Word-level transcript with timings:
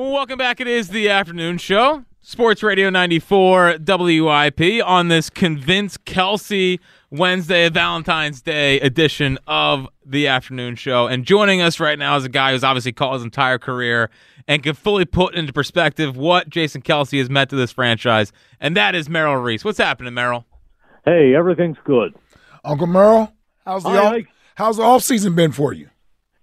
Well, 0.00 0.12
welcome 0.12 0.38
back. 0.38 0.62
It 0.62 0.66
is 0.66 0.88
the 0.88 1.10
afternoon 1.10 1.58
show. 1.58 2.06
Sports 2.22 2.62
Radio 2.62 2.88
94 2.88 3.80
WIP 3.86 4.82
on 4.82 5.08
this 5.08 5.28
Convince 5.28 5.98
Kelce 5.98 6.80
Wednesday, 7.10 7.68
Valentine's 7.68 8.40
Day 8.40 8.80
edition 8.80 9.38
of 9.46 9.86
the 10.02 10.26
afternoon 10.26 10.76
show. 10.76 11.06
And 11.06 11.26
joining 11.26 11.60
us 11.60 11.78
right 11.78 11.98
now 11.98 12.16
is 12.16 12.24
a 12.24 12.30
guy 12.30 12.52
who's 12.52 12.64
obviously 12.64 12.92
called 12.92 13.16
his 13.16 13.24
entire 13.24 13.58
career 13.58 14.08
and 14.48 14.62
can 14.62 14.74
fully 14.74 15.04
put 15.04 15.34
into 15.34 15.52
perspective 15.52 16.16
what 16.16 16.48
Jason 16.48 16.80
Kelce 16.80 17.18
has 17.18 17.28
meant 17.28 17.50
to 17.50 17.56
this 17.56 17.72
franchise. 17.72 18.32
And 18.58 18.74
that 18.78 18.94
is 18.94 19.10
Merrill 19.10 19.36
Reese. 19.36 19.66
What's 19.66 19.76
happening, 19.76 20.14
Merrill? 20.14 20.46
Hey, 21.04 21.34
everything's 21.34 21.76
good. 21.84 22.14
Uncle 22.64 22.86
Merrill, 22.86 23.34
how's 23.66 23.82
the 23.82 23.90
Hi, 23.90 23.98
off, 23.98 24.22
how's 24.54 24.76
the 24.78 24.82
off 24.82 25.02
season 25.02 25.34
been 25.34 25.52
for 25.52 25.74
you? 25.74 25.89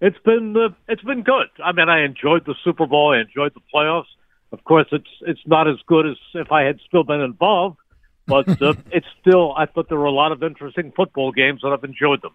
It's 0.00 0.18
been 0.24 0.56
uh, 0.56 0.68
it's 0.86 1.02
been 1.02 1.22
good. 1.22 1.48
I 1.64 1.72
mean, 1.72 1.88
I 1.88 2.04
enjoyed 2.04 2.44
the 2.46 2.54
Super 2.62 2.86
Bowl. 2.86 3.12
I 3.12 3.20
enjoyed 3.20 3.52
the 3.54 3.60
playoffs. 3.74 4.06
Of 4.52 4.62
course, 4.64 4.86
it's 4.92 5.08
it's 5.22 5.40
not 5.46 5.68
as 5.68 5.76
good 5.86 6.06
as 6.06 6.16
if 6.34 6.52
I 6.52 6.62
had 6.62 6.78
still 6.86 7.04
been 7.04 7.20
involved, 7.20 7.78
but 8.26 8.48
uh, 8.62 8.74
it's 8.92 9.06
still. 9.20 9.54
I 9.56 9.66
thought 9.66 9.88
there 9.88 9.98
were 9.98 10.04
a 10.04 10.12
lot 10.12 10.30
of 10.30 10.42
interesting 10.42 10.92
football 10.94 11.32
games, 11.32 11.60
and 11.64 11.72
I've 11.72 11.84
enjoyed 11.84 12.22
them. 12.22 12.32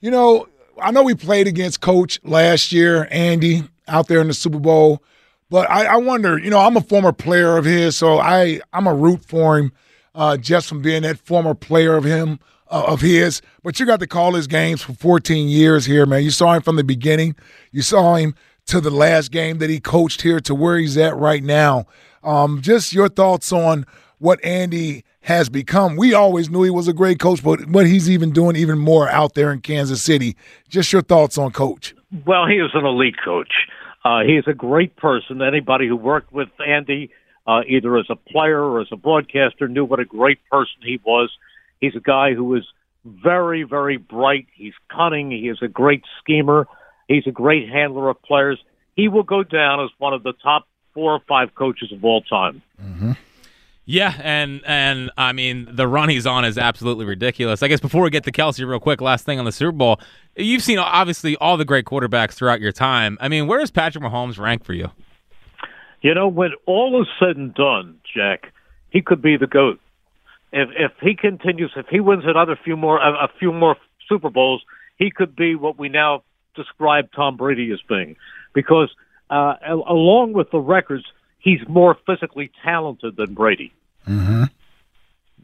You 0.00 0.10
know, 0.10 0.48
I 0.80 0.90
know 0.90 1.02
we 1.02 1.14
played 1.14 1.46
against 1.46 1.80
Coach 1.80 2.20
last 2.24 2.72
year, 2.72 3.06
Andy, 3.10 3.64
out 3.86 4.08
there 4.08 4.20
in 4.20 4.28
the 4.28 4.34
Super 4.34 4.58
Bowl, 4.58 5.02
but 5.50 5.70
I, 5.70 5.84
I 5.84 5.96
wonder. 5.96 6.38
You 6.38 6.48
know, 6.48 6.60
I'm 6.60 6.76
a 6.76 6.82
former 6.82 7.12
player 7.12 7.58
of 7.58 7.66
his, 7.66 7.96
so 7.96 8.18
I 8.18 8.60
I'm 8.72 8.86
a 8.86 8.94
root 8.94 9.22
for 9.24 9.58
him 9.58 9.72
uh, 10.14 10.38
just 10.38 10.68
from 10.68 10.80
being 10.80 11.02
that 11.02 11.18
former 11.18 11.54
player 11.54 11.96
of 11.96 12.04
him 12.04 12.40
uh, 12.70 12.84
of 12.86 13.00
his. 13.00 13.40
But 13.62 13.78
you 13.78 13.86
got 13.86 14.00
to 14.00 14.06
call 14.06 14.34
his 14.34 14.46
games 14.46 14.82
for 14.82 14.92
14 14.92 15.48
years 15.48 15.86
here, 15.86 16.06
man. 16.06 16.22
You 16.22 16.30
saw 16.30 16.54
him 16.54 16.62
from 16.62 16.76
the 16.76 16.84
beginning. 16.84 17.36
You 17.72 17.82
saw 17.82 18.16
him 18.16 18.34
to 18.66 18.80
the 18.80 18.90
last 18.90 19.30
game 19.30 19.58
that 19.58 19.70
he 19.70 19.80
coached 19.80 20.22
here 20.22 20.40
to 20.40 20.54
where 20.54 20.78
he's 20.78 20.96
at 20.96 21.16
right 21.16 21.42
now. 21.42 21.86
Um, 22.22 22.60
just 22.60 22.92
your 22.92 23.08
thoughts 23.08 23.52
on 23.52 23.86
what 24.18 24.44
Andy 24.44 25.04
has 25.22 25.48
become. 25.48 25.96
We 25.96 26.14
always 26.14 26.50
knew 26.50 26.62
he 26.62 26.70
was 26.70 26.88
a 26.88 26.92
great 26.92 27.18
coach, 27.18 27.42
but 27.42 27.66
what 27.66 27.86
he's 27.86 28.10
even 28.10 28.32
doing 28.32 28.56
even 28.56 28.78
more 28.78 29.08
out 29.08 29.34
there 29.34 29.52
in 29.52 29.60
Kansas 29.60 30.02
City. 30.02 30.36
Just 30.68 30.92
your 30.92 31.02
thoughts 31.02 31.38
on 31.38 31.52
Coach. 31.52 31.94
Well, 32.26 32.46
he 32.46 32.54
is 32.54 32.70
an 32.74 32.84
elite 32.84 33.16
coach. 33.22 33.52
Uh, 34.04 34.20
he 34.20 34.36
is 34.36 34.44
a 34.46 34.54
great 34.54 34.96
person. 34.96 35.42
Anybody 35.42 35.86
who 35.86 35.96
worked 35.96 36.32
with 36.32 36.48
Andy, 36.66 37.10
uh, 37.46 37.60
either 37.68 37.98
as 37.98 38.06
a 38.08 38.16
player 38.16 38.62
or 38.62 38.80
as 38.80 38.88
a 38.90 38.96
broadcaster, 38.96 39.68
knew 39.68 39.84
what 39.84 40.00
a 40.00 40.04
great 40.04 40.38
person 40.50 40.76
he 40.82 40.98
was. 41.04 41.30
He's 41.80 41.94
a 41.94 42.00
guy 42.00 42.34
who 42.34 42.54
is 42.54 42.64
very, 43.04 43.62
very 43.62 43.96
bright. 43.96 44.46
He's 44.54 44.74
cunning. 44.90 45.30
He 45.30 45.48
is 45.48 45.58
a 45.62 45.68
great 45.68 46.02
schemer. 46.20 46.66
He's 47.06 47.26
a 47.26 47.30
great 47.30 47.68
handler 47.68 48.08
of 48.08 48.20
players. 48.22 48.58
He 48.96 49.08
will 49.08 49.22
go 49.22 49.42
down 49.42 49.80
as 49.80 49.90
one 49.98 50.12
of 50.12 50.22
the 50.22 50.32
top 50.42 50.66
four 50.92 51.12
or 51.12 51.20
five 51.28 51.54
coaches 51.54 51.92
of 51.92 52.04
all 52.04 52.22
time. 52.22 52.62
Mm-hmm. 52.82 53.12
Yeah, 53.90 54.20
and 54.22 54.60
and 54.66 55.10
I 55.16 55.32
mean 55.32 55.66
the 55.74 55.88
run 55.88 56.10
he's 56.10 56.26
on 56.26 56.44
is 56.44 56.58
absolutely 56.58 57.06
ridiculous. 57.06 57.62
I 57.62 57.68
guess 57.68 57.80
before 57.80 58.02
we 58.02 58.10
get 58.10 58.22
to 58.24 58.32
Kelce, 58.32 58.68
real 58.68 58.78
quick, 58.78 59.00
last 59.00 59.24
thing 59.24 59.38
on 59.38 59.46
the 59.46 59.52
Super 59.52 59.72
Bowl, 59.72 59.98
you've 60.36 60.62
seen 60.62 60.78
obviously 60.78 61.36
all 61.36 61.56
the 61.56 61.64
great 61.64 61.86
quarterbacks 61.86 62.32
throughout 62.32 62.60
your 62.60 62.70
time. 62.70 63.16
I 63.18 63.28
mean, 63.28 63.46
where 63.46 63.58
does 63.58 63.70
Patrick 63.70 64.04
Mahomes 64.04 64.38
rank 64.38 64.62
for 64.62 64.74
you? 64.74 64.90
You 66.02 66.12
know, 66.12 66.28
when 66.28 66.50
all 66.66 67.00
is 67.00 67.08
said 67.18 67.38
and 67.38 67.54
done, 67.54 67.98
Jack, 68.14 68.52
he 68.90 69.00
could 69.00 69.22
be 69.22 69.38
the 69.38 69.46
goat. 69.46 69.80
If 70.52 70.68
if 70.76 70.92
he 71.00 71.14
continues, 71.14 71.72
if 71.76 71.86
he 71.88 72.00
wins 72.00 72.24
another 72.26 72.58
few 72.62 72.76
more 72.76 72.98
a, 72.98 73.24
a 73.24 73.28
few 73.38 73.52
more 73.52 73.76
Super 74.08 74.30
Bowls, 74.30 74.62
he 74.96 75.10
could 75.10 75.36
be 75.36 75.54
what 75.54 75.78
we 75.78 75.88
now 75.88 76.22
describe 76.54 77.10
Tom 77.12 77.36
Brady 77.36 77.70
as 77.72 77.80
being, 77.88 78.16
because 78.54 78.90
uh, 79.30 79.54
along 79.62 80.32
with 80.32 80.50
the 80.50 80.58
records, 80.58 81.04
he's 81.38 81.60
more 81.68 81.96
physically 82.06 82.50
talented 82.64 83.16
than 83.16 83.34
Brady. 83.34 83.72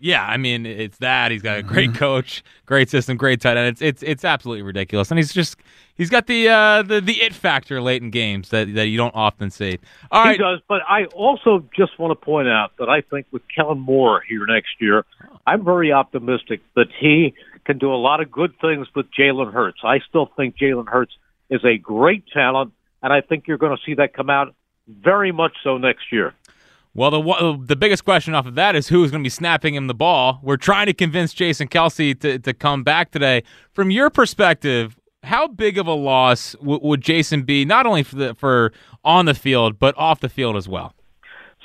Yeah, 0.04 0.26
I 0.26 0.36
mean 0.36 0.66
it's 0.66 0.98
that 0.98 1.30
he's 1.30 1.40
got 1.40 1.56
a 1.56 1.62
great 1.62 1.94
coach, 1.94 2.44
great 2.66 2.90
system, 2.90 3.16
great 3.16 3.40
tight 3.40 3.56
end. 3.56 3.68
It's 3.68 3.80
it's 3.80 4.02
it's 4.02 4.22
absolutely 4.22 4.60
ridiculous, 4.60 5.10
and 5.10 5.16
he's 5.16 5.32
just 5.32 5.56
he's 5.94 6.10
got 6.10 6.26
the 6.26 6.46
uh, 6.46 6.82
the 6.82 7.00
the 7.00 7.22
it 7.22 7.32
factor 7.32 7.80
late 7.80 8.02
in 8.02 8.10
games 8.10 8.50
that 8.50 8.74
that 8.74 8.88
you 8.88 8.98
don't 8.98 9.14
often 9.14 9.50
see. 9.50 9.78
All 10.10 10.22
He 10.28 10.36
does, 10.36 10.60
but 10.68 10.82
I 10.86 11.06
also 11.06 11.64
just 11.74 11.98
want 11.98 12.10
to 12.10 12.22
point 12.22 12.48
out 12.48 12.72
that 12.78 12.90
I 12.90 13.00
think 13.00 13.28
with 13.30 13.40
Kellen 13.48 13.78
Moore 13.78 14.22
here 14.28 14.44
next 14.44 14.72
year, 14.78 15.06
I'm 15.46 15.64
very 15.64 15.90
optimistic 15.90 16.60
that 16.76 16.88
he 17.00 17.32
can 17.64 17.78
do 17.78 17.90
a 17.90 17.96
lot 17.96 18.20
of 18.20 18.30
good 18.30 18.52
things 18.60 18.86
with 18.94 19.06
Jalen 19.10 19.54
Hurts. 19.54 19.78
I 19.82 20.00
still 20.00 20.30
think 20.36 20.58
Jalen 20.58 20.86
Hurts 20.86 21.14
is 21.48 21.64
a 21.64 21.78
great 21.78 22.24
talent, 22.26 22.74
and 23.02 23.10
I 23.10 23.22
think 23.22 23.48
you're 23.48 23.56
going 23.56 23.74
to 23.74 23.82
see 23.86 23.94
that 23.94 24.12
come 24.12 24.28
out 24.28 24.54
very 24.86 25.32
much 25.32 25.56
so 25.62 25.78
next 25.78 26.12
year. 26.12 26.34
Well, 26.96 27.10
the 27.10 27.58
the 27.60 27.76
biggest 27.76 28.04
question 28.04 28.34
off 28.34 28.46
of 28.46 28.54
that 28.54 28.76
is 28.76 28.88
who's 28.88 29.10
going 29.10 29.22
to 29.22 29.26
be 29.26 29.30
snapping 29.30 29.74
him 29.74 29.88
the 29.88 29.94
ball. 29.94 30.38
We're 30.42 30.56
trying 30.56 30.86
to 30.86 30.94
convince 30.94 31.34
Jason 31.34 31.66
Kelce 31.66 32.18
to, 32.20 32.38
to 32.38 32.54
come 32.54 32.84
back 32.84 33.10
today. 33.10 33.42
From 33.72 33.90
your 33.90 34.10
perspective, 34.10 34.96
how 35.24 35.48
big 35.48 35.76
of 35.76 35.88
a 35.88 35.92
loss 35.92 36.52
w- 36.52 36.78
would 36.82 37.00
Jason 37.00 37.42
be, 37.42 37.64
not 37.64 37.84
only 37.84 38.04
for 38.04 38.14
the, 38.14 38.34
for 38.34 38.72
on 39.04 39.26
the 39.26 39.34
field 39.34 39.80
but 39.80 39.96
off 39.98 40.20
the 40.20 40.28
field 40.28 40.56
as 40.56 40.68
well? 40.68 40.94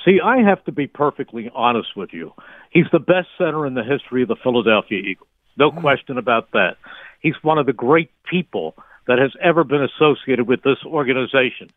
See, 0.04 0.18
I 0.22 0.38
have 0.38 0.64
to 0.64 0.72
be 0.72 0.88
perfectly 0.88 1.48
honest 1.54 1.96
with 1.96 2.12
you. 2.12 2.32
He's 2.70 2.86
the 2.90 2.98
best 2.98 3.28
center 3.38 3.66
in 3.66 3.74
the 3.74 3.84
history 3.84 4.22
of 4.22 4.28
the 4.28 4.36
Philadelphia 4.42 4.98
Eagles. 4.98 5.28
No 5.56 5.70
mm-hmm. 5.70 5.80
question 5.80 6.18
about 6.18 6.50
that. 6.52 6.76
He's 7.20 7.34
one 7.42 7.58
of 7.58 7.66
the 7.66 7.72
great 7.72 8.10
people 8.28 8.74
that 9.06 9.18
has 9.18 9.30
ever 9.42 9.62
been 9.62 9.82
associated 9.82 10.48
with 10.48 10.62
this 10.62 10.78
organization. 10.84 11.68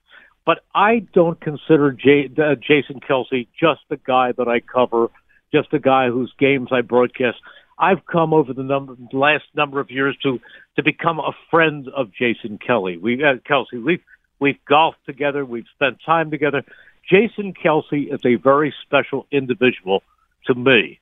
But 0.45 0.59
I 0.75 1.05
don't 1.13 1.39
consider 1.39 1.91
J- 1.91 2.29
uh, 2.37 2.55
Jason 2.55 2.99
Kelce 2.99 3.47
just 3.59 3.81
the 3.89 3.97
guy 3.97 4.33
that 4.33 4.47
I 4.47 4.59
cover, 4.59 5.07
just 5.53 5.71
the 5.71 5.79
guy 5.79 6.09
whose 6.09 6.33
games 6.37 6.69
I 6.71 6.81
broadcast. 6.81 7.37
I've 7.79 8.05
come 8.05 8.33
over 8.33 8.53
the 8.53 8.63
number, 8.63 8.95
last 9.13 9.45
number 9.55 9.79
of 9.79 9.89
years 9.89 10.17
to 10.23 10.39
to 10.75 10.83
become 10.83 11.19
a 11.19 11.31
friend 11.49 11.87
of 11.89 12.11
Jason 12.13 12.57
Kelly. 12.57 12.97
We 12.97 13.23
uh, 13.23 13.35
Kelce. 13.49 13.83
We've 13.83 14.03
we've 14.39 14.63
golfed 14.65 15.05
together. 15.05 15.45
We've 15.45 15.65
spent 15.73 15.97
time 16.05 16.29
together. 16.29 16.63
Jason 17.09 17.53
Kelce 17.53 18.13
is 18.13 18.21
a 18.25 18.35
very 18.35 18.73
special 18.83 19.27
individual 19.31 20.03
to 20.45 20.55
me, 20.55 20.99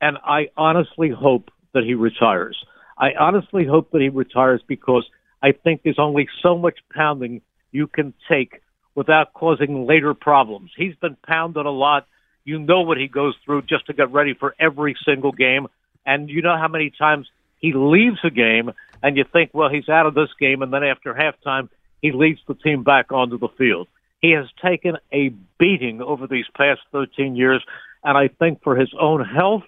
and 0.00 0.18
I 0.24 0.48
honestly 0.56 1.10
hope 1.10 1.50
that 1.74 1.84
he 1.84 1.94
retires. 1.94 2.56
I 2.98 3.12
honestly 3.18 3.64
hope 3.64 3.92
that 3.92 4.00
he 4.00 4.08
retires 4.08 4.62
because 4.66 5.08
I 5.42 5.52
think 5.52 5.82
there's 5.82 5.98
only 5.98 6.28
so 6.42 6.58
much 6.58 6.78
pounding 6.92 7.40
you 7.72 7.86
can 7.86 8.12
take 8.28 8.60
without 8.94 9.32
causing 9.32 9.86
later 9.86 10.14
problems. 10.14 10.70
He's 10.76 10.94
been 10.96 11.16
pounded 11.26 11.66
a 11.66 11.70
lot. 11.70 12.06
You 12.44 12.58
know 12.58 12.82
what 12.82 12.98
he 12.98 13.08
goes 13.08 13.34
through 13.44 13.62
just 13.62 13.86
to 13.86 13.92
get 13.92 14.12
ready 14.12 14.34
for 14.34 14.54
every 14.58 14.96
single 15.04 15.32
game. 15.32 15.68
And 16.04 16.28
you 16.28 16.42
know 16.42 16.56
how 16.56 16.68
many 16.68 16.90
times 16.90 17.28
he 17.60 17.72
leaves 17.72 18.18
a 18.24 18.30
game 18.30 18.72
and 19.02 19.16
you 19.16 19.24
think, 19.30 19.50
well, 19.52 19.68
he's 19.68 19.88
out 19.88 20.06
of 20.06 20.14
this 20.14 20.30
game. 20.38 20.62
And 20.62 20.72
then 20.72 20.82
after 20.82 21.14
halftime, 21.14 21.68
he 22.02 22.12
leads 22.12 22.40
the 22.48 22.54
team 22.54 22.82
back 22.82 23.12
onto 23.12 23.38
the 23.38 23.48
field. 23.48 23.88
He 24.20 24.32
has 24.32 24.46
taken 24.62 24.96
a 25.12 25.30
beating 25.58 26.02
over 26.02 26.26
these 26.26 26.46
past 26.56 26.80
13 26.92 27.36
years. 27.36 27.64
And 28.02 28.16
I 28.16 28.28
think 28.28 28.62
for 28.62 28.76
his 28.76 28.92
own 28.98 29.24
health 29.24 29.62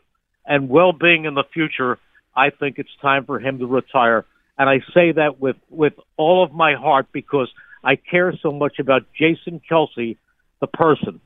and 0.44 0.68
well-being 0.68 1.24
in 1.24 1.34
the 1.34 1.44
future, 1.52 1.98
I 2.34 2.50
think 2.50 2.78
it's 2.78 2.90
time 3.00 3.24
for 3.24 3.38
him 3.38 3.58
to 3.58 3.66
retire. 3.66 4.24
And 4.58 4.68
I 4.68 4.80
say 4.94 5.12
that 5.12 5.40
with, 5.40 5.56
with 5.70 5.94
all 6.16 6.42
of 6.44 6.52
my 6.52 6.74
heart 6.74 7.06
because 7.12 7.50
I 7.84 7.96
care 7.96 8.32
so 8.42 8.52
much 8.52 8.78
about 8.78 9.02
Jason 9.12 9.60
Kelce, 9.68 10.16
the 10.60 10.66
person. 10.66 11.20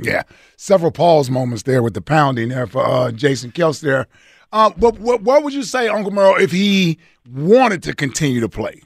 Yeah, 0.00 0.22
several 0.56 0.92
pause 0.92 1.30
moments 1.30 1.64
there 1.64 1.82
with 1.82 1.94
the 1.94 2.00
pounding 2.00 2.50
there 2.50 2.66
for 2.66 2.84
uh, 2.84 3.10
Jason 3.10 3.50
Kelce 3.50 3.80
there. 3.80 4.06
Uh, 4.52 4.70
but 4.76 4.98
what, 4.98 5.22
what 5.22 5.42
would 5.42 5.52
you 5.52 5.62
say, 5.62 5.88
Uncle 5.88 6.12
Merrill, 6.12 6.36
if 6.36 6.52
he 6.52 6.98
wanted 7.30 7.82
to 7.82 7.94
continue 7.94 8.40
to 8.40 8.48
play? 8.48 8.82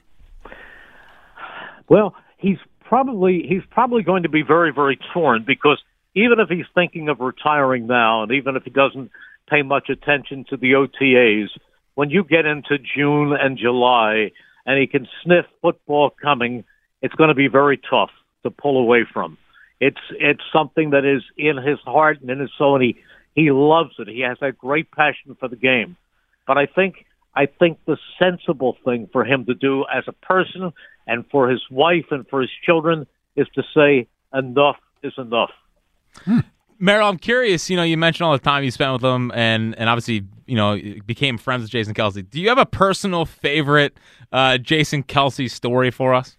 Well, 1.87 2.15
he's 2.37 2.57
probably 2.81 3.45
he's 3.47 3.63
probably 3.69 4.03
going 4.03 4.23
to 4.23 4.29
be 4.29 4.41
very 4.41 4.71
very 4.71 4.99
torn 5.13 5.43
because 5.45 5.81
even 6.15 6.39
if 6.39 6.49
he's 6.49 6.65
thinking 6.75 7.09
of 7.09 7.19
retiring 7.19 7.87
now, 7.87 8.23
and 8.23 8.31
even 8.31 8.55
if 8.55 8.63
he 8.63 8.69
doesn't 8.69 9.11
pay 9.49 9.61
much 9.61 9.89
attention 9.89 10.45
to 10.49 10.57
the 10.57 10.73
OTAs, 10.73 11.49
when 11.95 12.09
you 12.09 12.23
get 12.23 12.45
into 12.45 12.77
June 12.77 13.33
and 13.39 13.57
July 13.57 14.31
and 14.65 14.79
he 14.79 14.87
can 14.87 15.07
sniff 15.23 15.45
football 15.61 16.11
coming, 16.21 16.63
it's 17.03 17.13
going 17.13 17.27
to 17.27 17.35
be 17.35 17.47
very 17.47 17.77
tough 17.77 18.09
to 18.41 18.49
pull 18.49 18.79
away 18.79 19.05
from. 19.13 19.37
It's 19.79 19.99
it's 20.11 20.41
something 20.51 20.91
that 20.91 21.05
is 21.05 21.21
in 21.37 21.57
his 21.57 21.77
heart 21.81 22.21
and 22.21 22.29
in 22.31 22.39
his 22.39 22.49
soul, 22.57 22.75
and 22.75 22.83
he 22.83 22.95
he 23.35 23.51
loves 23.51 23.91
it. 23.99 24.07
He 24.07 24.21
has 24.21 24.37
a 24.41 24.51
great 24.51 24.89
passion 24.91 25.35
for 25.39 25.49
the 25.49 25.57
game. 25.57 25.97
But 26.47 26.57
I 26.57 26.65
think 26.65 27.05
I 27.35 27.47
think 27.47 27.79
the 27.85 27.97
sensible 28.17 28.77
thing 28.85 29.09
for 29.11 29.25
him 29.25 29.45
to 29.45 29.53
do 29.53 29.85
as 29.93 30.05
a 30.07 30.13
person 30.13 30.71
and 31.05 31.25
for 31.29 31.49
his 31.49 31.61
wife 31.69 32.05
and 32.11 32.27
for 32.29 32.41
his 32.41 32.51
children 32.65 33.05
is 33.35 33.47
to 33.55 33.63
say 33.75 34.07
enough 34.33 34.77
is 35.03 35.13
enough. 35.17 35.51
Merrill, 36.79 37.09
I'm 37.09 37.17
curious. 37.17 37.69
You 37.69 37.75
know, 37.77 37.83
you 37.83 37.97
mentioned 37.97 38.25
all 38.25 38.33
the 38.33 38.39
time 38.39 38.63
you 38.63 38.71
spent 38.71 38.93
with 38.93 39.03
him, 39.03 39.31
and 39.33 39.75
and 39.77 39.89
obviously, 39.89 40.25
you 40.45 40.55
know, 40.55 40.79
became 41.05 41.37
friends 41.37 41.63
with 41.63 41.71
Jason 41.71 41.93
Kelce. 41.93 42.29
Do 42.29 42.39
you 42.39 42.49
have 42.49 42.57
a 42.57 42.65
personal 42.65 43.25
favorite 43.25 43.97
uh, 44.31 44.57
Jason 44.57 45.03
Kelce 45.03 45.49
story 45.49 45.91
for 45.91 46.13
us? 46.13 46.37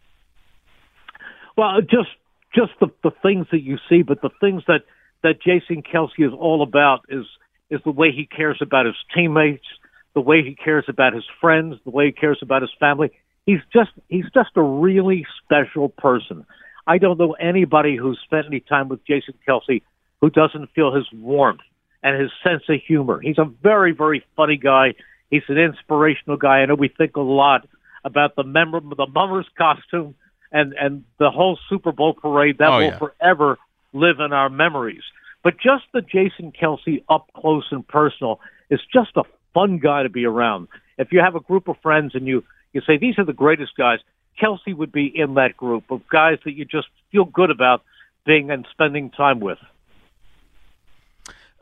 Well, 1.56 1.80
just 1.80 2.10
just 2.54 2.72
the 2.80 2.88
the 3.02 3.12
things 3.22 3.46
that 3.52 3.62
you 3.62 3.78
see, 3.88 4.02
but 4.02 4.20
the 4.22 4.30
things 4.40 4.62
that 4.66 4.82
that 5.22 5.40
Jason 5.42 5.82
Kelce 5.82 6.18
is 6.18 6.32
all 6.32 6.62
about 6.62 7.04
is 7.08 7.24
is 7.70 7.80
the 7.84 7.90
way 7.90 8.12
he 8.12 8.26
cares 8.26 8.58
about 8.60 8.86
his 8.86 8.96
teammates, 9.14 9.66
the 10.14 10.20
way 10.20 10.42
he 10.42 10.54
cares 10.54 10.84
about 10.88 11.14
his 11.14 11.24
friends, 11.40 11.76
the 11.84 11.90
way 11.90 12.06
he 12.06 12.12
cares 12.12 12.38
about 12.42 12.62
his 12.62 12.70
family. 12.78 13.10
He's 13.46 13.60
just 13.72 13.90
he's 14.08 14.26
just 14.34 14.50
a 14.56 14.62
really 14.62 15.26
special 15.44 15.88
person. 15.88 16.44
I 16.86 16.98
don't 16.98 17.18
know 17.18 17.32
anybody 17.32 17.96
who's 17.96 18.20
spent 18.24 18.46
any 18.46 18.60
time 18.60 18.88
with 18.88 19.04
Jason 19.06 19.34
Kelce 19.48 19.82
who 20.20 20.30
doesn't 20.30 20.70
feel 20.74 20.94
his 20.94 21.06
warmth 21.12 21.60
and 22.02 22.20
his 22.20 22.30
sense 22.42 22.62
of 22.68 22.76
humor. 22.86 23.20
He's 23.20 23.38
a 23.38 23.50
very, 23.62 23.92
very 23.92 24.24
funny 24.36 24.56
guy. 24.56 24.94
He's 25.30 25.42
an 25.48 25.58
inspirational 25.58 26.36
guy. 26.36 26.58
I 26.58 26.66
know 26.66 26.74
we 26.74 26.88
think 26.88 27.16
a 27.16 27.20
lot 27.20 27.66
about 28.04 28.36
the 28.36 28.44
memorable 28.44 28.94
the 28.96 29.06
mummers 29.06 29.46
costume 29.56 30.14
and 30.54 30.72
and 30.80 31.04
the 31.18 31.30
whole 31.30 31.58
Super 31.68 31.92
Bowl 31.92 32.14
parade 32.14 32.56
that 32.58 32.68
Oh, 32.70 32.76
will 32.78 32.84
yeah. 32.84 32.98
forever 32.98 33.58
live 33.92 34.20
in 34.20 34.32
our 34.32 34.48
memories. 34.48 35.02
But 35.42 35.54
just 35.58 35.84
the 35.92 36.00
Jason 36.00 36.52
Kelce 36.52 37.04
up 37.10 37.28
close 37.36 37.66
and 37.70 37.86
personal 37.86 38.40
is 38.70 38.80
just 38.92 39.10
a 39.16 39.24
fun 39.52 39.78
guy 39.78 40.02
to 40.04 40.08
be 40.08 40.24
around. 40.24 40.68
If 40.96 41.12
you 41.12 41.20
have 41.20 41.34
a 41.34 41.40
group 41.40 41.68
of 41.68 41.76
friends 41.82 42.14
and 42.14 42.26
you 42.26 42.42
you 42.72 42.80
say 42.86 42.96
these 42.96 43.18
are 43.18 43.24
the 43.26 43.34
greatest 43.34 43.76
guys, 43.76 43.98
Kelce 44.40 44.74
would 44.74 44.90
be 44.92 45.06
in 45.14 45.34
that 45.34 45.56
group 45.56 45.90
of 45.90 46.00
guys 46.08 46.38
that 46.44 46.52
you 46.52 46.64
just 46.64 46.88
feel 47.12 47.24
good 47.26 47.50
about 47.50 47.82
being 48.24 48.50
and 48.50 48.66
spending 48.72 49.10
time 49.10 49.38
with. 49.40 49.58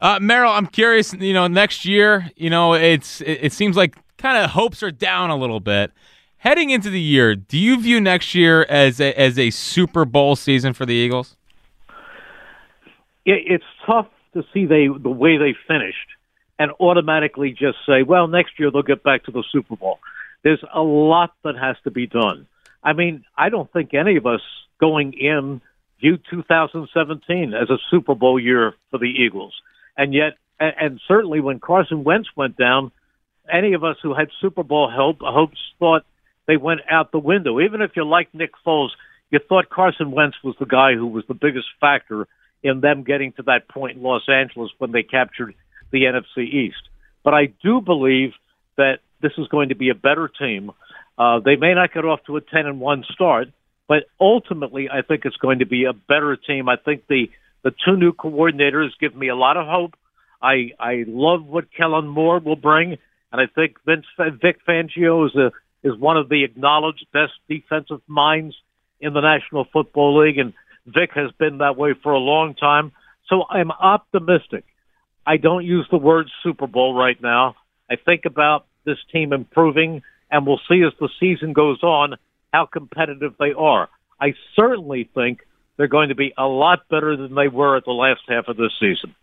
Uh, 0.01 0.19
Merrill, 0.21 0.53
I'm 0.53 0.67
curious. 0.67 1.13
You 1.15 1.33
know, 1.33 1.47
next 1.47 1.85
year, 1.85 2.31
you 2.37 2.51
know, 2.51 2.75
it's 2.75 3.21
it, 3.21 3.39
it 3.43 3.53
seems 3.53 3.77
like 3.77 3.97
kind 4.19 4.37
of 4.43 4.51
hopes 4.51 4.83
are 4.83 4.91
down 4.91 5.31
a 5.31 5.37
little 5.37 5.61
bit. 5.61 5.93
Heading 6.43 6.71
into 6.71 6.91
the 6.91 7.01
year, 7.01 7.37
do 7.37 7.57
you 7.57 7.81
view 7.81 8.01
next 8.01 8.35
year 8.35 8.67
as 8.69 9.01
a, 9.01 9.17
as 9.19 9.39
a 9.39 9.51
Super 9.51 10.05
Bowl 10.05 10.35
season 10.35 10.73
for 10.73 10.85
the 10.85 10.93
Eagles? 10.93 11.37
it, 13.25 13.43
it's 13.47 13.65
tough 13.87 14.09
to 14.35 14.45
see 14.53 14.67
they 14.67 14.89
the 14.89 15.11
way 15.11 15.37
they 15.37 15.55
finished 15.69 15.97
and 16.59 16.73
automatically 16.81 17.51
just 17.51 17.79
say, 17.87 18.03
well, 18.03 18.29
next 18.29 18.59
year 18.59 18.71
they'll 18.71 18.83
get 18.83 19.03
back 19.03 19.25
to 19.25 19.31
the 19.31 19.45
Super 19.53 19.77
Bowl. 19.77 19.99
There's 20.43 20.63
a 20.75 20.83
lot 20.83 21.33
that 21.45 21.57
has 21.57 21.77
to 21.85 21.91
be 21.91 22.07
done. 22.07 22.47
I 22.83 22.93
mean, 22.93 23.25
I 23.37 23.49
don't 23.49 23.73
think 23.73 23.95
any 23.95 24.17
of 24.17 24.27
us 24.27 24.41
going 24.81 25.13
in 25.13 25.61
viewed 26.01 26.23
2017 26.31 27.55
as 27.55 27.71
a 27.71 27.79
Super 27.91 28.15
Bowl 28.15 28.41
year 28.41 28.75
for 28.91 28.99
the 28.99 29.05
Eagles, 29.07 29.55
and 29.97 30.13
yet, 30.13 30.33
and 30.59 31.01
certainly 31.07 31.41
when 31.41 31.61
Carson 31.61 32.03
Wentz 32.03 32.29
went 32.35 32.57
down, 32.57 32.91
any 33.53 33.75
of 33.75 33.85
us 33.85 33.97
who 34.03 34.15
had 34.15 34.29
Super 34.41 34.65
Bowl 34.65 34.91
hope, 34.91 35.19
hopes 35.21 35.59
thought 35.79 36.05
they 36.47 36.57
went 36.57 36.81
out 36.91 37.13
the 37.13 37.19
window. 37.19 37.61
Even 37.61 37.83
if 37.83 37.93
you 37.97 38.05
like 38.05 38.35
Nick 38.35 38.53
Foles, 38.67 38.91
you 39.31 39.39
thought 39.49 39.71
Carson 39.71 40.11
Wentz 40.11 40.37
was 40.45 40.55
the 40.59 40.67
guy 40.67 40.95
who 40.95 41.07
was 41.07 41.25
the 41.27 41.35
biggest 41.35 41.67
factor 41.81 42.27
in 42.63 42.81
them 42.81 43.03
getting 43.03 43.33
to 43.33 43.43
that 43.45 43.69
point 43.69 43.97
in 43.97 44.03
Los 44.03 44.29
Angeles 44.29 44.71
when 44.79 44.93
they 44.93 45.03
captured 45.03 45.55
the 45.91 46.03
NFC 46.05 46.45
East. 46.45 46.83
But 47.25 47.35
I 47.35 47.47
do 47.63 47.81
believe 47.81 48.33
that 48.77 48.99
this 49.21 49.33
is 49.39 49.49
going 49.49 49.69
to 49.71 49.75
be 49.75 49.91
a 49.91 49.95
better 49.95 50.29
team. 50.29 50.71
Uh, 51.19 51.41
they 51.41 51.57
may 51.57 51.75
not 51.75 51.93
get 51.93 52.05
off 52.05 52.21
to 52.27 52.37
a 52.37 52.41
10 52.41 52.67
and 52.67 52.81
1 52.81 53.05
start, 53.13 53.49
but 53.89 54.05
ultimately 54.21 54.89
I 54.91 55.03
think 55.03 55.25
it's 55.25 55.37
going 55.37 55.61
to 55.61 55.67
be 55.67 55.85
a 55.85 55.93
better 55.93 56.37
team. 56.37 56.69
I 56.69 56.77
think 56.77 57.07
the, 57.09 57.31
the 57.63 57.73
two 57.85 57.97
new 57.97 58.13
coordinators 58.13 58.91
give 59.01 59.15
me 59.15 59.29
a 59.29 59.37
lot 59.37 59.57
of 59.57 59.67
hope. 59.67 59.95
I, 60.41 60.73
I 60.79 61.05
love 61.07 61.47
what 61.47 61.73
Kellen 61.77 62.09
Moore 62.09 62.41
will 62.41 62.57
bring, 62.57 62.99
and 63.31 63.41
I 63.41 63.47
think 63.55 63.77
Vince, 63.87 64.07
Vic 64.19 64.59
Fangio 64.67 65.27
is 65.27 65.37
a, 65.37 65.53
is 65.83 65.97
one 65.97 66.17
of 66.17 66.29
the 66.29 66.45
acknowledged 66.45 67.07
best 67.13 67.33
defensive 67.49 68.01
minds 68.07 68.55
in 69.01 69.13
the 69.13 69.21
National 69.21 69.65
Football 69.73 70.25
League, 70.25 70.39
and 70.39 70.53
Vic 70.87 71.11
has 71.15 71.31
been 71.39 71.59
that 71.59 71.77
way 71.77 71.95
for 72.03 72.13
a 72.13 72.19
long 72.19 72.55
time. 72.55 72.93
So 73.29 73.45
I'm 73.49 73.71
optimistic. 73.71 74.65
I 75.27 75.37
don't 75.37 75.65
use 75.65 75.87
the 75.91 75.99
word 75.99 76.29
Super 76.43 76.67
Bowl 76.67 76.95
right 76.95 77.21
now. 77.21 77.57
I 77.91 77.97
think 77.97 78.25
about 78.25 78.67
this 78.85 78.99
team 79.13 79.33
improving, 79.33 80.03
and 80.31 80.47
we'll 80.47 80.61
see 80.69 80.83
as 80.83 80.93
the 80.99 81.09
season 81.21 81.53
goes 81.53 81.83
on 81.83 82.17
how 82.53 82.67
competitive 82.67 83.35
they 83.39 83.53
are. 83.53 83.89
I 84.21 84.35
certainly 84.55 85.09
think 85.15 85.41
they're 85.77 85.89
going 85.89 86.11
to 86.11 86.15
be 86.15 86.33
a 86.37 86.47
lot 86.47 86.89
better 86.89 87.17
than 87.17 87.35
they 87.35 87.49
were 87.49 87.77
at 87.77 87.85
the 87.85 87.93
last 87.93 88.21
half 88.29 88.49
of 88.49 88.57
this 88.57 88.73
season. 88.79 89.15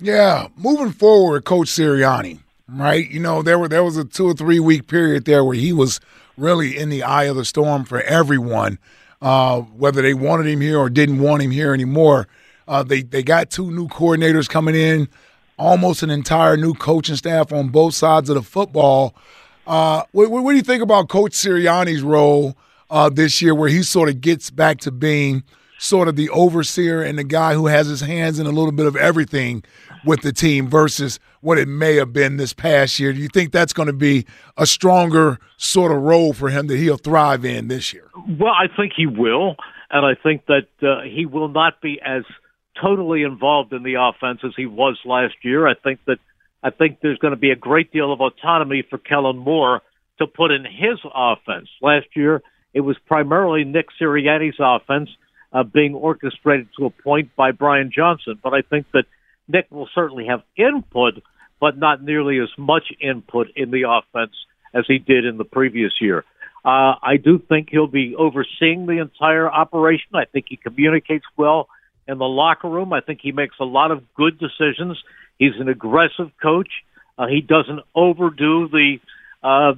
Yeah, 0.00 0.48
moving 0.56 0.92
forward, 0.92 1.44
Coach 1.44 1.68
Sirianni, 1.68 2.38
right? 2.68 3.08
You 3.08 3.20
know, 3.20 3.42
there 3.42 3.58
were 3.58 3.68
there 3.68 3.84
was 3.84 3.96
a 3.96 4.04
two 4.04 4.26
or 4.26 4.34
three 4.34 4.60
week 4.60 4.86
period 4.86 5.24
there 5.24 5.44
where 5.44 5.56
he 5.56 5.72
was 5.72 6.00
really 6.36 6.76
in 6.76 6.88
the 6.88 7.02
eye 7.02 7.24
of 7.24 7.36
the 7.36 7.44
storm 7.44 7.84
for 7.84 8.00
everyone, 8.02 8.78
uh, 9.22 9.60
whether 9.60 10.02
they 10.02 10.14
wanted 10.14 10.46
him 10.46 10.60
here 10.60 10.78
or 10.78 10.90
didn't 10.90 11.20
want 11.20 11.42
him 11.42 11.50
here 11.50 11.72
anymore. 11.72 12.28
Uh, 12.66 12.82
they 12.82 13.02
they 13.02 13.22
got 13.22 13.50
two 13.50 13.70
new 13.70 13.88
coordinators 13.88 14.48
coming 14.48 14.74
in, 14.74 15.08
almost 15.58 16.02
an 16.02 16.10
entire 16.10 16.56
new 16.56 16.74
coaching 16.74 17.16
staff 17.16 17.52
on 17.52 17.68
both 17.68 17.94
sides 17.94 18.28
of 18.28 18.34
the 18.34 18.42
football. 18.42 19.14
Uh, 19.66 20.02
what, 20.12 20.30
what 20.30 20.50
do 20.50 20.56
you 20.56 20.62
think 20.62 20.82
about 20.82 21.08
Coach 21.08 21.32
Sirianni's 21.32 22.02
role 22.02 22.56
uh, 22.90 23.08
this 23.10 23.42
year, 23.42 23.54
where 23.54 23.68
he 23.68 23.82
sort 23.82 24.08
of 24.08 24.20
gets 24.20 24.50
back 24.50 24.78
to 24.78 24.90
being 24.90 25.42
sort 25.78 26.08
of 26.08 26.16
the 26.16 26.28
overseer 26.30 27.02
and 27.02 27.18
the 27.18 27.24
guy 27.24 27.54
who 27.54 27.66
has 27.68 27.86
his 27.86 28.00
hands 28.00 28.38
in 28.38 28.46
a 28.46 28.50
little 28.50 28.72
bit 28.72 28.86
of 28.86 28.96
everything 28.96 29.62
with 30.04 30.22
the 30.22 30.32
team 30.32 30.68
versus 30.68 31.18
what 31.40 31.56
it 31.58 31.68
may 31.68 31.94
have 31.96 32.12
been 32.12 32.36
this 32.36 32.52
past 32.52 32.98
year? 32.98 33.12
Do 33.12 33.20
you 33.20 33.28
think 33.28 33.52
that's 33.52 33.72
going 33.72 33.86
to 33.86 33.92
be 33.92 34.26
a 34.56 34.66
stronger 34.66 35.38
sort 35.56 35.92
of 35.92 36.02
role 36.02 36.32
for 36.32 36.50
him 36.50 36.66
that 36.66 36.76
he'll 36.76 36.96
thrive 36.96 37.44
in 37.44 37.68
this 37.68 37.92
year? 37.92 38.10
Well, 38.28 38.52
I 38.52 38.66
think 38.76 38.92
he 38.96 39.06
will, 39.06 39.56
and 39.90 40.04
I 40.04 40.20
think 40.20 40.46
that 40.46 40.68
uh, 40.82 41.02
he 41.02 41.26
will 41.26 41.48
not 41.48 41.80
be 41.80 42.00
as 42.04 42.24
totally 42.80 43.22
involved 43.22 43.72
in 43.72 43.82
the 43.82 43.94
offense 43.94 44.40
as 44.44 44.52
he 44.56 44.66
was 44.66 44.98
last 45.04 45.34
year. 45.42 45.66
I 45.66 45.74
think 45.74 46.00
that 46.06 46.18
I 46.62 46.70
think 46.70 46.98
there's 47.00 47.18
going 47.18 47.32
to 47.32 47.38
be 47.38 47.50
a 47.50 47.56
great 47.56 47.92
deal 47.92 48.12
of 48.12 48.20
autonomy 48.20 48.82
for 48.88 48.98
Kellen 48.98 49.38
Moore 49.38 49.80
to 50.18 50.26
put 50.26 50.50
in 50.50 50.64
his 50.64 50.98
offense. 51.14 51.68
Last 51.80 52.06
year, 52.16 52.42
it 52.74 52.80
was 52.80 52.96
primarily 53.06 53.62
Nick 53.64 53.86
Sirianni's 54.00 54.56
offense 54.58 55.08
uh, 55.52 55.62
being 55.62 55.94
orchestrated 55.94 56.68
to 56.78 56.86
a 56.86 56.90
point 56.90 57.34
by 57.36 57.52
Brian 57.52 57.90
Johnson. 57.94 58.38
But 58.42 58.54
I 58.54 58.62
think 58.62 58.86
that 58.92 59.04
Nick 59.48 59.66
will 59.70 59.88
certainly 59.94 60.26
have 60.26 60.42
input, 60.56 61.22
but 61.60 61.78
not 61.78 62.02
nearly 62.02 62.38
as 62.38 62.50
much 62.58 62.92
input 63.00 63.48
in 63.56 63.70
the 63.70 63.84
offense 63.88 64.32
as 64.74 64.84
he 64.86 64.98
did 64.98 65.24
in 65.24 65.38
the 65.38 65.44
previous 65.44 65.92
year. 66.00 66.24
Uh, 66.64 66.94
I 67.02 67.16
do 67.22 67.38
think 67.38 67.68
he'll 67.70 67.86
be 67.86 68.14
overseeing 68.16 68.86
the 68.86 69.00
entire 69.00 69.50
operation. 69.50 70.08
I 70.14 70.26
think 70.26 70.46
he 70.48 70.56
communicates 70.56 71.24
well 71.36 71.68
in 72.06 72.18
the 72.18 72.26
locker 72.26 72.68
room. 72.68 72.92
I 72.92 73.00
think 73.00 73.20
he 73.22 73.32
makes 73.32 73.56
a 73.60 73.64
lot 73.64 73.90
of 73.90 74.02
good 74.14 74.38
decisions. 74.38 74.98
He's 75.38 75.54
an 75.58 75.68
aggressive 75.68 76.30
coach. 76.42 76.68
Uh, 77.16 77.26
he 77.26 77.40
doesn't 77.40 77.80
overdo 77.94 78.68
the 78.68 78.98
uh, 79.42 79.72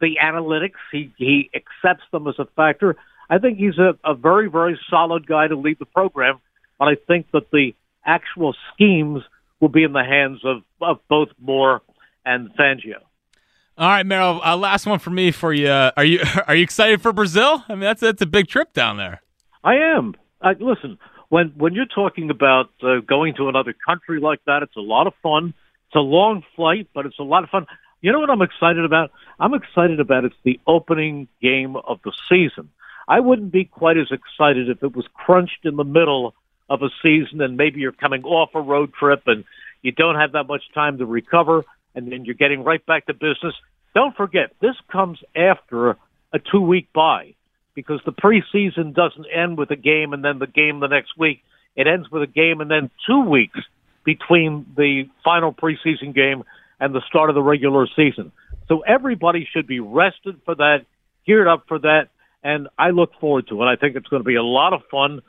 the 0.00 0.16
analytics. 0.22 0.78
He 0.92 1.12
he 1.16 1.50
accepts 1.54 2.04
them 2.12 2.28
as 2.28 2.34
a 2.38 2.46
factor. 2.56 2.96
I 3.28 3.38
think 3.38 3.58
he's 3.58 3.78
a, 3.78 3.98
a 4.04 4.14
very 4.14 4.48
very 4.48 4.78
solid 4.88 5.26
guy 5.26 5.48
to 5.48 5.56
lead 5.56 5.78
the 5.78 5.86
program. 5.86 6.40
But 6.78 6.88
I 6.88 6.96
think 7.06 7.30
that 7.32 7.50
the 7.50 7.74
actual 8.04 8.54
schemes 8.72 9.22
will 9.60 9.68
be 9.68 9.82
in 9.82 9.92
the 9.92 10.04
hands 10.04 10.40
of, 10.44 10.62
of 10.80 11.00
both 11.08 11.28
Moore 11.40 11.82
and 12.24 12.50
Fangio. 12.56 13.00
All 13.78 13.88
right, 13.88 14.06
Merrill. 14.06 14.40
Uh, 14.42 14.56
last 14.56 14.86
one 14.86 14.98
for 14.98 15.10
me 15.10 15.30
for 15.30 15.52
you. 15.52 15.70
Are 15.70 16.04
you 16.04 16.20
are 16.46 16.54
you 16.54 16.62
excited 16.62 17.02
for 17.02 17.12
Brazil? 17.12 17.64
I 17.68 17.72
mean, 17.72 17.80
that's 17.80 18.00
that's 18.00 18.22
a 18.22 18.26
big 18.26 18.48
trip 18.48 18.72
down 18.72 18.96
there. 18.96 19.22
I 19.62 19.76
am. 19.76 20.14
I, 20.40 20.52
listen, 20.52 20.98
when 21.28 21.48
when 21.56 21.74
you're 21.74 21.86
talking 21.86 22.30
about 22.30 22.70
uh, 22.82 23.00
going 23.00 23.34
to 23.34 23.48
another 23.48 23.74
country 23.86 24.20
like 24.20 24.40
that, 24.46 24.62
it's 24.62 24.76
a 24.76 24.80
lot 24.80 25.06
of 25.06 25.14
fun. 25.22 25.52
It's 25.88 25.96
a 25.96 26.00
long 26.00 26.42
flight, 26.54 26.88
but 26.94 27.06
it's 27.06 27.18
a 27.18 27.22
lot 27.22 27.44
of 27.44 27.50
fun. 27.50 27.66
You 28.00 28.12
know 28.12 28.20
what 28.20 28.30
I'm 28.30 28.42
excited 28.42 28.84
about? 28.84 29.10
I'm 29.38 29.54
excited 29.54 30.00
about 30.00 30.24
it's 30.24 30.36
the 30.42 30.60
opening 30.66 31.28
game 31.42 31.76
of 31.76 32.00
the 32.04 32.12
season. 32.28 32.70
I 33.08 33.20
wouldn't 33.20 33.52
be 33.52 33.64
quite 33.64 33.96
as 33.96 34.10
excited 34.10 34.68
if 34.68 34.82
it 34.82 34.94
was 34.94 35.06
crunched 35.14 35.64
in 35.64 35.76
the 35.76 35.84
middle 35.84 36.34
of 36.68 36.82
a 36.82 36.88
season 37.02 37.40
and 37.40 37.56
maybe 37.56 37.80
you're 37.80 37.92
coming 37.92 38.24
off 38.24 38.50
a 38.54 38.60
road 38.60 38.92
trip 38.94 39.22
and 39.26 39.44
you 39.82 39.92
don't 39.92 40.16
have 40.16 40.32
that 40.32 40.48
much 40.48 40.62
time 40.74 40.98
to 40.98 41.06
recover 41.06 41.64
and 41.94 42.10
then 42.10 42.24
you're 42.24 42.34
getting 42.34 42.64
right 42.64 42.84
back 42.84 43.06
to 43.06 43.14
business. 43.14 43.54
Don't 43.94 44.16
forget, 44.16 44.50
this 44.60 44.74
comes 44.90 45.18
after 45.34 45.90
a 46.32 46.38
two 46.50 46.60
week 46.60 46.92
bye 46.92 47.34
because 47.74 48.00
the 48.04 48.12
preseason 48.12 48.94
doesn't 48.94 49.26
end 49.32 49.56
with 49.56 49.70
a 49.70 49.76
game 49.76 50.12
and 50.12 50.24
then 50.24 50.38
the 50.38 50.46
game 50.46 50.80
the 50.80 50.88
next 50.88 51.16
week. 51.16 51.42
It 51.76 51.86
ends 51.86 52.10
with 52.10 52.22
a 52.22 52.26
game 52.26 52.60
and 52.60 52.70
then 52.70 52.90
two 53.06 53.20
weeks 53.20 53.60
between 54.04 54.66
the 54.76 55.08
final 55.24 55.52
preseason 55.52 56.14
game 56.14 56.42
and 56.80 56.94
the 56.94 57.02
start 57.08 57.30
of 57.30 57.34
the 57.34 57.42
regular 57.42 57.86
season. 57.94 58.32
So 58.68 58.80
everybody 58.80 59.46
should 59.50 59.66
be 59.66 59.80
rested 59.80 60.40
for 60.44 60.54
that, 60.56 60.86
geared 61.26 61.48
up 61.48 61.64
for 61.68 61.78
that, 61.80 62.08
and 62.42 62.68
I 62.78 62.90
look 62.90 63.12
forward 63.20 63.48
to 63.48 63.62
it. 63.62 63.66
I 63.66 63.76
think 63.76 63.96
it's 63.96 64.08
going 64.08 64.20
to 64.20 64.26
be 64.26 64.36
a 64.36 64.42
lot 64.42 64.72
of 64.72 64.82
fun, 64.90 65.20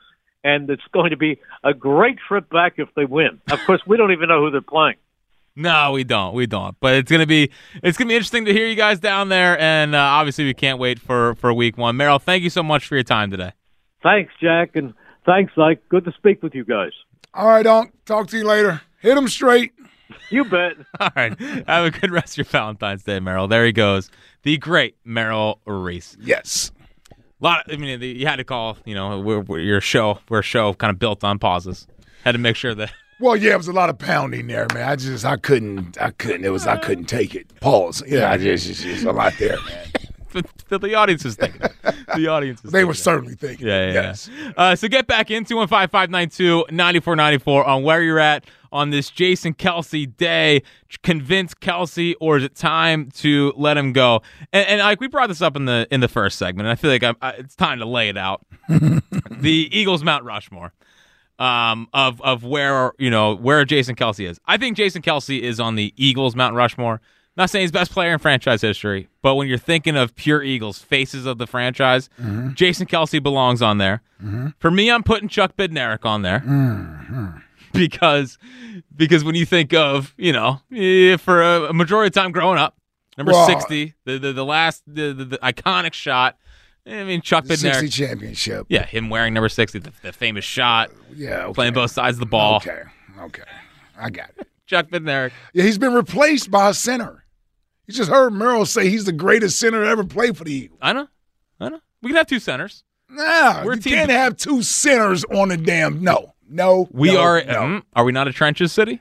and 0.44 0.68
it's 0.70 0.82
going 0.92 1.10
to 1.10 1.16
be 1.16 1.40
a 1.64 1.74
great 1.74 2.18
trip 2.26 2.48
back 2.50 2.74
if 2.76 2.88
they 2.94 3.04
win. 3.04 3.40
Of 3.50 3.60
course, 3.64 3.82
we 3.86 3.96
don't 3.96 4.12
even 4.12 4.28
know 4.28 4.40
who 4.44 4.50
they're 4.50 4.60
playing. 4.60 4.96
No, 5.56 5.92
we 5.92 6.04
don't. 6.04 6.34
We 6.34 6.46
don't. 6.46 6.76
But 6.78 6.94
it's 6.94 7.10
gonna 7.10 7.26
be 7.26 7.50
it's 7.82 7.98
gonna 7.98 8.08
be 8.10 8.14
interesting 8.14 8.44
to 8.44 8.52
hear 8.52 8.68
you 8.68 8.76
guys 8.76 9.00
down 9.00 9.28
there, 9.28 9.58
and 9.58 9.92
uh, 9.92 9.98
obviously 9.98 10.44
we 10.44 10.54
can't 10.54 10.78
wait 10.78 11.00
for 11.00 11.34
for 11.34 11.52
week 11.52 11.76
one. 11.76 11.96
Merrill, 11.96 12.20
thank 12.20 12.44
you 12.44 12.50
so 12.50 12.62
much 12.62 12.86
for 12.86 12.94
your 12.94 13.02
time 13.02 13.32
today. 13.32 13.50
Thanks, 14.00 14.32
Jack, 14.40 14.76
and 14.76 14.94
Thanks, 15.28 15.52
Mike. 15.58 15.82
Good 15.90 16.06
to 16.06 16.12
speak 16.12 16.42
with 16.42 16.54
you 16.54 16.64
guys. 16.64 16.92
All 17.34 17.46
right, 17.46 17.62
Donk. 17.62 17.92
Talk 18.06 18.28
to 18.28 18.38
you 18.38 18.44
later. 18.44 18.80
Hit 19.00 19.14
them 19.14 19.28
straight. 19.28 19.72
You 20.30 20.46
bet. 20.46 20.72
All 21.00 21.10
right. 21.14 21.38
Have 21.38 21.84
a 21.84 21.90
good 21.90 22.10
rest 22.10 22.32
of 22.32 22.38
your 22.38 22.44
Valentine's 22.46 23.02
Day, 23.02 23.20
Merrill. 23.20 23.46
There 23.46 23.66
he 23.66 23.72
goes. 23.72 24.10
The 24.42 24.56
great 24.56 24.96
Merrill 25.04 25.60
Reese. 25.66 26.16
Yes. 26.18 26.72
A 27.40 27.44
lot. 27.44 27.72
I 27.72 27.76
mean, 27.76 28.00
you 28.00 28.26
had 28.26 28.36
to 28.36 28.44
call. 28.44 28.78
You 28.84 28.94
know, 28.94 29.20
we're, 29.20 29.40
we're 29.40 29.60
your 29.60 29.80
show. 29.80 30.18
We're 30.28 30.40
a 30.40 30.42
show 30.42 30.74
kind 30.74 30.90
of 30.90 30.98
built 30.98 31.22
on 31.24 31.38
pauses. 31.38 31.86
Had 32.24 32.32
to 32.32 32.38
make 32.38 32.56
sure 32.56 32.74
that. 32.74 32.92
Well, 33.20 33.34
yeah, 33.34 33.54
it 33.54 33.56
was 33.56 33.66
a 33.66 33.72
lot 33.72 33.90
of 33.90 33.98
pounding 33.98 34.46
there, 34.46 34.68
man. 34.72 34.88
I 34.88 34.94
just, 34.94 35.24
I 35.24 35.36
couldn't, 35.36 36.00
I 36.00 36.12
couldn't. 36.12 36.44
It 36.44 36.50
was, 36.50 36.68
I 36.68 36.76
couldn't 36.76 37.06
take 37.06 37.34
it. 37.34 37.52
Pause. 37.58 38.04
Yeah, 38.06 38.30
I 38.30 38.36
just, 38.36 38.70
it's 38.70 38.80
just 38.80 39.04
a 39.04 39.10
lot 39.10 39.32
there, 39.40 39.56
man. 39.62 39.86
the, 40.68 40.78
the 40.78 40.94
audience 40.94 41.24
is 41.24 41.34
thinking. 41.34 41.62
The 42.14 42.28
audience 42.28 42.64
is. 42.64 42.70
They 42.70 42.84
were 42.84 42.94
certainly 42.94 43.34
thinking. 43.34 43.66
Yeah, 43.66 43.86
yeah. 43.86 43.92
yes. 43.92 44.30
yeah. 44.32 44.52
Uh, 44.56 44.76
so 44.76 44.86
get 44.86 45.08
back 45.08 45.32
in 45.32 45.44
215 45.44 45.88
592 45.88 46.66
9494 46.70 47.64
on 47.64 47.82
where 47.82 48.02
you're 48.02 48.20
at 48.20 48.44
on 48.72 48.90
this 48.90 49.10
Jason 49.10 49.54
Kelce 49.54 50.16
day. 50.16 50.62
Convince 51.02 51.54
Kelce, 51.54 52.14
or 52.20 52.38
is 52.38 52.44
it 52.44 52.54
time 52.54 53.10
to 53.16 53.52
let 53.56 53.76
him 53.76 53.92
go? 53.92 54.22
And, 54.52 54.66
and 54.68 54.80
like 54.80 55.00
we 55.00 55.08
brought 55.08 55.28
this 55.28 55.42
up 55.42 55.56
in 55.56 55.64
the 55.66 55.86
in 55.90 56.00
the 56.00 56.08
first 56.08 56.38
segment, 56.38 56.66
and 56.66 56.72
I 56.72 56.76
feel 56.76 56.90
like 56.90 57.02
I, 57.02 57.14
it's 57.38 57.54
time 57.56 57.78
to 57.80 57.84
lay 57.86 58.08
it 58.08 58.16
out. 58.16 58.44
the 58.68 59.68
Eagles 59.72 60.02
Mount 60.02 60.24
Rushmore 60.24 60.72
um, 61.38 61.88
of 61.92 62.20
of 62.22 62.44
where 62.44 62.92
you 62.98 63.10
know 63.10 63.34
where 63.36 63.64
Jason 63.64 63.94
Kelce 63.96 64.28
is. 64.28 64.40
I 64.46 64.56
think 64.56 64.76
Jason 64.76 65.02
Kelce 65.02 65.40
is 65.40 65.60
on 65.60 65.74
the 65.74 65.92
Eagles 65.96 66.34
Mount 66.34 66.54
Rushmore. 66.54 67.00
Not 67.36 67.50
saying 67.50 67.62
he's 67.62 67.70
best 67.70 67.92
player 67.92 68.12
in 68.12 68.18
franchise 68.18 68.62
history, 68.62 69.08
but 69.22 69.36
when 69.36 69.46
you're 69.46 69.58
thinking 69.58 69.94
of 69.96 70.16
pure 70.16 70.42
Eagles, 70.42 70.80
faces 70.80 71.24
of 71.24 71.38
the 71.38 71.46
franchise, 71.46 72.10
Mm-hmm. 72.20 72.54
Jason 72.54 72.88
Kelce 72.88 73.22
belongs 73.22 73.62
on 73.62 73.78
there. 73.78 74.02
For 74.58 74.72
me, 74.72 74.90
I'm 74.90 75.04
putting 75.04 75.28
Chuck 75.28 75.56
Bednarik 75.56 76.04
on 76.04 76.22
there 76.22 76.40
Mm-hmm. 76.40 77.26
Because 77.78 78.38
because 78.94 79.24
when 79.24 79.34
you 79.34 79.46
think 79.46 79.72
of 79.72 80.14
you 80.18 80.32
know 80.32 80.60
eh, 80.74 81.16
for 81.16 81.42
a, 81.42 81.72
majority 81.72 82.08
of 82.08 82.12
time 82.12 82.32
growing 82.32 82.58
up, 82.58 82.76
number 83.16 83.32
sixty, 83.46 83.94
the, 84.04 84.18
the 84.18 84.32
the 84.32 84.44
last 84.44 84.82
the, 84.86 85.12
the, 85.12 85.24
the 85.24 85.38
iconic 85.38 85.94
shot. 85.94 86.36
I 86.86 87.04
mean, 87.04 87.20
Chuck 87.20 87.44
The 87.44 87.54
60 87.54 87.88
championship. 87.88 88.64
Yeah, 88.70 88.86
him 88.86 89.10
wearing 89.10 89.34
number 89.34 89.50
sixty, 89.50 89.78
the, 89.78 89.92
the 90.02 90.12
famous 90.12 90.44
shot, 90.44 90.90
Yeah. 91.14 91.44
Okay. 91.44 91.52
playing 91.52 91.74
both 91.74 91.90
sides 91.90 92.16
of 92.16 92.20
the 92.20 92.26
ball. 92.26 92.56
Okay. 92.56 92.82
Okay. 93.20 93.42
I 93.98 94.08
got 94.08 94.30
it. 94.38 94.48
Chuck 94.66 94.88
Bednarik. 94.88 95.32
Yeah, 95.52 95.64
he's 95.64 95.76
been 95.76 95.92
replaced 95.92 96.50
by 96.50 96.70
a 96.70 96.74
center. 96.74 97.24
You 97.86 97.94
just 97.94 98.10
heard 98.10 98.32
Merrill 98.32 98.66
say 98.66 98.88
he's 98.88 99.04
the 99.04 99.12
greatest 99.12 99.58
center 99.58 99.82
to 99.82 99.88
ever 99.88 100.04
play 100.04 100.32
for 100.32 100.44
the 100.44 100.52
Eagles. 100.52 100.78
I 100.80 100.92
know, 100.94 101.08
I 101.60 101.68
know. 101.68 101.80
We 102.02 102.08
can 102.08 102.16
have 102.16 102.26
two 102.26 102.38
centers. 102.38 102.84
Nah, 103.10 103.64
We're 103.64 103.74
you 103.74 103.80
can't 103.80 104.10
have 104.10 104.36
two 104.36 104.62
centers 104.62 105.24
on 105.24 105.48
the 105.48 105.56
damn. 105.56 106.02
No, 106.02 106.34
no. 106.48 106.88
We 106.90 107.12
no, 107.12 107.20
are. 107.20 107.44
No. 107.44 107.52
mm, 107.52 107.82
are 107.94 108.04
we 108.04 108.12
not 108.12 108.28
a 108.28 108.32
trenches 108.32 108.72
city? 108.72 109.00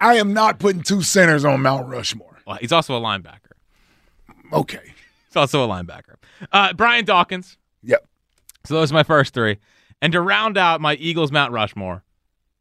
I 0.00 0.14
am 0.14 0.32
not 0.32 0.58
putting 0.58 0.82
two 0.82 1.02
centers 1.02 1.44
on 1.44 1.62
Mount 1.62 1.88
Rushmore. 1.88 2.38
Well, 2.46 2.56
he's 2.60 2.72
also 2.72 2.96
a 2.96 3.00
linebacker. 3.00 3.52
Okay. 4.52 4.92
He's 5.28 5.36
also 5.36 5.64
a 5.64 5.68
linebacker. 5.68 6.14
Uh, 6.52 6.72
Brian 6.72 7.04
Dawkins. 7.04 7.58
Yep. 7.82 8.06
So 8.64 8.74
those 8.74 8.92
are 8.92 8.94
my 8.94 9.02
first 9.02 9.34
three. 9.34 9.58
And 10.00 10.12
to 10.12 10.20
round 10.20 10.56
out 10.56 10.80
my 10.80 10.94
Eagles 10.94 11.32
Mount 11.32 11.52
Rushmore, 11.52 12.04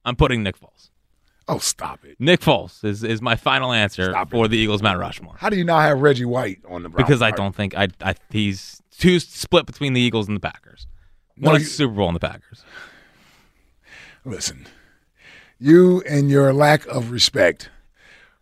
I'm 0.03 0.15
putting 0.15 0.41
Nick 0.41 0.59
Foles. 0.59 0.89
Oh, 1.47 1.59
stop 1.59 2.03
it. 2.05 2.15
Nick 2.19 2.39
Foles 2.39 2.83
is, 2.83 3.03
is 3.03 3.21
my 3.21 3.35
final 3.35 3.71
answer 3.71 4.11
Stop 4.11 4.29
it. 4.29 4.31
for 4.31 4.47
the 4.47 4.57
Eagles 4.57 4.81
Mount 4.81 4.99
Rushmore 4.99 5.35
How 5.37 5.49
do 5.49 5.57
you 5.57 5.63
not 5.63 5.81
have 5.81 6.01
Reggie 6.01 6.25
White 6.25 6.59
on 6.67 6.81
the 6.81 6.89
because 6.89 7.21
I 7.21 7.29
don't 7.31 7.55
think 7.55 7.77
I, 7.77 7.89
I 8.01 8.15
he's 8.31 8.81
too 8.97 9.19
split 9.19 9.67
between 9.67 9.93
the 9.93 10.01
Eagles 10.01 10.27
and 10.27 10.35
the 10.35 10.41
Packers. 10.41 10.87
No, 11.37 11.51
Won 11.51 11.59
you- 11.59 11.65
Super 11.67 11.93
Bowl 11.93 12.07
in 12.07 12.13
the 12.15 12.19
Packers. 12.19 12.63
Listen, 14.25 14.65
you 15.59 16.01
and 16.09 16.29
your 16.29 16.51
lack 16.53 16.85
of 16.87 17.11
respect 17.11 17.69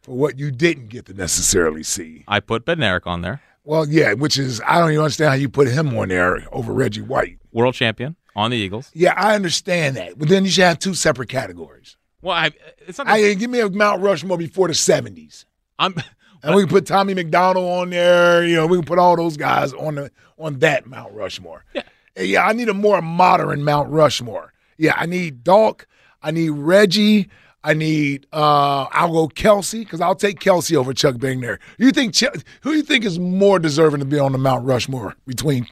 for 0.02 0.16
what 0.16 0.40
you 0.40 0.50
didn't 0.52 0.88
get 0.88 1.06
to 1.08 1.14
necessarily 1.14 1.84
see. 1.84 2.24
I 2.28 2.40
put 2.40 2.66
Bednarik 2.66 3.06
on 3.06 3.22
there, 3.22 3.42
Well, 3.66 3.88
yeah, 3.88 4.14
which 4.14 4.38
is 4.38 4.62
I 4.66 4.80
don't 4.80 4.92
even 4.92 5.04
understand 5.04 5.30
how 5.30 5.36
you 5.36 5.50
put 5.50 5.68
him 5.68 5.98
on 5.98 6.10
there 6.10 6.46
over 6.52 6.74
Reggie 6.74 7.02
White. 7.02 7.40
world 7.52 7.76
champion 7.76 8.16
on 8.36 8.52
the 8.52 8.58
Eagles. 8.58 8.90
Yeah, 8.94 9.14
I 9.16 9.36
understand 9.36 9.98
that, 9.98 10.18
but 10.18 10.30
then 10.30 10.46
you 10.46 10.52
should 10.52 10.64
have 10.64 10.80
two 10.80 10.94
separate 10.94 11.30
categories. 11.30 11.98
Well, 12.22 12.36
I, 12.36 12.52
it's 12.88 12.98
not. 12.98 13.08
I 13.08 13.34
give 13.34 13.50
me 13.50 13.60
a 13.60 13.70
Mount 13.70 14.02
Rushmore 14.02 14.38
before 14.38 14.70
the 14.70 14.74
seventies, 14.74 15.46
I'm. 15.78 15.96
and 16.44 16.56
we 16.56 16.62
can 16.64 16.70
put 16.70 16.86
Tommy 16.86 17.14
McDonald 17.14 17.66
on 17.66 17.90
there. 17.90 18.46
You 18.46 18.56
know, 18.56 18.68
we 18.68 18.78
can 18.78 18.86
put 18.86 19.00
all 19.00 19.18
those 19.18 19.36
guys 19.36 19.74
on 19.74 19.96
the 19.96 20.12
on 20.38 20.60
that 20.60 20.88
Mount 20.88 21.12
Rushmore. 21.14 21.66
Yeah. 21.74 21.82
yeah. 22.18 22.46
I 22.46 22.54
need 22.54 22.70
a 22.70 22.74
more 22.74 23.02
modern 23.02 23.64
Mount 23.66 23.90
Rushmore. 23.90 24.54
Yeah, 24.84 24.96
I 24.98 25.06
need 25.06 25.44
Dawk. 25.46 25.88
I 26.22 26.32
need 26.32 26.50
Reggie. 26.50 27.30
I 27.64 27.74
need. 27.74 28.28
uh 28.34 28.84
I'll 28.92 29.14
go 29.14 29.28
Kelce 29.30 29.80
because 29.80 30.02
I'll 30.02 30.16
take 30.16 30.40
Kelce 30.42 30.76
over 30.76 30.94
Chuck 30.94 31.16
Bednarik. 31.16 31.60
You 31.78 31.92
think 31.92 32.14
Ch- 32.14 32.26
who 32.62 32.74
you 32.74 32.84
think 32.84 33.06
is 33.06 33.18
more 33.18 33.60
deserving 33.60 34.02
to 34.02 34.06
be 34.06 34.20
on 34.20 34.34
the 34.34 34.38
Mount 34.38 34.66
Rushmore 34.66 35.16
between 35.26 35.66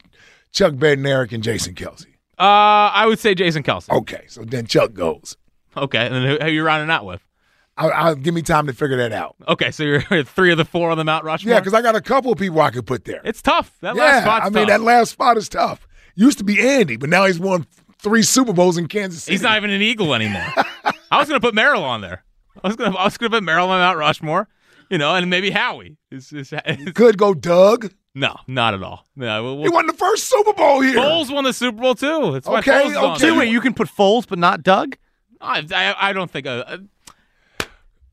Chuck 0.54 0.74
Bednarik 0.76 1.34
and 1.34 1.44
Jason 1.44 1.76
Kelce? 1.76 2.06
Uh, 2.40 2.90
I 2.96 3.06
would 3.08 3.20
say 3.20 3.36
Jason 3.36 3.64
Kelce. 3.64 3.90
Okay, 3.90 4.24
so 4.28 4.44
then 4.46 4.66
Chuck 4.66 4.94
goes. 4.94 5.36
Okay, 5.76 6.06
and 6.06 6.16
then 6.16 6.24
who, 6.24 6.34
who 6.36 6.40
are 6.40 6.50
you 6.50 6.64
rounding 6.64 6.90
out 6.90 7.06
with? 7.06 7.22
I'll, 7.78 7.92
I'll 7.94 8.16
give 8.16 8.34
me 8.34 8.42
time 8.42 8.68
to 8.68 8.74
figure 8.74 8.98
that 8.98 9.12
out. 9.12 9.36
Okay, 9.48 9.72
so 9.72 9.84
you're 9.84 10.02
three 10.24 10.52
of 10.52 10.58
the 10.58 10.66
four 10.66 10.92
on 10.92 10.98
the 10.98 11.04
Mount 11.04 11.26
Rushmore. 11.26 11.54
Yeah, 11.54 11.60
because 11.60 11.74
I 11.74 11.82
got 11.82 11.96
a 11.98 12.02
couple 12.02 12.32
of 12.32 12.38
people 12.40 12.62
I 12.62 12.70
could 12.72 12.88
put 12.88 13.04
there. 13.06 13.22
it's 13.26 13.42
tough. 13.42 13.76
That 13.82 13.96
last 13.98 14.14
yeah, 14.14 14.22
spot's 14.22 14.46
I 14.46 14.50
mean 14.50 14.68
tough. 14.68 14.80
that 14.80 14.82
last 14.82 15.12
spot 15.12 15.38
is 15.38 15.50
tough. 15.50 15.88
Used 16.16 16.38
to 16.38 16.44
be 16.44 16.60
Andy, 16.62 16.96
but 16.98 17.10
now 17.10 17.26
he's 17.26 17.40
won 17.40 17.66
three 18.02 18.24
Super 18.24 18.54
Bowls 18.54 18.78
in 18.78 18.88
Kansas 18.88 19.24
City. 19.24 19.34
He's 19.36 19.42
not 19.42 19.58
even 19.58 19.70
an 19.70 19.82
Eagle 19.82 20.14
anymore. 20.14 20.46
I 21.12 21.20
was 21.20 21.28
gonna 21.28 21.40
put 21.40 21.54
Merrill 21.54 21.84
on 21.84 22.02
there. 22.02 22.24
I 22.64 22.68
was 22.68 22.76
gonna 22.78 22.96
I 22.98 23.04
was 23.06 23.18
gonna 23.18 23.30
put 23.30 23.44
Merrill 23.44 23.70
on 23.70 23.80
Mount 23.80 23.98
Rushmore, 23.98 24.48
you 24.90 24.98
know, 24.98 25.16
and 25.16 25.30
maybe 25.30 25.50
Howie. 25.52 25.98
Is, 26.12 26.32
is, 26.34 26.54
is- 26.66 26.92
Could 26.94 27.18
go 27.18 27.34
Doug. 27.34 27.92
no, 28.16 28.36
not 28.48 28.74
at 28.74 28.84
all. 28.84 29.06
No, 29.16 29.44
we'll, 29.44 29.56
He 29.58 29.62
we'll, 29.64 29.72
won 29.74 29.88
the 29.88 29.94
first 29.94 30.26
Super 30.30 30.54
Bowl 30.54 30.82
here. 30.82 30.96
Foles 30.98 31.34
won 31.34 31.44
the 31.46 31.54
Super 31.54 31.82
Bowl 31.82 31.96
too. 31.96 32.32
That's 32.34 32.48
why 32.48 32.60
Okay, 32.60 32.72
Foles 32.72 33.16
okay. 33.16 33.32
Wait, 33.38 33.50
you 33.52 33.62
can 33.62 33.74
put 33.74 33.88
Foles 33.88 34.28
but 34.28 34.38
not 34.40 34.64
Doug? 34.64 34.98
I, 35.40 35.66
I, 35.74 36.10
I 36.10 36.14
don't 36.14 36.30
think 36.30 36.46
a, 36.46 36.62
a 36.68 36.80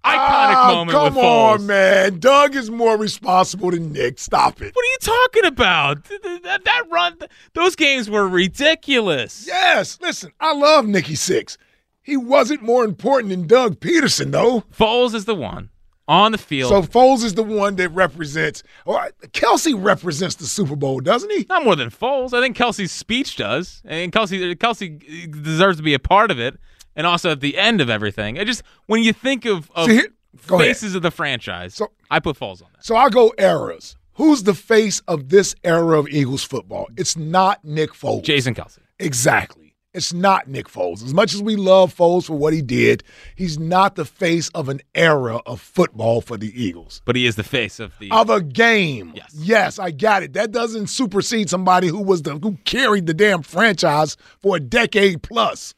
iconic 0.05 0.55
Ah, 0.55 0.71
moment 0.75 0.91
come 0.91 1.15
with 1.15 1.25
on, 1.25 1.59
Foles. 1.61 1.65
man. 1.67 2.19
Doug 2.19 2.55
is 2.57 2.71
more 2.71 2.97
responsible 2.97 3.71
than 3.71 3.93
Nick. 3.93 4.19
Stop 4.19 4.63
it. 4.63 4.75
What 4.75 4.83
are 4.83 4.93
you 4.93 4.99
talking 5.01 5.45
about? 5.45 6.05
Th- 6.05 6.23
th- 6.23 6.43
That, 6.43 6.65
that 6.65 6.83
run, 6.91 7.17
those 7.55 7.77
games 7.77 8.09
were 8.09 8.27
ridiculous. 8.29 9.45
Yes, 9.47 9.99
listen, 10.01 10.33
I 10.41 10.55
love 10.55 10.87
Nicky 10.87 11.15
Six. 11.15 11.59
He 12.03 12.17
wasn't 12.17 12.63
more 12.63 12.85
important 12.85 13.31
than 13.31 13.47
Doug 13.47 13.81
Pederson, 13.81 14.31
though. 14.31 14.63
Foles 14.75 15.15
is 15.15 15.27
the 15.27 15.35
one 15.35 15.69
on 16.07 16.33
the 16.33 16.39
field. 16.39 16.71
So 16.71 16.81
Foles 16.83 17.23
is 17.23 17.35
the 17.35 17.43
one 17.43 17.77
that 17.77 17.91
represents. 17.91 18.63
Or 18.87 19.11
Kelce 19.33 19.75
represents 19.77 20.37
the 20.37 20.47
Super 20.47 20.75
Bowl, 20.75 21.01
doesn't 21.01 21.31
he? 21.31 21.45
Not 21.51 21.65
more 21.65 21.77
than 21.77 21.91
Foles. 21.91 22.33
I 22.33 22.41
think 22.41 22.57
Kelce's 22.57 22.93
speech 22.93 23.37
does, 23.37 23.83
and 23.85 24.11
Kelce 24.11 24.55
Kelce 24.57 25.43
deserves 25.43 25.77
to 25.77 25.83
be 25.83 25.93
a 25.93 25.99
part 25.99 26.31
of 26.31 26.39
it, 26.41 26.59
and 26.99 27.07
also 27.07 27.31
at 27.31 27.41
the 27.41 27.57
end 27.57 27.81
of 27.81 27.89
everything. 27.89 28.39
I 28.39 28.45
just 28.45 28.63
when 28.87 29.03
you 29.03 29.15
think 29.15 29.47
of, 29.47 29.71
of 29.75 29.87
See, 29.87 29.95
here- 29.95 30.09
go 30.47 30.57
ahead. 30.57 30.69
faces 30.69 30.95
of 30.95 31.01
the 31.03 31.11
franchise, 31.11 31.75
So- 31.77 31.93
I 32.11 32.21
put 32.21 32.39
Foles 32.39 32.61
on 32.63 32.69
that. 32.75 32.85
So 32.85 32.95
I 32.97 33.09
go 33.09 33.33
eras. 33.39 33.97
Who's 34.15 34.43
the 34.43 34.55
face 34.55 35.01
of 35.07 35.29
this 35.29 35.55
era 35.63 35.99
of 35.99 36.09
Eagles 36.09 36.43
football? 36.43 36.89
It's 36.97 37.17
not 37.17 37.65
Nick 37.65 37.93
Foles. 37.93 38.25
Jason 38.25 38.53
Kelce. 38.55 38.79
Exactly. 38.99 39.65
It's 39.95 40.13
not 40.13 40.49
Nick 40.49 40.69
Foles. 40.69 41.03
As 41.05 41.15
much 41.15 41.33
as 41.35 41.43
we 41.43 41.57
love 41.57 41.95
Foles 41.97 42.27
for 42.27 42.35
what 42.37 42.53
he 42.53 42.61
did, 42.61 43.03
he's 43.37 43.59
not 43.59 43.95
the 43.95 44.05
face 44.05 44.49
of 44.51 44.69
an 44.69 44.81
era 44.95 45.37
of 45.47 45.61
football 45.61 46.21
for 46.21 46.37
the 46.37 46.53
Eagles. 46.63 47.01
But 47.05 47.17
he 47.17 47.27
is 47.27 47.37
the 47.37 47.43
face 47.43 47.81
of 47.81 47.93
the. 47.99 48.11
Of 48.11 48.29
a 48.29 48.41
game. 48.43 49.13
Yes. 49.17 49.33
Yes, 49.35 49.79
I 49.79 49.91
got 49.93 50.23
it. 50.23 50.35
That 50.35 50.51
doesn't 50.53 50.89
supersede 50.89 51.49
somebody 51.49 51.87
who 51.89 52.03
was 52.03 52.23
the 52.23 52.39
who 52.39 52.59
carried 52.65 53.07
the 53.07 53.15
damn 53.15 53.43
franchise 53.43 54.17
for 54.41 54.57
a 54.57 54.61
decade 54.61 55.23
plus. 55.23 55.75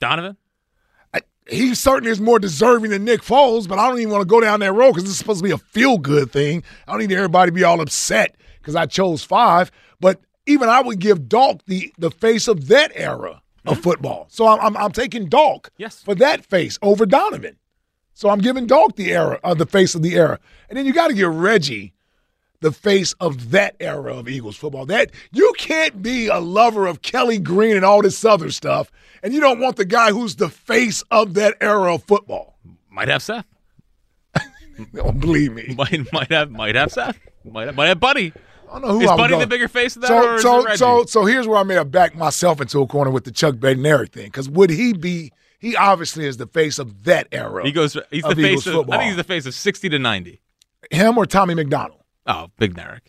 Donovan. 0.00 0.36
I, 1.14 1.20
he 1.48 1.74
certainly 1.74 2.10
is 2.10 2.20
more 2.20 2.38
deserving 2.38 2.90
than 2.90 3.04
Nick 3.04 3.20
Foles, 3.22 3.68
but 3.68 3.78
I 3.78 3.88
don't 3.88 3.98
even 3.98 4.12
want 4.12 4.22
to 4.22 4.26
go 4.28 4.40
down 4.40 4.60
that 4.60 4.72
road 4.72 4.90
because 4.90 5.04
this 5.04 5.12
is 5.12 5.18
supposed 5.18 5.40
to 5.40 5.44
be 5.44 5.50
a 5.50 5.58
feel 5.58 5.98
good 5.98 6.30
thing. 6.30 6.62
I 6.86 6.92
don't 6.92 7.00
need 7.00 7.12
everybody 7.12 7.50
to 7.50 7.54
be 7.54 7.64
all 7.64 7.80
upset 7.80 8.36
because 8.60 8.76
I 8.76 8.86
chose 8.86 9.22
five. 9.24 9.70
But 10.00 10.20
even 10.46 10.68
I 10.68 10.80
would 10.80 10.98
give 10.98 11.28
Dawk 11.28 11.62
the, 11.66 11.92
the 11.98 12.10
face 12.10 12.48
of 12.48 12.68
that 12.68 12.92
era 12.94 13.42
of 13.66 13.78
football. 13.80 14.26
So 14.30 14.46
I'm, 14.46 14.60
I'm, 14.60 14.76
I'm 14.76 14.92
taking 14.92 15.26
Dawk 15.28 15.70
Yes. 15.76 16.02
for 16.02 16.14
that 16.16 16.44
face 16.46 16.78
over 16.80 17.04
Donovan. 17.04 17.56
So 18.14 18.30
I'm 18.30 18.38
giving 18.40 18.66
Dawk 18.66 18.96
the 18.96 19.12
era, 19.12 19.38
uh, 19.44 19.54
the 19.54 19.66
face 19.66 19.94
of 19.94 20.02
the 20.02 20.14
era. 20.16 20.40
And 20.68 20.76
then 20.78 20.86
you 20.86 20.92
got 20.92 21.08
to 21.08 21.14
give 21.14 21.34
Reggie 21.34 21.92
the 22.60 22.72
face 22.72 23.12
of 23.14 23.50
that 23.50 23.76
era 23.80 24.14
of 24.16 24.28
Eagles 24.28 24.56
football. 24.56 24.86
That 24.86 25.10
you 25.32 25.52
can't 25.58 26.02
be 26.02 26.28
a 26.28 26.38
lover 26.38 26.86
of 26.86 27.02
Kelly 27.02 27.38
Green 27.38 27.76
and 27.76 27.84
all 27.84 28.02
this 28.02 28.24
other 28.24 28.50
stuff, 28.50 28.90
and 29.22 29.32
you 29.32 29.40
don't 29.40 29.60
want 29.60 29.76
the 29.76 29.84
guy 29.84 30.10
who's 30.10 30.36
the 30.36 30.48
face 30.48 31.02
of 31.10 31.34
that 31.34 31.56
era 31.60 31.94
of 31.94 32.04
football. 32.04 32.58
Might 32.90 33.08
have 33.08 33.22
Seth. 33.22 33.46
Don't 34.94 35.20
believe 35.20 35.52
me. 35.52 35.74
Might 35.78 36.12
might 36.12 36.30
have 36.30 36.50
might 36.50 36.74
have 36.74 36.92
Seth. 36.92 37.18
Might 37.44 37.66
have, 37.66 37.76
might 37.76 37.86
have 37.88 37.98
Buddy. 38.00 38.32
I 38.68 38.72
don't 38.72 38.82
know 38.82 38.92
who 38.92 39.00
Is 39.00 39.08
I 39.08 39.14
would 39.14 39.18
Buddy 39.18 39.32
go. 39.34 39.40
the 39.40 39.46
bigger 39.46 39.66
face 39.68 39.96
of 39.96 40.02
that, 40.02 40.08
so 40.08 40.34
or 40.34 40.38
so 40.38 40.74
so 40.76 41.04
so 41.04 41.24
here's 41.24 41.48
where 41.48 41.58
I 41.58 41.62
may 41.62 41.74
have 41.74 41.90
backed 41.90 42.14
myself 42.16 42.60
into 42.60 42.80
a 42.80 42.86
corner 42.86 43.10
with 43.10 43.24
the 43.24 43.30
Chuck 43.32 43.54
Bednarik 43.56 44.12
thing. 44.12 44.26
Because 44.26 44.48
would 44.48 44.70
he 44.70 44.92
be? 44.92 45.32
He 45.58 45.74
obviously 45.74 46.26
is 46.26 46.36
the 46.36 46.46
face 46.46 46.78
of 46.78 47.04
that 47.04 47.26
era. 47.32 47.64
he 47.64 47.72
goes. 47.72 47.96
He's 48.10 48.22
the 48.22 48.28
of 48.30 48.36
face 48.36 48.66
Eagles 48.66 48.84
of. 48.84 48.90
I 48.90 48.98
think 48.98 49.08
he's 49.08 49.16
the 49.16 49.24
face 49.24 49.46
of 49.46 49.54
sixty 49.54 49.88
to 49.88 49.98
ninety. 49.98 50.42
Him 50.90 51.18
or 51.18 51.26
Tommy 51.26 51.54
McDonald? 51.54 51.97
Oh, 52.28 52.50
Bednarik. 52.60 53.00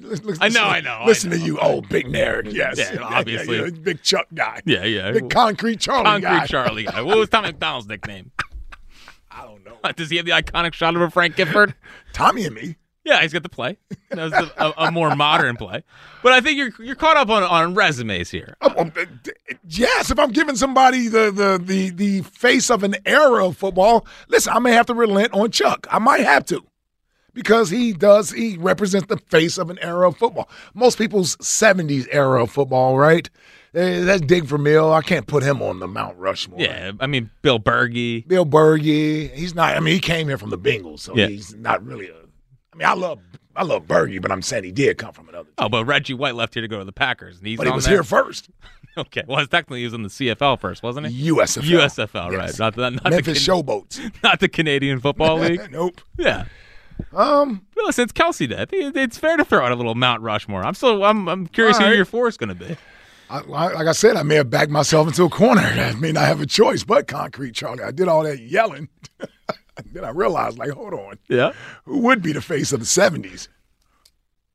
Listen- 0.00 0.38
I 0.40 0.48
know, 0.48 0.64
I 0.64 0.80
know, 0.80 0.90
I 0.94 1.06
Listen 1.06 1.30
know. 1.30 1.36
to 1.36 1.42
you, 1.44 1.58
old 1.60 1.88
big 1.88 2.06
nerd. 2.06 2.52
Yes, 2.52 2.76
Yeah, 2.78 2.98
obviously. 3.02 3.56
you're 3.56 3.68
a 3.68 3.72
big 3.72 4.02
Chuck 4.02 4.26
guy. 4.34 4.60
Yeah, 4.64 4.84
yeah. 4.84 5.12
big 5.12 5.30
concrete 5.30 5.78
Charlie 5.80 6.04
Concrete 6.04 6.28
guy. 6.28 6.46
Charlie 6.46 6.84
guy. 6.84 7.02
What 7.02 7.18
was 7.18 7.28
Tommy 7.28 7.48
McDonald's 7.48 7.86
nickname? 7.86 8.32
I 9.30 9.42
don't 9.44 9.64
know. 9.64 9.76
Does 9.96 10.10
he 10.10 10.16
have 10.16 10.26
the 10.26 10.32
iconic 10.32 10.72
shot 10.74 10.96
of 10.96 11.02
a 11.02 11.10
Frank 11.10 11.36
Gifford? 11.36 11.74
Tommy 12.12 12.44
and 12.46 12.54
me. 12.54 12.76
Yeah, 13.04 13.20
he's 13.20 13.34
got 13.34 13.42
the 13.42 13.50
play. 13.50 13.76
That 14.10 14.18
was 14.24 14.32
the, 14.32 14.52
a, 14.80 14.86
a 14.86 14.90
more 14.90 15.14
modern 15.14 15.56
play. 15.58 15.84
But 16.22 16.32
I 16.32 16.40
think 16.40 16.56
you're 16.56 16.70
you're 16.78 16.94
caught 16.96 17.18
up 17.18 17.28
on 17.28 17.42
on 17.42 17.74
resumes 17.74 18.30
here. 18.30 18.56
Oh, 18.62 18.84
d- 18.84 19.32
yes, 19.68 20.10
if 20.10 20.18
I'm 20.18 20.30
giving 20.30 20.56
somebody 20.56 21.08
the, 21.08 21.30
the 21.30 21.60
the 21.62 21.90
the 21.90 22.22
face 22.22 22.70
of 22.70 22.82
an 22.82 22.96
era 23.04 23.46
of 23.46 23.58
football, 23.58 24.06
listen, 24.28 24.54
I 24.54 24.58
may 24.58 24.72
have 24.72 24.86
to 24.86 24.94
relent 24.94 25.34
on 25.34 25.50
Chuck. 25.50 25.86
I 25.90 25.98
might 25.98 26.22
have 26.22 26.46
to. 26.46 26.64
Because 27.34 27.68
he 27.68 27.92
does, 27.92 28.30
he 28.30 28.56
represents 28.58 29.08
the 29.08 29.18
face 29.18 29.58
of 29.58 29.68
an 29.68 29.78
era 29.80 30.08
of 30.08 30.16
football. 30.16 30.48
Most 30.72 30.96
people's 30.98 31.36
70s 31.38 32.06
era 32.10 32.42
of 32.44 32.50
football, 32.50 32.96
right? 32.96 33.28
Eh, 33.74 34.04
That's 34.04 34.22
Dick 34.22 34.44
Vermeil. 34.44 34.92
I 34.92 35.02
can't 35.02 35.26
put 35.26 35.42
him 35.42 35.60
on 35.60 35.80
the 35.80 35.88
Mount 35.88 36.16
Rushmore. 36.16 36.60
Yeah, 36.60 36.92
I 37.00 37.06
mean 37.08 37.30
Bill 37.42 37.58
Bergey. 37.58 38.26
Bill 38.26 38.46
Bergey, 38.46 39.32
he's 39.34 39.54
not. 39.54 39.76
I 39.76 39.80
mean, 39.80 39.94
he 39.94 40.00
came 40.00 40.28
here 40.28 40.38
from 40.38 40.50
the 40.50 40.58
Bengals, 40.58 41.00
so 41.00 41.16
Yeah. 41.16 41.26
he's 41.26 41.54
not 41.56 41.84
really 41.84 42.08
a. 42.08 42.14
I 42.14 42.76
mean, 42.76 42.86
I 42.86 42.94
love 42.94 43.18
I 43.56 43.62
love 43.64 43.84
Bergey, 43.86 44.20
but 44.22 44.30
I'm 44.32 44.42
saying 44.42 44.62
he 44.64 44.72
did 44.72 44.98
come 44.98 45.12
from 45.12 45.28
another. 45.28 45.44
Team. 45.46 45.54
Oh, 45.58 45.68
but 45.68 45.84
Reggie 45.86 46.14
White 46.14 46.34
left 46.36 46.54
here 46.54 46.60
to 46.60 46.68
go 46.68 46.78
to 46.78 46.84
the 46.84 46.92
Packers, 46.92 47.38
and 47.38 47.46
he's 47.48 47.56
but 47.56 47.66
he 47.66 47.72
was 47.72 47.84
there. 47.84 47.94
here 47.94 48.02
first. 48.04 48.48
Okay, 48.96 49.24
well, 49.26 49.44
technically 49.44 49.80
he 49.80 49.84
was 49.86 49.92
in 49.92 50.04
the 50.04 50.08
CFL 50.08 50.60
first, 50.60 50.84
wasn't 50.84 51.08
he? 51.08 51.28
USFL. 51.28 51.62
USFL, 51.80 52.30
Yes. 52.30 52.38
right? 52.38 52.58
Not 52.60 52.76
the 52.76 52.90
not 52.92 53.10
Memphis 53.10 53.44
the, 53.44 53.52
Can- 53.52 53.64
Showboats. 53.64 54.12
not 54.22 54.38
the 54.38 54.48
Canadian 54.48 55.00
Football 55.00 55.38
League. 55.40 55.68
nope. 55.72 56.00
Yeah. 56.16 56.44
Um, 57.12 57.66
it's 57.76 58.12
Kelce. 58.12 58.52
I 58.52 58.66
it's 58.70 59.18
fair 59.18 59.36
to 59.36 59.44
throw 59.44 59.64
out 59.64 59.72
a 59.72 59.76
little 59.76 59.94
Mount 59.94 60.22
Rushmore. 60.22 60.64
I'm 60.64 60.74
still 60.74 61.04
I'm 61.04 61.28
I'm 61.28 61.46
curious 61.46 61.78
All 61.78 61.86
who 61.88 61.94
your 61.94 62.04
four 62.04 62.28
is 62.28 62.36
going 62.36 62.48
to 62.48 62.54
be. 62.54 62.76
I, 63.30 63.38
I- 63.38 63.72
like 63.72 63.86
I 63.86 63.92
said, 63.92 64.16
I 64.16 64.22
may 64.22 64.34
have 64.36 64.50
backed 64.50 64.70
myself 64.70 65.06
into 65.08 65.24
a 65.24 65.30
corner. 65.30 65.60
I 65.62 65.92
mean, 65.94 66.16
I 66.16 66.24
have 66.24 66.40
a 66.40 66.46
choice, 66.46 66.84
but 66.84 67.06
concrete 67.06 67.54
Charlie. 67.54 67.84
I 67.84 67.90
did 67.90 68.08
all 68.08 68.22
that 68.24 68.40
yelling. 68.40 68.88
then 69.92 70.04
I 70.04 70.10
realized, 70.10 70.58
like, 70.58 70.70
hold 70.70 70.94
on, 70.94 71.18
Yeah. 71.28 71.52
who 71.84 71.98
would 72.00 72.22
be 72.22 72.32
the 72.32 72.40
face 72.42 72.72
of 72.72 72.80
the 72.80 72.86
'70s? 72.86 73.48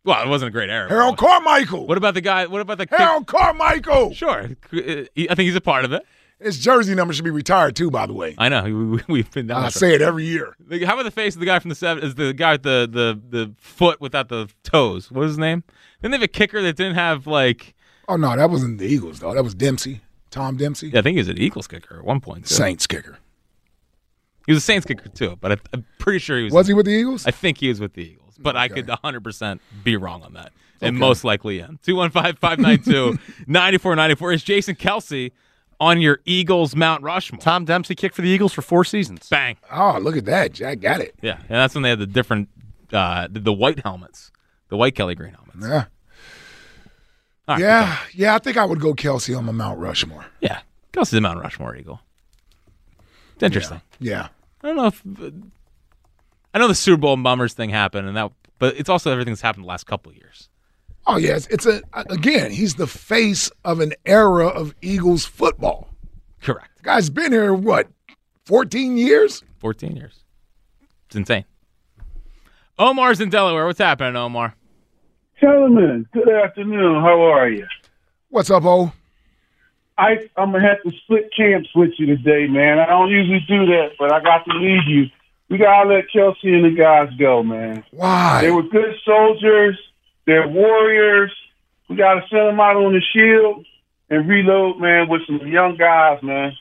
Well, 0.06 0.24
it 0.24 0.30
wasn't 0.30 0.48
a 0.50 0.52
great 0.52 0.70
era. 0.70 0.88
Harold 0.90 1.18
Carmichael. 1.18 1.86
What 1.86 1.98
about 1.98 2.14
the 2.14 2.22
guy? 2.22 2.46
What 2.48 2.62
about 2.62 2.78
the 2.78 2.88
kick- 2.88 2.98
Harold 3.00 3.28
Carmichael. 3.28 4.14
Sure, 4.14 4.50
I 4.72 5.08
think 5.16 5.40
he's 5.40 5.56
a 5.56 5.62
part 5.62 5.84
of 5.86 5.92
it. 5.94 6.04
His 6.42 6.58
jersey 6.58 6.96
number 6.96 7.14
should 7.14 7.26
be 7.26 7.32
retired 7.32 7.76
too, 7.76 7.92
by 7.92 8.06
the 8.06 8.14
way. 8.14 8.34
I 8.38 8.48
know 8.50 8.64
we, 8.64 8.74
we, 8.74 9.00
we've 9.08 9.32
been. 9.32 9.52
I 9.52 9.70
say 9.70 9.94
it 9.94 10.02
every 10.02 10.24
year. 10.26 10.56
How 10.86 10.94
about 10.94 11.04
the 11.04 11.12
face 11.12 11.34
of 11.36 11.40
the 11.42 11.46
guy 11.46 11.60
from 11.60 11.70
the 11.70 11.76
seven? 11.76 12.02
Is 12.04 12.16
the 12.16 12.34
guy 12.34 12.54
with 12.54 12.64
the 12.64 12.88
the 12.92 13.20
the 13.38 13.54
foot 13.58 14.00
without 14.00 14.30
the 14.30 14.50
toes? 14.64 15.12
What 15.12 15.22
was 15.22 15.32
his 15.32 15.38
name? 15.38 15.64
Didn't 16.02 16.12
they 16.12 16.18
have 16.18 16.24
a 16.24 16.28
kicker 16.30 16.62
that 16.62 16.76
didn't 16.78 16.96
have 16.96 17.28
like? 17.28 17.76
Oh 18.08 18.16
no, 18.16 18.36
that 18.36 18.50
wasn't 18.50 18.78
the 18.78 18.86
Eagles 18.88 19.20
though. 19.20 19.34
That 19.34 19.44
was 19.44 19.54
Dempsey, 19.54 20.00
Tom 20.32 20.56
Dempsey, 20.58 20.90
Yeah, 20.90 21.00
I 21.00 21.02
think 21.02 21.16
he 21.16 21.20
was 21.20 21.28
an 21.28 21.38
Eagles 21.38 21.68
kicker 21.68 22.00
at 22.00 22.06
one 22.06 22.22
point. 22.22 22.48
too. 22.48 22.56
Saints 22.56 22.88
kicker. 22.88 23.20
He 24.48 24.54
was 24.54 24.64
a 24.64 24.66
Saints 24.66 24.86
kicker 24.86 25.10
too, 25.10 25.38
but 25.42 25.52
I, 25.52 25.58
I'm 25.74 25.86
pretty 26.00 26.20
sure 26.20 26.38
he 26.38 26.46
was. 26.46 26.54
Was 26.54 26.68
he 26.68 26.74
with 26.74 26.86
the 26.86 26.94
Eagles? 26.94 27.26
I 27.28 27.32
think 27.32 27.58
he 27.60 27.68
was 27.68 27.80
with 27.82 27.94
the 27.94 28.02
Eagles, 28.04 28.36
but 28.40 28.56
I 28.56 28.68
could 28.70 28.88
100 28.88 29.22
percent 29.24 29.62
be 29.84 29.96
wrong 29.98 30.24
on 30.24 30.34
that, 30.34 30.52
and 30.82 30.96
Okay. 30.96 31.00
most 31.00 31.24
likely 31.26 31.62
am. 31.62 31.80
215-592-9494 31.86 34.34
is 34.34 34.44
Jason 34.44 34.76
Kelce 34.76 35.32
on 35.80 36.02
your 36.02 36.20
Eagles 36.26 36.76
Mount 36.76 37.04
Rushmore. 37.04 37.42
Tom 37.42 37.66
Dempsey 37.66 37.96
kicked 37.96 38.16
for 38.16 38.22
the 38.22 38.30
Eagles 38.30 38.54
for 38.54 38.62
four 38.62 38.84
seasons. 38.84 39.28
Bang. 39.30 39.58
Oh, 39.72 39.98
look 40.02 40.18
at 40.18 40.26
that! 40.26 40.54
Jack 40.54 40.80
got 40.82 41.00
it. 41.02 41.16
Yeah, 41.22 41.38
and 41.38 41.48
that's 41.50 41.74
when 41.74 41.84
they 41.84 41.90
had 41.90 42.00
the 42.00 42.08
different, 42.08 42.50
uh, 42.92 43.28
the, 43.32 43.40
the 43.40 43.54
white 43.54 43.80
helmets, 43.80 44.32
the 44.70 44.78
white 44.78 44.96
Kelly 44.96 45.16
Green 45.16 45.34
helmets. 45.34 45.58
Yeah, 45.62 45.86
All 47.48 47.56
right, 47.56 47.60
yeah, 47.60 47.98
yeah. 48.14 48.36
I 48.36 48.40
think 48.40 48.58
I 48.58 48.66
would 48.66 48.80
go 48.80 48.94
Kelce 48.94 49.38
on 49.38 49.46
my 49.46 49.52
Mount 49.52 49.80
Rushmore. 49.80 50.26
Yeah, 50.42 50.60
Kelce's 50.94 51.14
a 51.14 51.22
Mount 51.22 51.40
Rushmore 51.40 51.76
Eagle. 51.76 52.02
It's 53.36 53.44
interesting. 53.44 53.82
Yeah, 54.00 54.28
I 54.62 54.68
don't 54.68 54.76
know 54.76 54.88
if 54.88 55.04
I 56.54 56.60
know 56.60 56.68
the 56.68 56.76
Super 56.76 57.00
Bowl 57.00 57.16
mummers 57.16 57.54
thing 57.54 57.70
happened, 57.70 58.08
and 58.08 58.18
that, 58.18 58.32
but 58.58 58.76
it's 58.78 58.90
also 58.90 59.12
everything 59.12 59.32
that's 59.34 59.42
happened 59.42 59.64
the 59.64 59.70
last 59.70 59.86
couple 59.86 60.12
of 60.12 60.18
years. 60.18 60.50
Oh 61.12 61.18
yes, 61.18 61.48
it's 61.48 61.66
a 61.66 61.82
again. 61.96 62.52
He's 62.52 62.76
the 62.76 62.86
face 62.86 63.50
of 63.66 63.80
an 63.80 63.94
era 64.06 64.46
of 64.46 64.76
Eagles 64.80 65.26
football. 65.26 65.90
Correct. 66.40 66.78
The 66.78 66.84
guy's 66.84 67.10
been 67.10 67.32
here 67.32 67.52
what, 67.52 67.88
fourteen 68.46 68.96
years? 68.96 69.44
14 69.58 69.96
years. 69.98 70.20
It's 71.08 71.16
insane. 71.16 71.46
Omar's 72.78 73.20
in 73.20 73.30
Delaware. 73.30 73.66
What's 73.66 73.80
happening, 73.80 74.16
Omar? 74.16 74.56
Gentlemen, 75.42 76.08
good 76.14 76.30
afternoon. 76.30 77.02
How 77.02 77.22
are 77.24 77.50
you? 77.50 77.68
What's 78.30 78.52
up, 78.52 78.64
O? 78.64 78.94
I, 79.98 80.30
I'm 80.38 80.52
gonna 80.52 80.66
have 80.66 80.82
to 80.84 80.92
split 81.04 81.32
camps 81.36 81.70
with 81.76 81.92
you 81.98 82.06
today, 82.06 82.46
man. 82.48 82.78
I 82.78 82.86
don't 82.86 83.10
usually 83.10 83.44
do 83.48 83.66
that, 83.66 83.94
but 83.98 84.14
I 84.14 84.22
got 84.22 84.46
to 84.46 84.52
leave 84.54 84.88
you. 84.88 85.08
We 85.50 85.58
gotta 85.58 85.90
let 85.90 86.06
Kelce 86.16 86.36
and 86.44 86.66
the 86.66 86.80
guys 86.80 87.10
go, 87.18 87.42
man. 87.42 87.84
Why? 87.90 88.42
They 88.42 88.52
were 88.52 88.62
good 88.62 88.96
soldiers. 89.04 89.76
They're 90.26 90.48
warriors. 90.48 91.32
We 91.90 91.96
gotta 91.96 92.22
send 92.30 92.48
them 92.48 92.60
out 92.60 92.76
on 92.76 92.94
the 92.94 93.02
shield 93.14 93.66
and 94.10 94.28
reload, 94.28 94.80
man, 94.80 95.08
with 95.10 95.22
some 95.26 95.46
young 95.48 95.76
guys, 95.78 96.22
man. 96.22 96.56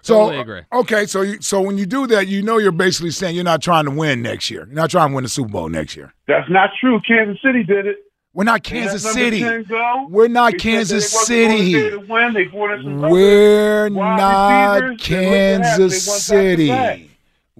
So 0.00 0.14
Totally 0.14 0.40
agree. 0.40 0.60
okay, 0.72 1.04
so 1.06 1.20
you, 1.22 1.42
so 1.42 1.60
when 1.60 1.76
you 1.76 1.84
do 1.84 2.06
that, 2.06 2.28
you 2.28 2.40
know 2.40 2.56
you're 2.58 2.72
basically 2.72 3.10
saying 3.10 3.34
you're 3.34 3.44
not 3.44 3.60
trying 3.60 3.84
to 3.84 3.90
win 3.90 4.22
next 4.22 4.50
year. 4.50 4.64
You're 4.66 4.74
not 4.74 4.90
trying 4.90 5.10
to 5.10 5.14
win 5.14 5.24
the 5.24 5.28
Super 5.28 5.50
Bowl 5.50 5.68
next 5.68 5.96
year. 5.96 6.14
That's 6.26 6.48
not 6.48 6.70
true. 6.80 7.00
Kansas 7.06 7.42
City 7.42 7.62
did 7.64 7.86
it. 7.86 7.96
We're 8.32 8.44
not 8.44 8.62
Kansas 8.62 9.02
City. 9.12 9.42
We're 10.08 10.28
not 10.28 10.52
They 10.52 10.58
Kansas 10.58 11.10
that 11.12 11.26
they 11.28 11.46
wasn't 11.48 11.58
City. 11.58 11.72
gonna 11.72 11.82
be 11.82 11.94
able 11.94 12.06
to 12.06 12.12
win. 12.12 12.32
They 12.34 12.44
brought 12.44 12.70
in 12.78 12.82
some 12.84 13.04
other 13.04 13.12
We're 13.12 13.88
not 13.90 14.82
receivers. 14.82 15.08
They 15.08 15.16
looked 15.26 15.32
at 15.34 15.58
that. 15.60 15.78
They 15.78 15.86
Kansas 15.88 16.24
City. 16.24 17.07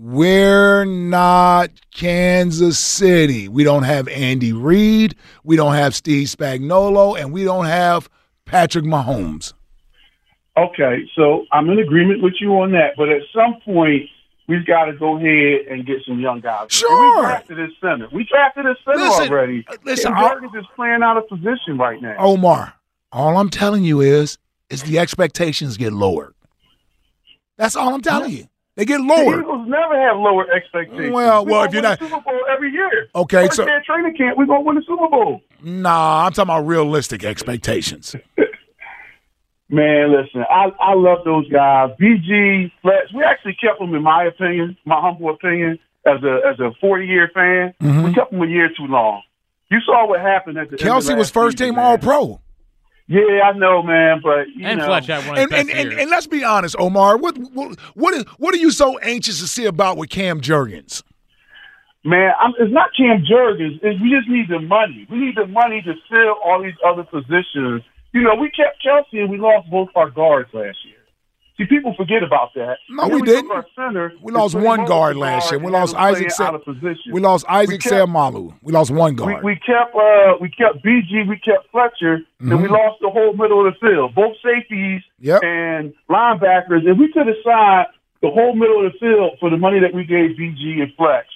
We're 0.00 0.84
not 0.84 1.70
Kansas 1.92 2.78
City. 2.78 3.48
We 3.48 3.64
don't 3.64 3.82
have 3.82 4.06
Andy 4.06 4.52
Reid. 4.52 5.16
We 5.42 5.56
don't 5.56 5.74
have 5.74 5.92
Steve 5.92 6.28
Spagnuolo, 6.28 7.20
and 7.20 7.32
we 7.32 7.42
don't 7.42 7.64
have 7.64 8.08
Patrick 8.44 8.84
Mahomes. 8.84 9.54
Okay, 10.56 11.02
so 11.16 11.46
I'm 11.50 11.68
in 11.70 11.80
agreement 11.80 12.22
with 12.22 12.34
you 12.40 12.52
on 12.60 12.70
that, 12.72 12.90
but 12.96 13.08
at 13.08 13.22
some 13.34 13.60
point 13.64 14.02
we've 14.46 14.64
got 14.64 14.84
to 14.84 14.92
go 14.92 15.16
ahead 15.16 15.66
and 15.68 15.84
get 15.84 15.96
some 16.06 16.20
young 16.20 16.42
guys. 16.42 16.66
Sure. 16.70 17.16
we 17.16 17.22
drafted 17.22 17.58
this 17.58 17.72
center. 17.80 18.08
We 18.12 18.22
drafted 18.22 18.66
this 18.66 18.76
center 18.84 18.98
Listen, 18.98 19.32
already. 19.32 19.64
Uh, 19.68 19.76
listen, 19.82 20.14
Tim 20.14 20.24
I- 20.24 20.34
Jurgens 20.34 20.60
is 20.60 20.66
playing 20.76 21.02
out 21.02 21.16
of 21.16 21.28
position 21.28 21.76
right 21.76 22.00
now. 22.00 22.14
Omar, 22.18 22.72
all 23.10 23.36
I'm 23.36 23.50
telling 23.50 23.82
you 23.82 24.00
is, 24.00 24.38
is 24.70 24.84
the 24.84 25.00
expectations 25.00 25.76
get 25.76 25.92
lowered. 25.92 26.34
That's 27.56 27.74
all 27.74 27.92
I'm 27.92 28.00
telling 28.02 28.30
you. 28.30 28.46
They 28.78 28.84
get 28.84 28.98
the. 28.98 29.40
Eagles 29.40 29.66
never 29.68 30.00
have 30.00 30.16
lower 30.18 30.48
expectations. 30.52 31.12
Well, 31.12 31.44
we 31.44 31.50
well, 31.50 31.64
if 31.64 31.72
you're 31.72 31.82
win 31.82 31.90
not- 31.90 31.98
Super 31.98 32.20
Bowl 32.20 32.40
every 32.48 32.70
year. 32.70 33.08
Okay, 33.12 33.46
First 33.46 33.56
so 33.56 33.64
day 33.64 33.78
training 33.84 34.16
camp, 34.16 34.38
we're 34.38 34.46
gonna 34.46 34.60
win 34.60 34.76
the 34.76 34.82
Super 34.86 35.08
Bowl. 35.08 35.40
nah, 35.64 36.24
I'm 36.26 36.32
talking 36.32 36.44
about 36.48 36.64
realistic 36.64 37.24
expectations. 37.24 38.14
Man, 39.68 40.12
listen, 40.12 40.44
I 40.48 40.66
I 40.80 40.94
love 40.94 41.24
those 41.24 41.48
guys. 41.50 41.90
BG, 42.00 42.70
Fletch, 42.80 43.10
we 43.12 43.24
actually 43.24 43.56
kept 43.60 43.80
them, 43.80 43.94
in 43.96 44.02
my 44.04 44.24
opinion, 44.24 44.76
my 44.86 45.00
humble 45.00 45.30
opinion, 45.30 45.80
as 46.06 46.22
a 46.22 46.40
as 46.48 46.60
a 46.60 46.70
40 46.80 47.04
year 47.04 47.28
fan. 47.34 47.74
Mm-hmm. 47.82 48.04
We 48.04 48.14
kept 48.14 48.30
them 48.30 48.40
a 48.42 48.46
year 48.46 48.68
too 48.68 48.86
long. 48.86 49.22
You 49.72 49.80
saw 49.84 50.06
what 50.08 50.20
happened 50.20 50.56
at 50.56 50.70
the 50.70 50.76
Kelce 50.76 51.18
was 51.18 51.30
first 51.30 51.58
season, 51.58 51.74
team 51.74 51.74
man. 51.74 51.84
All 51.84 51.98
Pro. 51.98 52.40
Yeah, 53.10 53.40
I 53.44 53.52
know, 53.52 53.82
man, 53.82 54.20
but 54.22 54.48
you 54.54 54.66
And 54.66 54.78
know, 54.80 54.86
Fletch 54.86 55.06
had 55.06 55.26
one 55.26 55.38
of 55.38 55.38
his 55.38 55.44
And, 55.44 55.52
and, 55.54 55.68
best 55.68 55.78
and, 55.78 55.90
years. 55.92 56.02
and 56.02 56.10
let's 56.10 56.26
be 56.26 56.44
honest, 56.44 56.76
Omar. 56.78 57.16
What 57.16 57.38
what 57.38 57.78
what, 57.94 58.12
is, 58.14 58.24
what 58.36 58.54
are 58.54 58.58
you 58.58 58.70
so 58.70 58.98
anxious 58.98 59.40
to 59.40 59.46
see 59.46 59.64
about 59.64 59.96
with 59.96 60.10
Cam 60.10 60.40
Jurgens? 60.42 61.02
man, 62.04 62.32
I'm, 62.40 62.52
it's 62.58 62.72
not 62.72 62.90
Cam 62.96 63.24
Jurgens. 63.24 63.82
We 63.82 64.10
just 64.14 64.28
need 64.28 64.48
the 64.48 64.60
money. 64.60 65.06
We 65.10 65.18
need 65.18 65.36
the 65.36 65.46
money 65.46 65.82
to 65.82 65.94
fill 66.10 66.36
all 66.44 66.62
these 66.62 66.76
other 66.86 67.02
positions. 67.02 67.82
You 68.12 68.22
know, 68.22 68.34
we 68.34 68.50
kept 68.50 68.80
Chelsea 68.82 69.20
and 69.20 69.30
we 69.30 69.36
lost 69.38 69.68
both 69.70 69.88
our 69.94 70.08
guards 70.10 70.48
last 70.54 70.78
year. 70.84 70.97
See, 71.58 71.66
people 71.66 71.92
forget 71.96 72.22
about 72.22 72.54
that. 72.54 72.78
No, 72.88 73.02
And 73.04 73.14
we 73.14 73.22
didn't. 73.22 73.50
Center 73.74 74.12
We 74.22 74.30
lost 74.32 74.54
one 74.54 74.84
guard 74.84 75.16
last 75.16 75.50
year. 75.50 75.58
We 75.60 75.70
lost 75.72 75.94
Isaac. 75.96 76.30
Sa- 76.30 76.54
of 76.54 76.64
position. 76.64 77.12
we 77.12 77.20
lost 77.20 77.44
Isaac 77.48 77.72
We 77.72 77.78
kept-. 77.78 78.62
We 78.62 78.72
lost 78.72 78.90
one 78.92 79.14
guard. 79.16 79.42
we 79.42 79.56
kept 79.56 79.92
uh, 79.94 80.34
we 80.40 80.48
kept 80.50 80.84
BG, 80.84 81.28
we 81.28 81.36
kept 81.38 81.68
Fletcher, 81.72 82.20
and 82.38 82.62
we 82.62 82.68
lost 82.68 82.98
the 83.00 83.10
whole 83.10 83.32
middle 83.34 83.66
of 83.66 83.74
the 83.74 83.78
field, 83.86 84.14
both 84.14 84.36
safeties 84.42 85.02
Mm-hmm. 85.20 85.26
Yep. 85.26 85.42
and 85.42 85.94
linebackers. 86.08 86.86
And 86.88 86.96
we 86.98 87.10
could 87.12 87.26
have 87.26 87.36
signed 87.44 87.88
the 88.22 88.30
whole 88.30 88.54
middle 88.54 88.86
of 88.86 88.92
the 88.92 88.98
field 89.00 89.32
for 89.40 89.50
the 89.50 89.56
money 89.56 89.80
that 89.80 89.92
we 89.92 90.04
gave 90.04 90.36
BG 90.38 90.80
and 90.80 90.92
Fletch. 90.96 91.26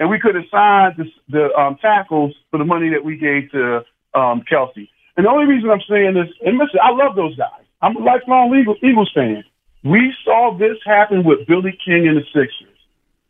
and 0.00 0.10
we 0.10 0.18
could 0.18 0.34
have 0.34 0.44
signed 0.50 0.94
the, 0.98 1.04
the 1.28 1.54
um, 1.56 1.76
tackles 1.80 2.34
for 2.50 2.58
the 2.58 2.64
money 2.64 2.90
that 2.90 3.04
we 3.04 3.16
gave 3.16 3.50
to 3.52 3.84
um, 4.14 4.42
Kelce. 4.50 4.88
And 5.16 5.24
the 5.26 5.30
only 5.30 5.46
reason 5.46 5.70
I'm 5.70 5.80
saying 5.88 6.14
this, 6.14 6.28
and 6.44 6.58
listen, 6.58 6.80
I 6.82 6.90
love 6.90 7.14
those 7.16 7.36
guys. 7.36 7.62
I'm 7.82 7.96
a 7.96 8.00
lifelong 8.00 8.52
Eagles 8.82 9.10
fan. 9.14 9.44
We 9.84 10.14
saw 10.24 10.56
this 10.58 10.76
happen 10.84 11.24
with 11.24 11.46
Billy 11.46 11.78
King 11.84 12.08
and 12.08 12.16
the 12.16 12.24
Sixers. 12.32 12.74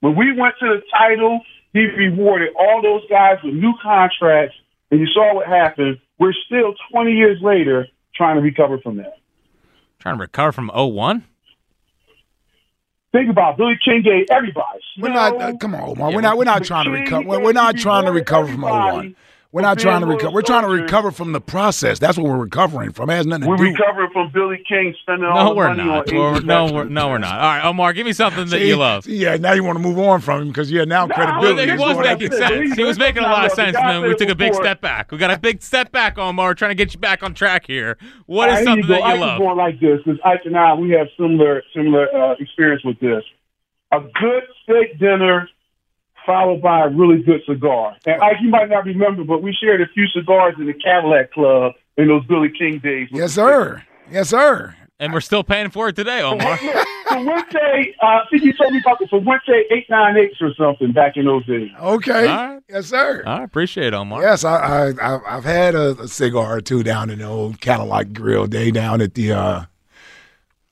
When 0.00 0.16
we 0.16 0.32
went 0.32 0.54
to 0.60 0.66
the 0.66 0.82
title, 0.96 1.40
he 1.72 1.80
rewarded 1.86 2.50
all 2.58 2.80
those 2.82 3.02
guys 3.10 3.38
with 3.44 3.54
new 3.54 3.74
contracts, 3.82 4.56
and 4.90 5.00
you 5.00 5.06
saw 5.08 5.34
what 5.34 5.46
happened. 5.46 5.98
We're 6.18 6.32
still 6.46 6.74
20 6.90 7.12
years 7.12 7.38
later 7.42 7.86
trying 8.14 8.36
to 8.36 8.42
recover 8.42 8.78
from 8.78 8.96
that. 8.96 9.18
Trying 9.98 10.16
to 10.16 10.22
recover 10.22 10.52
from 10.52 10.70
01? 10.74 11.24
Think 13.12 13.30
about 13.30 13.54
it. 13.54 13.58
Billy 13.58 13.78
King 13.84 14.02
gave 14.02 14.26
everybody. 14.30 14.80
We're 14.98 15.08
not. 15.08 15.40
Uh, 15.40 15.56
come 15.56 15.74
on, 15.74 15.90
Omar. 15.90 16.12
we're 16.12 16.20
not. 16.20 16.36
We're 16.36 16.44
not 16.44 16.64
trying 16.64 16.84
to 16.84 16.90
recover. 16.90 17.26
We're, 17.26 17.40
we're 17.40 17.52
not 17.52 17.76
trying 17.76 18.04
to 18.04 18.12
recover 18.12 18.48
from 18.48 18.62
01. 18.62 19.16
We're 19.50 19.62
not 19.62 19.78
trying 19.78 20.02
to 20.02 20.06
recover. 20.06 20.30
We're 20.30 20.42
trying 20.42 20.64
to 20.64 20.68
recover 20.68 21.10
from 21.10 21.32
the 21.32 21.40
process. 21.40 21.98
That's 21.98 22.18
what 22.18 22.26
we're 22.26 22.36
recovering 22.36 22.92
from. 22.92 23.08
It 23.08 23.14
has 23.14 23.26
nothing 23.26 23.44
to 23.44 23.48
We're 23.48 23.56
do. 23.56 23.64
recovering 23.64 24.10
from 24.12 24.30
Billy 24.30 24.62
King 24.68 24.94
spending 25.00 25.24
all 25.24 25.42
No, 25.42 25.48
the 25.50 25.54
we're 25.56 25.68
money 25.68 25.84
not. 25.84 26.10
on 26.10 26.14
We're, 26.14 26.32
Asian 26.34 26.46
no, 26.46 26.70
we're, 26.70 26.84
no, 26.84 27.08
we're 27.08 27.16
not. 27.16 27.32
All 27.40 27.46
right, 27.46 27.64
Omar, 27.64 27.94
give 27.94 28.04
me 28.04 28.12
something 28.12 28.46
that 28.48 28.60
you 28.60 28.76
love. 28.76 29.06
Yeah, 29.06 29.36
now 29.38 29.54
you 29.54 29.64
want 29.64 29.76
to 29.78 29.82
move 29.82 29.98
on 29.98 30.20
from 30.20 30.42
him 30.42 30.48
because 30.48 30.70
you 30.70 30.80
yeah, 30.80 30.84
now 30.84 31.06
No, 31.06 31.14
credibility. 31.14 31.54
Well, 31.56 31.64
he 31.64 31.70
was 31.72 31.80
going 31.80 31.96
what 31.96 32.06
I 32.06 32.14
making 32.14 32.32
sense. 32.32 32.74
He 32.76 32.84
was 32.84 32.98
making 32.98 33.22
a 33.22 33.26
lot 33.26 33.46
of 33.46 33.52
sense, 33.52 33.74
and 33.74 33.88
then 33.88 34.02
we 34.02 34.14
took 34.16 34.28
a 34.28 34.34
big 34.34 34.54
step 34.54 34.82
back. 34.82 35.10
We 35.12 35.16
got 35.16 35.30
a 35.30 35.38
big 35.38 35.62
step 35.62 35.92
back, 35.92 36.18
Omar. 36.18 36.54
Trying 36.54 36.72
to 36.72 36.74
get 36.74 36.92
you 36.92 37.00
back 37.00 37.22
on 37.22 37.32
track 37.32 37.66
here. 37.66 37.96
What 38.26 38.50
is 38.50 38.52
All 38.52 38.56
right, 38.58 38.64
something 38.66 38.88
that 38.90 39.00
go. 39.00 39.06
you 39.06 39.12
I 39.14 39.16
love? 39.16 39.38
was 39.40 39.46
going 39.46 39.56
like 39.56 39.80
this 39.80 39.98
because 40.04 40.20
Ike 40.26 40.42
and 40.44 40.58
I 40.58 40.74
we 40.74 40.90
have 40.90 41.06
similar 41.16 41.62
similar 41.74 42.06
uh, 42.14 42.34
experience 42.38 42.84
with 42.84 43.00
this. 43.00 43.24
A 43.92 44.00
good 44.00 44.42
steak 44.64 44.98
dinner 44.98 45.48
followed 46.28 46.60
by 46.60 46.84
a 46.84 46.88
really 46.90 47.22
good 47.22 47.40
cigar. 47.48 47.96
And 48.06 48.20
Ike, 48.22 48.36
you 48.42 48.50
might 48.50 48.68
not 48.68 48.84
remember, 48.84 49.24
but 49.24 49.42
we 49.42 49.56
shared 49.58 49.80
a 49.80 49.86
few 49.94 50.06
cigars 50.08 50.54
in 50.58 50.66
the 50.66 50.74
Cadillac 50.74 51.32
Club 51.32 51.72
in 51.96 52.08
those 52.08 52.24
Billy 52.26 52.50
King 52.56 52.78
days. 52.80 53.08
Yes, 53.10 53.32
sir. 53.32 53.82
Yes, 54.10 54.28
sir. 54.28 54.74
And 55.00 55.12
we're 55.12 55.20
still 55.20 55.42
paying 55.44 55.70
for 55.70 55.88
it 55.88 55.96
today, 55.96 56.20
Omar. 56.22 56.56
Fuente, 56.56 57.94
uh, 58.02 58.06
I 58.06 58.20
think 58.30 58.42
you 58.42 58.52
told 58.52 58.72
me 58.72 58.80
about 58.80 58.98
the 58.98 59.06
Fuente 59.06 59.86
898s 59.88 60.42
or 60.42 60.52
something 60.54 60.92
back 60.92 61.16
in 61.16 61.24
those 61.24 61.46
days. 61.46 61.70
Okay. 61.80 62.26
All 62.28 62.46
right. 62.54 62.62
Yes, 62.68 62.86
sir. 62.86 63.22
I 63.24 63.42
appreciate 63.44 63.88
it, 63.88 63.94
Omar. 63.94 64.20
Yes, 64.22 64.44
I, 64.44 64.56
I 64.56 64.86
I've, 64.88 65.20
I've 65.26 65.44
had 65.44 65.74
a, 65.74 65.98
a 66.00 66.08
cigar 66.08 66.56
or 66.56 66.60
two 66.60 66.82
down 66.82 67.10
in 67.10 67.20
the 67.20 67.24
old 67.26 67.60
Cadillac 67.60 68.12
Grill 68.12 68.46
day 68.46 68.70
down 68.70 69.00
at 69.00 69.14
the. 69.14 69.32
uh 69.32 69.64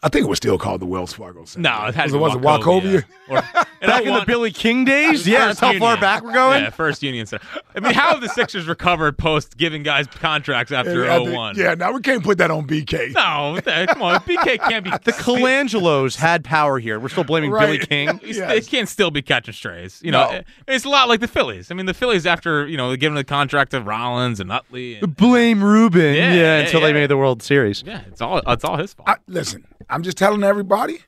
I 0.03 0.09
think 0.09 0.27
it 0.27 0.29
was 0.29 0.37
still 0.37 0.59
called 0.59 0.81
the 0.83 0.87
Wells 0.87 1.15
Fargo. 1.15 1.45
Center. 1.47 1.69
No, 1.71 1.87
it 1.87 1.95
had 1.95 2.05
was 2.05 2.13
to 2.13 2.19
it, 2.19 2.21
was 2.21 2.35
it 2.35 2.43
Wachovia? 2.43 3.05
Or, 3.29 3.41
Back 3.81 4.03
I 4.05 4.07
in 4.09 4.15
the 4.15 4.25
Billy 4.27 4.51
King 4.53 4.85
days? 4.85 5.27
Yeah, 5.27 5.47
that's 5.47 5.61
First 5.61 5.73
how 5.75 5.79
far 5.79 5.97
back 5.99 6.23
we're 6.23 6.33
going? 6.33 6.65
Yeah, 6.65 6.71
first 6.71 7.03
Union 7.03 7.27
Center. 7.27 7.45
I 7.75 7.81
mean, 7.81 7.93
how 7.93 8.11
have 8.13 8.21
the 8.21 8.29
Sixers 8.29 8.67
recovered 8.67 9.17
post 9.19 9.57
giving 9.57 9.83
guys 9.83 10.07
contracts 10.07 10.73
after 10.73 11.05
Yeah, 11.05 11.15
I 11.17 11.19
think- 11.19 11.33
01? 11.37 11.57
Yeah, 11.57 11.75
now 11.75 11.93
we 11.93 12.01
can't 12.01 12.23
put 12.25 12.39
that 12.39 12.51
on 12.51 12.67
BK. 12.67 13.13
No, 13.15 13.59
come 13.93 14.03
on. 14.03 14.21
BK 14.21 14.59
can't 14.59 14.85
be. 14.85 14.91
The 15.05 15.13
Colangelos 15.13 16.17
had 16.17 16.43
power 16.45 16.79
here. 16.79 16.99
We're 16.99 17.09
still 17.11 17.25
blaming 17.25 17.51
Right. 17.51 17.67
Billy 17.67 17.79
King. 17.79 18.21
Yes. 18.27 18.49
They 18.49 18.61
can't 18.77 18.89
still 18.89 19.11
be 19.11 19.23
catching 19.23 19.55
strays. 19.55 20.01
You 20.05 20.11
know, 20.11 20.31
No. 20.31 20.43
it's 20.69 20.85
a 20.85 20.89
lot 20.89 21.09
like 21.09 21.21
the 21.21 21.29
Phillies. 21.29 21.71
I 21.71 21.75
mean, 21.75 21.87
the 21.87 21.95
Phillies 21.95 22.27
after 22.27 22.67
you 22.67 22.77
know 22.77 22.95
giving 22.97 23.15
the 23.17 23.25
contract 23.25 23.71
to 23.71 23.81
Rollins 23.81 24.41
and 24.41 24.51
Utley. 24.51 24.97
And, 24.97 25.17
Blame 25.17 25.63
Ruben. 25.63 26.15
Yeah, 26.15 26.33
Yeah, 26.33 26.35
yeah, 26.35 26.57
until 26.59 26.81
yeah. 26.81 26.87
they 26.89 26.93
made 26.93 27.07
the 27.11 27.17
World 27.17 27.43
Series. 27.43 27.83
yeah, 27.87 28.03
it's 28.09 28.21
all 28.21 28.39
it's 28.47 28.65
all 28.65 28.77
his 28.77 28.95
fault. 28.95 29.09
I, 29.09 29.17
listen, 29.29 29.65
I'm 29.89 30.03
just 30.03 30.17
telling 30.17 30.43
everybody, 30.43 30.99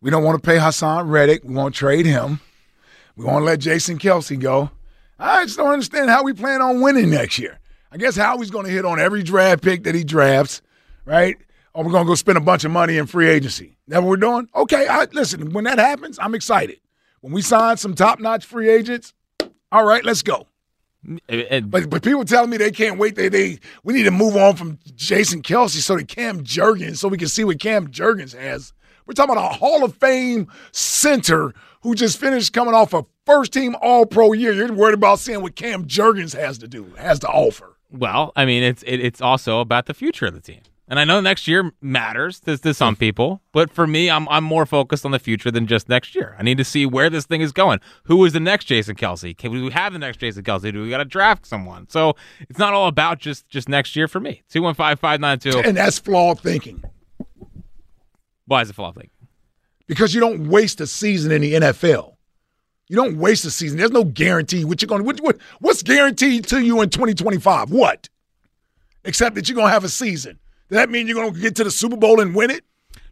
we 0.00 0.10
don't 0.10 0.24
want 0.24 0.42
to 0.42 0.46
pay 0.46 0.58
Haason 0.58 1.08
Reddick. 1.08 1.42
We 1.44 1.54
won't 1.54 1.74
trade 1.74 2.06
him. 2.06 2.40
We 3.16 3.24
won't 3.24 3.44
let 3.44 3.60
Jason 3.60 3.98
Kelce 3.98 4.38
go. 4.38 4.70
I 5.18 5.44
just 5.44 5.56
don't 5.56 5.72
understand 5.72 6.10
how 6.10 6.22
we 6.22 6.32
plan 6.32 6.62
on 6.62 6.80
winning 6.80 7.10
next 7.10 7.38
year. 7.38 7.58
I 7.90 7.96
guess 7.96 8.16
Howie's 8.16 8.50
going 8.50 8.66
to 8.66 8.70
hit 8.70 8.84
on 8.84 9.00
every 9.00 9.22
draft 9.22 9.62
pick 9.62 9.84
that 9.84 9.94
he 9.94 10.04
drafts, 10.04 10.60
right? 11.06 11.36
Or 11.72 11.84
we're 11.84 11.90
going 11.90 12.04
to 12.04 12.08
go 12.08 12.14
spend 12.14 12.36
a 12.36 12.42
bunch 12.42 12.64
of 12.64 12.70
money 12.70 12.98
in 12.98 13.06
free 13.06 13.28
agency. 13.28 13.78
That 13.88 14.02
what 14.02 14.10
we're 14.10 14.16
doing? 14.18 14.48
Okay, 14.54 14.86
I, 14.86 15.06
listen, 15.12 15.52
when 15.52 15.64
that 15.64 15.78
happens, 15.78 16.18
I'm 16.20 16.34
excited. 16.34 16.80
When 17.20 17.32
we 17.32 17.40
sign 17.40 17.78
some 17.78 17.94
top-notch 17.94 18.44
free 18.44 18.68
agents, 18.68 19.14
all 19.72 19.84
right, 19.84 20.04
let's 20.04 20.22
go. 20.22 20.46
But 21.04 21.90
but 21.90 22.02
people 22.02 22.24
telling 22.24 22.50
me 22.50 22.56
they 22.56 22.70
can't 22.70 22.98
wait. 22.98 23.14
They 23.14 23.28
they 23.28 23.58
we 23.84 23.94
need 23.94 24.02
to 24.04 24.10
move 24.10 24.36
on 24.36 24.56
from 24.56 24.78
Jason 24.96 25.42
Kelce 25.42 25.80
so 25.80 25.96
that 25.96 26.08
Cam 26.08 26.42
Jurgens 26.44 26.96
so 26.98 27.08
we 27.08 27.18
can 27.18 27.28
see 27.28 27.44
what 27.44 27.60
Cam 27.60 27.88
Jurgens 27.88 28.36
has. 28.36 28.72
We're 29.06 29.14
talking 29.14 29.32
about 29.32 29.52
a 29.52 29.56
Hall 29.56 29.84
of 29.84 29.94
Fame 29.96 30.48
center 30.72 31.54
who 31.82 31.94
just 31.94 32.18
finished 32.18 32.52
coming 32.52 32.74
off 32.74 32.92
a 32.92 33.06
first 33.24 33.52
team 33.52 33.74
All 33.80 34.04
Pro 34.04 34.32
year. 34.32 34.52
You're 34.52 34.72
worried 34.72 34.94
about 34.94 35.18
seeing 35.20 35.40
what 35.40 35.54
Cam 35.56 35.84
Jurgens 35.86 36.36
has 36.36 36.58
to 36.58 36.68
do, 36.68 36.92
has 36.98 37.18
to 37.20 37.28
offer. 37.28 37.76
well, 37.90 38.32
I 38.36 38.44
mean, 38.44 38.62
it's 38.62 38.82
it, 38.82 38.98
it's 38.98 39.20
also 39.22 39.60
about 39.60 39.86
the 39.86 39.94
future 39.94 40.26
of 40.26 40.34
the 40.34 40.40
team. 40.40 40.60
And 40.90 40.98
I 40.98 41.04
know 41.04 41.20
next 41.20 41.46
year 41.46 41.70
matters 41.82 42.40
to, 42.40 42.56
to 42.56 42.72
some 42.72 42.96
people, 42.96 43.42
but 43.52 43.70
for 43.70 43.86
me, 43.86 44.10
I'm 44.10 44.26
I'm 44.30 44.42
more 44.42 44.64
focused 44.64 45.04
on 45.04 45.10
the 45.10 45.18
future 45.18 45.50
than 45.50 45.66
just 45.66 45.88
next 45.88 46.14
year. 46.14 46.34
I 46.38 46.42
need 46.42 46.56
to 46.58 46.64
see 46.64 46.86
where 46.86 47.10
this 47.10 47.26
thing 47.26 47.42
is 47.42 47.52
going. 47.52 47.80
Who 48.04 48.24
is 48.24 48.32
the 48.32 48.40
next 48.40 48.64
Jason 48.64 48.96
Kelce? 48.96 49.36
Can 49.36 49.50
we 49.50 49.70
have 49.70 49.92
the 49.92 49.98
next 49.98 50.16
Jason 50.16 50.44
Kelce? 50.44 50.72
Do 50.72 50.82
we 50.82 50.88
got 50.88 50.98
to 50.98 51.04
draft 51.04 51.46
someone? 51.46 51.88
So 51.90 52.14
it's 52.48 52.58
not 52.58 52.72
all 52.72 52.88
about 52.88 53.18
just 53.18 53.48
just 53.48 53.68
next 53.68 53.96
year 53.96 54.08
for 54.08 54.18
me. 54.18 54.42
Two 54.48 54.62
one 54.62 54.74
five 54.74 54.98
five 54.98 55.20
nine 55.20 55.38
two. 55.38 55.58
And 55.58 55.76
that's 55.76 55.98
flawed 55.98 56.40
thinking 56.40 56.82
Why 58.46 58.62
is 58.62 58.70
it 58.70 58.74
flopping? 58.74 59.10
because 59.88 60.14
you 60.14 60.20
don't 60.20 60.48
waste 60.48 60.80
a 60.80 60.86
season 60.86 61.32
in 61.32 61.40
the 61.40 61.54
NFL. 61.54 62.14
You 62.88 62.96
don't 62.96 63.18
waste 63.18 63.44
a 63.44 63.50
season. 63.50 63.78
There's 63.78 63.90
no 63.90 64.04
guarantee 64.04 64.64
what 64.64 64.80
you're 64.80 64.86
going. 64.86 65.04
What, 65.04 65.20
what, 65.20 65.38
what's 65.60 65.82
guaranteed 65.82 66.46
to 66.48 66.60
you 66.60 66.80
in 66.80 66.90
2025? 66.90 67.70
What? 67.70 68.08
Except 69.04 69.34
that 69.34 69.48
you're 69.48 69.56
going 69.56 69.66
to 69.68 69.72
have 69.72 69.84
a 69.84 69.88
season. 69.88 70.38
Does 70.68 70.76
that 70.76 70.90
mean 70.90 71.06
you're 71.06 71.16
going 71.16 71.32
to 71.34 71.40
get 71.40 71.56
to 71.56 71.64
the 71.64 71.70
Super 71.70 71.96
Bowl 71.96 72.20
and 72.20 72.34
win 72.34 72.50
it? 72.50 72.64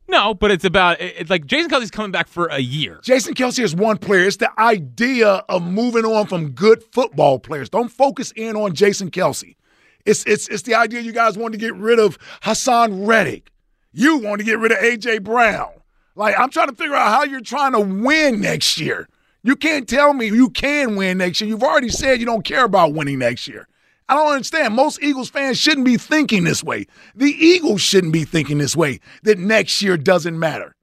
No, 0.09 0.35
but 0.35 0.51
it's 0.51 0.65
about 0.65 1.01
it's 1.01 1.31
like 1.31 1.47
Jason 1.47 1.69
Kelce's 1.69 1.91
coming 1.91 2.13
back 2.13 2.29
for 2.29 2.47
a 2.47 2.61
year. 2.61 3.01
Jason 3.03 3.35
Kelce 3.35 3.63
is 3.63 3.75
one 3.75 3.99
player. 3.99 4.25
It's 4.25 4.37
the 4.37 4.51
idea 4.61 5.43
of 5.49 5.65
moving 5.65 6.05
on 6.05 6.27
from 6.27 6.51
good 6.51 6.83
football 6.93 7.41
players. 7.41 7.69
Don't 7.69 7.89
focus 7.89 8.33
in 8.37 8.55
on 8.55 8.75
Jason 8.75 9.11
Kelce. 9.11 9.57
It's 10.05 10.25
it's 10.25 10.47
it's 10.49 10.63
the 10.63 10.77
idea 10.77 11.01
you 11.01 11.13
guys 11.13 11.37
want 11.37 11.55
to 11.55 11.59
get 11.59 11.75
rid 11.75 11.99
of 11.99 12.19
Haason 12.43 13.07
Reddick. 13.07 13.51
You 13.93 14.19
want 14.19 14.39
to 14.39 14.45
get 14.45 14.61
rid 14.61 14.71
of 14.71 14.79
AJ 14.79 15.25
Brown. 15.25 15.73
Like 16.15 16.39
I'm 16.39 16.51
trying 16.51 16.69
to 16.69 16.77
figure 16.77 16.95
out 16.95 17.09
how 17.09 17.25
you're 17.25 17.41
trying 17.41 17.73
to 17.73 17.81
win 17.81 18.41
next 18.41 18.79
year. 18.79 19.09
You 19.43 19.57
can't 19.57 19.89
tell 19.89 20.15
me 20.15 20.27
you 20.27 20.51
can 20.51 20.95
win 20.95 21.19
next 21.19 21.41
year. 21.41 21.49
You've 21.49 21.63
already 21.65 21.89
said 21.89 22.21
you 22.21 22.27
don't 22.27 22.45
care 22.45 22.65
about 22.65 22.95
winning 22.95 23.19
next 23.19 23.49
year. 23.49 23.67
I 24.09 24.15
don't 24.15 24.33
understand. 24.33 24.75
Most 24.75 25.03
Eagles 25.03 25.29
fans 25.29 25.59
shouldn't 25.59 25.85
be 25.85 25.97
thinking 25.97 26.45
this 26.45 26.63
way. 26.63 26.87
The 27.15 27.31
Eagles 27.33 27.81
shouldn't 27.81 28.13
be 28.13 28.25
thinking 28.25 28.59
this 28.59 28.77
way 28.77 29.01
that 29.25 29.39
next 29.39 29.83
year 29.83 29.97
doesn't 29.97 30.39
matter. 30.39 30.75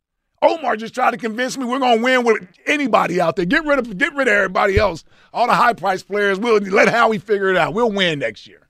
Omar 0.41 0.75
just 0.75 0.93
tried 0.93 1.11
to 1.11 1.17
convince 1.17 1.57
me 1.57 1.63
we're 1.63 1.79
gonna 1.79 2.01
win 2.01 2.25
with 2.25 2.43
anybody 2.65 3.21
out 3.21 3.37
there. 3.37 3.45
Get 3.45 3.63
rid 3.63 3.79
of 3.79 3.97
get 3.97 4.13
rid 4.13 4.27
of 4.27 4.33
everybody 4.33 4.77
else. 4.77 5.05
All 5.33 5.47
the 5.47 5.53
high 5.53 5.71
priced 5.73 6.07
players. 6.07 6.37
We'll 6.37 6.59
let 6.59 6.89
Howie 6.89 7.17
figure 7.17 7.49
it 7.49 7.55
out. 7.55 7.73
We'll 7.73 7.91
win 7.91 8.19
next 8.19 8.45
year. 8.45 8.67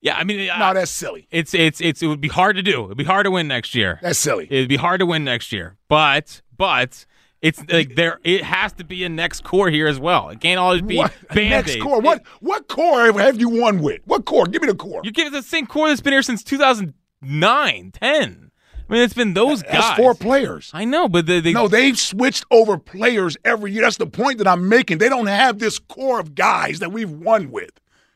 Yeah, 0.00 0.16
I 0.16 0.22
mean, 0.24 0.46
No, 0.46 0.52
I- 0.54 0.72
that's 0.74 0.90
silly. 0.92 1.26
it's 1.32 1.54
it's 1.54 1.80
it's 1.80 2.02
it 2.02 2.06
would 2.06 2.20
be 2.20 2.28
hard 2.28 2.54
to 2.56 2.62
do. 2.62 2.84
It'd 2.84 2.96
be 2.98 3.02
hard 3.04 3.24
to 3.24 3.32
win 3.32 3.48
next 3.48 3.74
year. 3.74 3.98
That's 4.00 4.18
silly. 4.18 4.46
It'd 4.48 4.68
be 4.68 4.76
hard 4.76 5.00
to 5.00 5.06
win 5.06 5.24
next 5.24 5.50
year. 5.52 5.76
But 5.88 6.40
but 6.56 7.04
it's 7.42 7.60
like 7.70 7.96
there 7.96 8.18
it 8.24 8.42
has 8.44 8.72
to 8.74 8.84
be 8.84 9.04
a 9.04 9.08
next 9.08 9.42
core 9.42 9.68
here 9.68 9.88
as 9.88 9.98
well. 9.98 10.28
It 10.30 10.40
can't 10.40 10.58
always 10.60 10.80
be 10.80 10.96
What 10.96 11.12
next 11.34 11.80
core? 11.80 12.00
What 12.00 12.22
what 12.40 12.68
core 12.68 13.12
have 13.20 13.40
you 13.40 13.48
won 13.48 13.82
with? 13.82 14.00
What 14.04 14.24
core? 14.24 14.46
Give 14.46 14.62
me 14.62 14.68
the 14.68 14.74
core. 14.76 15.00
you 15.04 15.10
give 15.10 15.26
it 15.26 15.32
the 15.32 15.42
same 15.42 15.66
core 15.66 15.88
that's 15.88 16.00
been 16.00 16.12
here 16.12 16.22
since 16.22 16.42
2009, 16.44 17.90
10. 17.92 18.50
I 18.88 18.92
mean, 18.92 19.02
it's 19.02 19.14
been 19.14 19.34
those 19.34 19.62
guys. 19.62 19.72
That's 19.72 19.96
four 19.96 20.14
players. 20.14 20.70
I 20.74 20.84
know, 20.84 21.08
but 21.08 21.26
the, 21.26 21.40
the 21.40 21.52
No, 21.52 21.66
they've 21.66 21.98
switched 21.98 22.44
over 22.50 22.76
players 22.78 23.36
every 23.44 23.72
year. 23.72 23.82
That's 23.82 23.96
the 23.96 24.06
point 24.06 24.38
that 24.38 24.46
I'm 24.46 24.68
making. 24.68 24.98
They 24.98 25.08
don't 25.08 25.26
have 25.28 25.58
this 25.58 25.78
core 25.78 26.20
of 26.20 26.34
guys 26.34 26.78
that 26.80 26.92
we've 26.92 27.10
won 27.10 27.50
with. 27.50 27.70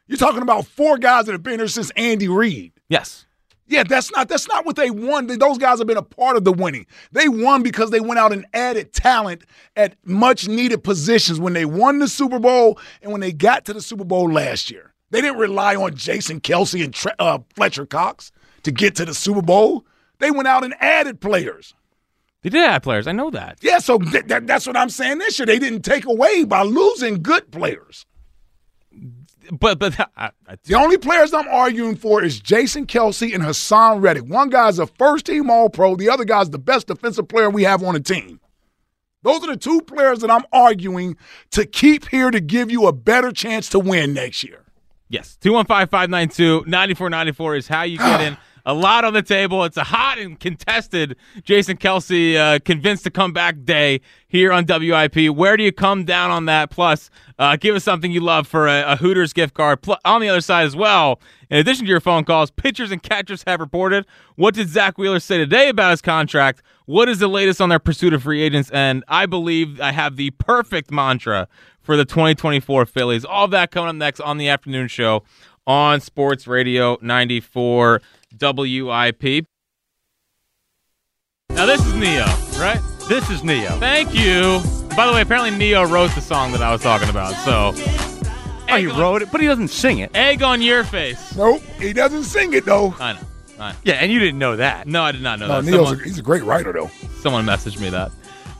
You're 0.06 0.18
talking 0.18 0.42
about 0.42 0.66
four 0.66 0.98
guys 0.98 1.26
that 1.26 1.32
have 1.32 1.42
been 1.42 1.58
here 1.58 1.68
since 1.68 1.90
Andy 1.96 2.28
Reid. 2.28 2.72
yes. 2.88 3.25
Yeah, 3.68 3.82
that's 3.82 4.12
not 4.12 4.28
that's 4.28 4.46
not 4.48 4.64
what 4.64 4.76
they 4.76 4.90
won. 4.90 5.26
Those 5.26 5.58
guys 5.58 5.78
have 5.78 5.86
been 5.88 5.96
a 5.96 6.02
part 6.02 6.36
of 6.36 6.44
the 6.44 6.52
winning. 6.52 6.86
They 7.12 7.28
won 7.28 7.62
because 7.62 7.90
they 7.90 8.00
went 8.00 8.18
out 8.18 8.32
and 8.32 8.46
added 8.54 8.92
talent 8.92 9.44
at 9.74 9.96
much 10.04 10.46
needed 10.46 10.84
positions 10.84 11.40
when 11.40 11.52
they 11.52 11.64
won 11.64 11.98
the 11.98 12.08
Super 12.08 12.38
Bowl 12.38 12.78
and 13.02 13.10
when 13.10 13.20
they 13.20 13.32
got 13.32 13.64
to 13.64 13.72
the 13.72 13.80
Super 13.82 14.04
Bowl 14.04 14.30
last 14.30 14.70
year. 14.70 14.92
They 15.10 15.20
didn't 15.20 15.38
rely 15.38 15.74
on 15.76 15.94
Jason 15.94 16.40
Kelce 16.40 16.84
and 16.84 16.94
Tre- 16.94 17.12
uh, 17.18 17.38
Fletcher 17.54 17.86
Cox 17.86 18.30
to 18.62 18.70
get 18.70 18.94
to 18.96 19.04
the 19.04 19.14
Super 19.14 19.42
Bowl. 19.42 19.84
They 20.18 20.30
went 20.30 20.48
out 20.48 20.64
and 20.64 20.74
added 20.80 21.20
players. 21.20 21.74
They 22.42 22.50
did 22.50 22.64
add 22.64 22.82
players. 22.84 23.06
I 23.08 23.12
know 23.12 23.30
that. 23.30 23.58
Yeah, 23.60 23.78
so 23.78 23.98
th- 23.98 24.26
th- 24.28 24.42
that's 24.44 24.66
what 24.66 24.76
I'm 24.76 24.90
saying 24.90 25.18
this 25.18 25.38
year. 25.38 25.46
They 25.46 25.58
didn't 25.58 25.82
take 25.82 26.04
away 26.06 26.44
by 26.44 26.62
losing 26.62 27.22
good 27.22 27.50
players. 27.50 28.06
But 29.52 29.78
but 29.78 29.98
I, 30.16 30.30
I, 30.46 30.56
The 30.64 30.74
only 30.74 30.98
players 30.98 31.32
I'm 31.32 31.48
arguing 31.48 31.96
for 31.96 32.22
is 32.22 32.40
Jason 32.40 32.86
Kelce 32.86 33.34
and 33.34 33.42
Haason 33.42 34.02
Reddick. 34.02 34.24
One 34.24 34.50
guy's 34.50 34.78
a 34.78 34.86
first 34.86 35.26
team 35.26 35.50
All 35.50 35.68
Pro, 35.68 35.96
the 35.96 36.08
other 36.08 36.24
guy's 36.24 36.50
the 36.50 36.58
best 36.58 36.86
defensive 36.86 37.28
player 37.28 37.50
we 37.50 37.64
have 37.64 37.82
on 37.82 37.94
the 37.94 38.00
team. 38.00 38.40
Those 39.22 39.42
are 39.42 39.48
the 39.48 39.56
two 39.56 39.80
players 39.82 40.20
that 40.20 40.30
I'm 40.30 40.44
arguing 40.52 41.16
to 41.50 41.66
keep 41.66 42.08
here 42.08 42.30
to 42.30 42.40
give 42.40 42.70
you 42.70 42.86
a 42.86 42.92
better 42.92 43.32
chance 43.32 43.68
to 43.70 43.78
win 43.78 44.14
next 44.14 44.44
year. 44.44 44.62
Yes. 45.08 45.36
215 45.40 45.88
592 45.88 46.64
9494 46.68 47.56
is 47.56 47.68
how 47.68 47.82
you 47.82 47.98
get 47.98 48.20
in. 48.26 48.36
A 48.68 48.74
lot 48.74 49.04
on 49.04 49.14
the 49.14 49.22
table. 49.22 49.62
It's 49.62 49.76
a 49.76 49.84
hot 49.84 50.18
and 50.18 50.40
contested 50.40 51.16
Jason 51.44 51.76
Kelce 51.76 52.34
uh, 52.36 52.58
convinced 52.64 53.04
to 53.04 53.12
come 53.12 53.32
back 53.32 53.62
day 53.64 54.00
here 54.26 54.52
on 54.52 54.66
WIP. 54.66 55.28
Where 55.28 55.56
do 55.56 55.62
you 55.62 55.70
come 55.70 56.04
down 56.04 56.32
on 56.32 56.46
that? 56.46 56.70
Plus, 56.70 57.08
uh, 57.38 57.54
give 57.54 57.76
us 57.76 57.84
something 57.84 58.10
you 58.10 58.18
love 58.18 58.48
for 58.48 58.66
a, 58.66 58.82
a 58.82 58.96
Hooters 58.96 59.32
gift 59.32 59.54
card. 59.54 59.82
Plus, 59.82 60.00
on 60.04 60.20
the 60.20 60.28
other 60.28 60.40
side 60.40 60.66
as 60.66 60.74
well, 60.74 61.20
in 61.48 61.58
addition 61.58 61.84
to 61.84 61.88
your 61.88 62.00
phone 62.00 62.24
calls, 62.24 62.50
pitchers 62.50 62.90
and 62.90 63.00
catchers 63.00 63.44
have 63.46 63.60
reported. 63.60 64.04
What 64.34 64.54
did 64.54 64.68
Zach 64.68 64.98
Wheeler 64.98 65.20
say 65.20 65.38
today 65.38 65.68
about 65.68 65.92
his 65.92 66.02
contract? 66.02 66.60
What 66.86 67.08
is 67.08 67.20
the 67.20 67.28
latest 67.28 67.60
on 67.60 67.68
their 67.68 67.78
pursuit 67.78 68.14
of 68.14 68.24
free 68.24 68.42
agents? 68.42 68.68
And 68.72 69.04
I 69.06 69.26
believe 69.26 69.80
I 69.80 69.92
have 69.92 70.16
the 70.16 70.30
perfect 70.30 70.90
mantra 70.90 71.46
for 71.82 71.96
the 71.96 72.04
2024 72.04 72.84
Phillies. 72.86 73.24
All 73.24 73.46
that 73.46 73.70
coming 73.70 73.90
up 73.90 73.94
next 73.94 74.18
on 74.18 74.38
the 74.38 74.48
afternoon 74.48 74.88
show 74.88 75.22
on 75.66 76.00
Sports 76.00 76.46
Radio 76.46 76.98
94 77.00 78.00
WIP. 78.40 79.46
Now, 81.50 81.66
this 81.66 81.84
is 81.86 81.94
Neo, 81.94 82.24
right? 82.58 82.80
This 83.08 83.28
is 83.30 83.42
Neo. 83.42 83.70
Thank 83.78 84.14
you. 84.14 84.60
By 84.96 85.06
the 85.06 85.12
way, 85.12 85.22
apparently 85.22 85.50
Neo 85.56 85.84
wrote 85.86 86.10
the 86.14 86.20
song 86.20 86.52
that 86.52 86.62
I 86.62 86.72
was 86.72 86.82
talking 86.82 87.08
about. 87.08 87.34
So, 87.44 87.72
Oh, 88.68 88.76
he 88.76 88.86
wrote 88.88 89.22
it, 89.22 89.30
but 89.30 89.40
he 89.40 89.46
doesn't 89.46 89.68
sing 89.68 89.98
it. 90.00 90.10
egg 90.14 90.42
on 90.42 90.60
your 90.60 90.82
face. 90.82 91.36
Nope, 91.36 91.62
he 91.78 91.92
doesn't 91.92 92.24
sing 92.24 92.52
it 92.52 92.64
though. 92.64 92.94
I 92.98 93.12
know. 93.12 93.20
I 93.60 93.70
know. 93.72 93.78
Yeah, 93.84 93.94
and 93.94 94.10
you 94.10 94.18
didn't 94.18 94.40
know 94.40 94.56
that. 94.56 94.88
No, 94.88 95.02
I 95.04 95.12
did 95.12 95.22
not 95.22 95.38
know 95.38 95.46
No, 95.46 95.62
that. 95.62 95.70
Neil's 95.70 95.88
Someone, 95.88 96.00
a, 96.02 96.04
he's 96.08 96.18
a 96.18 96.22
great 96.22 96.42
writer 96.42 96.72
though. 96.72 96.90
someone 97.20 97.46
messaged 97.46 97.80
me 97.80 97.90
that. 97.90 98.10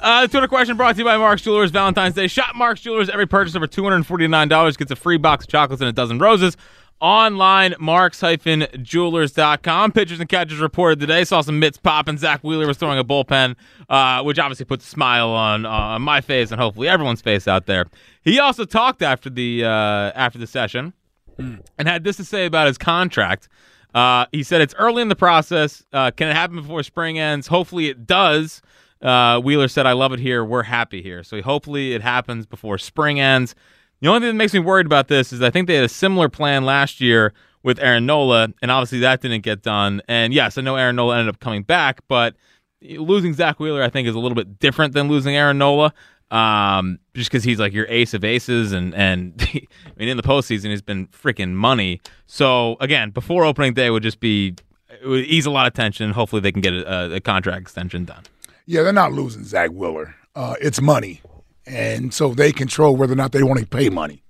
Uh, 0.01 0.21
the 0.23 0.29
Twitter 0.29 0.47
question 0.47 0.77
brought 0.77 0.93
to 0.95 0.99
you 1.01 1.05
by 1.05 1.17
Mark's 1.17 1.43
Jewelers. 1.43 1.73
Valentine's 1.73 2.15
Day. 2.15 2.29
Shop 2.29 2.55
Mark's 2.55 2.83
Jewelers. 2.83 3.09
Every 3.11 3.27
purchase 3.27 3.57
over 3.57 3.67
$249 3.67 4.79
gets 4.79 4.91
a 4.93 4.97
free 4.97 5.17
box 5.17 5.45
of 5.45 5.49
chocolates 5.51 5.81
and 5.83 5.89
a 5.89 5.93
dozen 5.93 6.19
roses. 6.19 6.57
Online, 7.01 7.75
marks-jewelers.com. 7.79 9.93
Pitchers 9.93 10.19
and 10.19 10.29
catchers 10.29 10.59
reported 10.59 10.99
today. 10.99 11.25
Saw 11.25 11.43
some 11.43 11.59
mitts 11.59 11.77
popping. 11.77 12.17
Zach 12.17 12.43
Wheeler 12.43 12.67
was 12.67 12.79
throwing 12.79 12.99
a 12.99 13.05
bullpen, 13.05 13.55
uh, 13.89 14.23
which 14.23 14.39
obviously 14.39 14.65
puts 14.65 14.87
a 14.87 14.89
smile 14.89 15.29
on 15.29 15.67
uh, 15.67 15.99
my 15.99 16.23
face 16.23 16.51
and 16.51 16.61
hopefully 16.61 16.89
everyone's 16.89 17.21
face 17.21 17.47
out 17.47 17.67
there. 17.67 17.85
He 18.23 18.41
also 18.41 18.65
talked 18.65 19.03
after 19.03 19.29
the 19.29 19.65
uh, 19.65 20.13
after 20.15 20.39
the 20.39 20.47
session 20.47 20.95
and 21.39 21.63
had 21.79 22.05
this 22.05 22.17
to 22.17 22.25
say 22.25 22.47
about 22.47 22.67
his 22.67 22.79
contract. 22.79 23.49
Uh, 23.95 24.27
he 24.33 24.43
said 24.43 24.61
it's 24.61 24.75
early 24.79 25.03
in 25.03 25.09
the 25.09 25.17
process. 25.17 25.85
Uh, 25.93 26.11
can 26.11 26.29
it 26.29 26.35
happen 26.35 26.57
before 26.57 26.83
spring 26.83 27.19
ends? 27.19 27.47
Hopefully 27.47 27.89
it 27.89 28.07
does. 28.07 28.61
Uh, 29.03 29.41
Wheeler 29.41 29.69
said, 29.69 29.87
I 29.87 29.93
love 29.93 30.13
it 30.13 30.19
here. 30.19 30.45
We're 30.45 30.63
happy 30.63 31.03
here. 31.03 31.23
So 31.23 31.41
hopefully 31.43 31.95
it 31.95 32.03
happens 32.03 32.47
before 32.47 32.79
spring 32.79 33.21
ends. 33.21 33.55
The 34.01 34.09
only 34.09 34.21
thing 34.21 34.29
that 34.29 34.35
makes 34.35 34.53
me 34.53 34.61
worried 34.61 34.87
about 34.87 35.09
this 35.09 35.33
is 35.33 35.43
I 35.43 35.51
think 35.51 35.67
they 35.67 35.75
had 35.77 35.85
a 35.85 35.89
similar 35.89 36.29
plan 36.29 36.65
last 36.65 37.01
year 37.01 37.33
with 37.63 37.79
Aaron 37.81 38.07
Nola, 38.07 38.49
and 38.63 38.71
obviously 38.71 39.01
that 39.01 39.21
didn't 39.21 39.41
get 39.41 39.63
done. 39.63 40.03
And 40.07 40.33
yes, 40.33 40.59
I 40.59 40.63
know 40.63 40.77
Aaron 40.77 40.97
Nola 40.97 41.19
ended 41.19 41.35
up 41.35 41.41
coming 41.41 41.63
back, 41.63 42.01
but 42.09 42.35
losing 42.83 43.35
Zach 43.35 43.59
Wheeler, 43.59 43.83
I 43.83 43.89
think, 43.89 44.07
is 44.07 44.15
a 44.15 44.19
little 44.19 44.37
bit 44.37 44.59
different 44.59 44.93
than 44.95 45.09
losing 45.09 45.35
Aaron 45.35 45.59
Nola. 45.59 45.93
Um, 46.31 46.99
just 47.15 47.31
because 47.31 47.45
he's 47.45 47.61
like 47.61 47.73
your 47.73 47.87
ace 47.89 48.13
of 48.13 48.25
aces, 48.25 48.73
and 48.73 48.95
and 48.95 49.35
I 49.55 49.61
mean 49.97 50.09
in 50.09 50.17
the 50.17 50.25
postseason 50.25 50.71
he's 50.71 50.83
been 50.83 51.07
freaking 51.09 51.53
money. 51.53 52.01
So 52.27 52.77
again, 52.81 53.11
before 53.11 53.45
opening 53.45 53.75
day 53.75 53.91
would 53.91 54.03
just 54.03 54.19
be 54.19 54.55
it 55.03 55.07
would 55.07 55.25
ease 55.25 55.47
a 55.47 55.51
lot 55.51 55.67
of 55.67 55.73
tension. 55.75 56.11
Hopefully 56.11 56.41
they 56.41 56.53
can 56.53 56.63
get 56.63 56.75
a, 56.75 57.15
a 57.15 57.21
contract 57.21 57.63
extension 57.63 58.05
done. 58.05 58.25
Yeah, 58.67 58.83
they're 58.83 58.93
not 58.93 59.13
losing 59.13 59.45
Zach 59.45 59.71
Wheeler. 59.71 60.17
Uh, 60.35 60.57
it's 60.61 60.81
money, 60.81 61.23
and 61.66 62.12
so 62.14 62.35
they 62.35 62.52
control 62.52 62.96
whether 62.96 63.12
or 63.12 63.16
not 63.16 63.33
they 63.33 63.42
want 63.42 63.61
to 63.61 63.66
pay 63.66 63.88
money. 63.88 64.22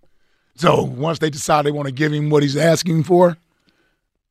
So 0.54 0.82
once 0.82 1.18
they 1.18 1.28
decide 1.30 1.66
they 1.66 1.70
want 1.70 1.86
to 1.86 1.92
give 1.92 2.12
him 2.12 2.30
what 2.30 2.42
he's 2.42 2.56
asking 2.56 3.02
for, 3.04 3.36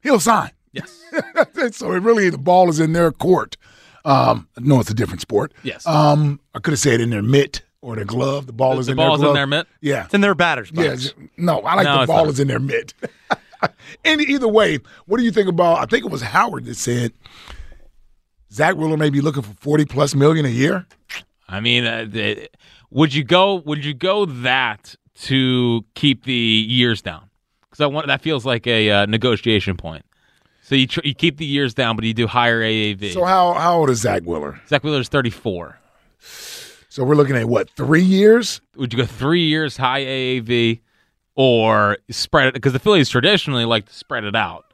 he'll 0.01 0.19
sign. 0.19 0.51
Yes, 0.71 0.99
so 1.71 1.91
it 1.93 2.01
really 2.01 2.29
the 2.29 2.37
ball 2.37 2.69
is 2.69 2.79
in 2.79 2.93
their 2.93 3.11
court. 3.11 3.57
Um, 4.03 4.47
no, 4.59 4.79
it's 4.79 4.89
a 4.89 4.93
different 4.95 5.21
sport. 5.21 5.53
yes. 5.63 5.85
Um, 5.87 6.39
I 6.53 6.59
could 6.59 6.71
have 6.73 6.79
said 6.79 6.99
in 7.01 7.09
their 7.11 7.21
mitt 7.23 7.61
or 7.81 7.95
their 7.95 8.05
glove. 8.05 8.45
The 8.47 8.53
ball 8.53 8.79
is 8.79 8.85
the 8.87 8.91
in 8.91 8.97
ball's 8.97 9.19
their 9.19 9.29
in 9.29 9.33
glove. 9.33 9.35
their 9.35 9.47
mitt. 9.47 9.67
Yeah, 9.81 10.05
It's 10.05 10.13
in 10.13 10.21
their 10.21 10.35
batter's 10.35 10.69
box. 10.71 11.13
yeah. 11.17 11.25
No, 11.37 11.59
I 11.61 11.75
like 11.75 11.85
No, 11.85 12.01
the 12.01 12.07
ball 12.07 12.25
not. 12.25 12.29
is 12.33 12.39
in 12.39 12.47
their 12.47 12.59
mitt. 12.59 12.93
and 14.05 14.21
either 14.21 14.47
way, 14.47 14.79
what 15.05 15.17
do 15.17 15.23
you 15.23 15.31
think 15.31 15.47
about? 15.47 15.77
I 15.79 15.85
think 15.85 16.05
it 16.05 16.11
was 16.11 16.21
Howard 16.21 16.65
that 16.65 16.75
said 16.75 17.13
Zach 18.51 18.75
Wheeler 18.75 18.97
may 18.97 19.09
be 19.09 19.21
looking 19.21 19.43
for 19.43 19.53
forty 19.59 19.85
plus 19.85 20.13
million 20.15 20.45
a 20.45 20.49
year. 20.49 20.85
I 21.47 21.59
mean, 21.59 21.85
uh, 21.85 22.05
the, 22.09 22.49
would 22.95 23.13
you 23.13 23.23
go? 23.25 23.55
Would 23.55 23.83
you 23.83 23.93
go 23.93 24.25
that 24.25 24.95
to 25.23 25.85
keep 25.95 26.23
the 26.23 26.33
years 26.33 27.01
down? 27.01 27.29
Because 27.61 27.81
I 27.81 27.87
want 27.87 28.07
that 28.07 28.21
feels 28.21 28.45
like 28.45 28.65
a 28.65 28.89
uh, 28.89 29.05
negotiation 29.05 29.75
point. 29.75 30.05
So 30.61 30.75
you 30.75 30.87
tr- 30.87 31.01
you 31.03 31.13
keep 31.13 31.37
the 31.37 31.45
years 31.45 31.73
down, 31.73 31.97
but 31.97 32.05
you 32.05 32.13
do 32.13 32.25
higher 32.25 32.61
AAV. 32.61 33.13
So 33.13 33.25
how 33.25 33.53
how 33.53 33.79
old 33.79 33.89
is 33.89 33.99
Zach 33.99 34.23
Wheeler? 34.23 34.59
Zach 34.67 34.83
Wheeler's 34.83 35.09
thirty 35.09 35.29
four. 35.29 35.77
So 36.19 37.03
we're 37.03 37.15
looking 37.15 37.35
at 37.35 37.49
what 37.49 37.69
three 37.71 38.01
years? 38.03 38.61
Would 38.77 38.93
you 38.93 38.99
go 38.99 39.05
three 39.05 39.43
years 39.43 39.75
high 39.75 40.05
AAV, 40.05 40.79
or 41.35 41.97
spread 42.09 42.47
it? 42.47 42.53
Because 42.53 42.71
the 42.71 42.79
Phillies 42.79 43.09
traditionally 43.09 43.65
like 43.65 43.87
to 43.87 43.93
spread 43.93 44.23
it 44.23 44.35
out. 44.35 44.65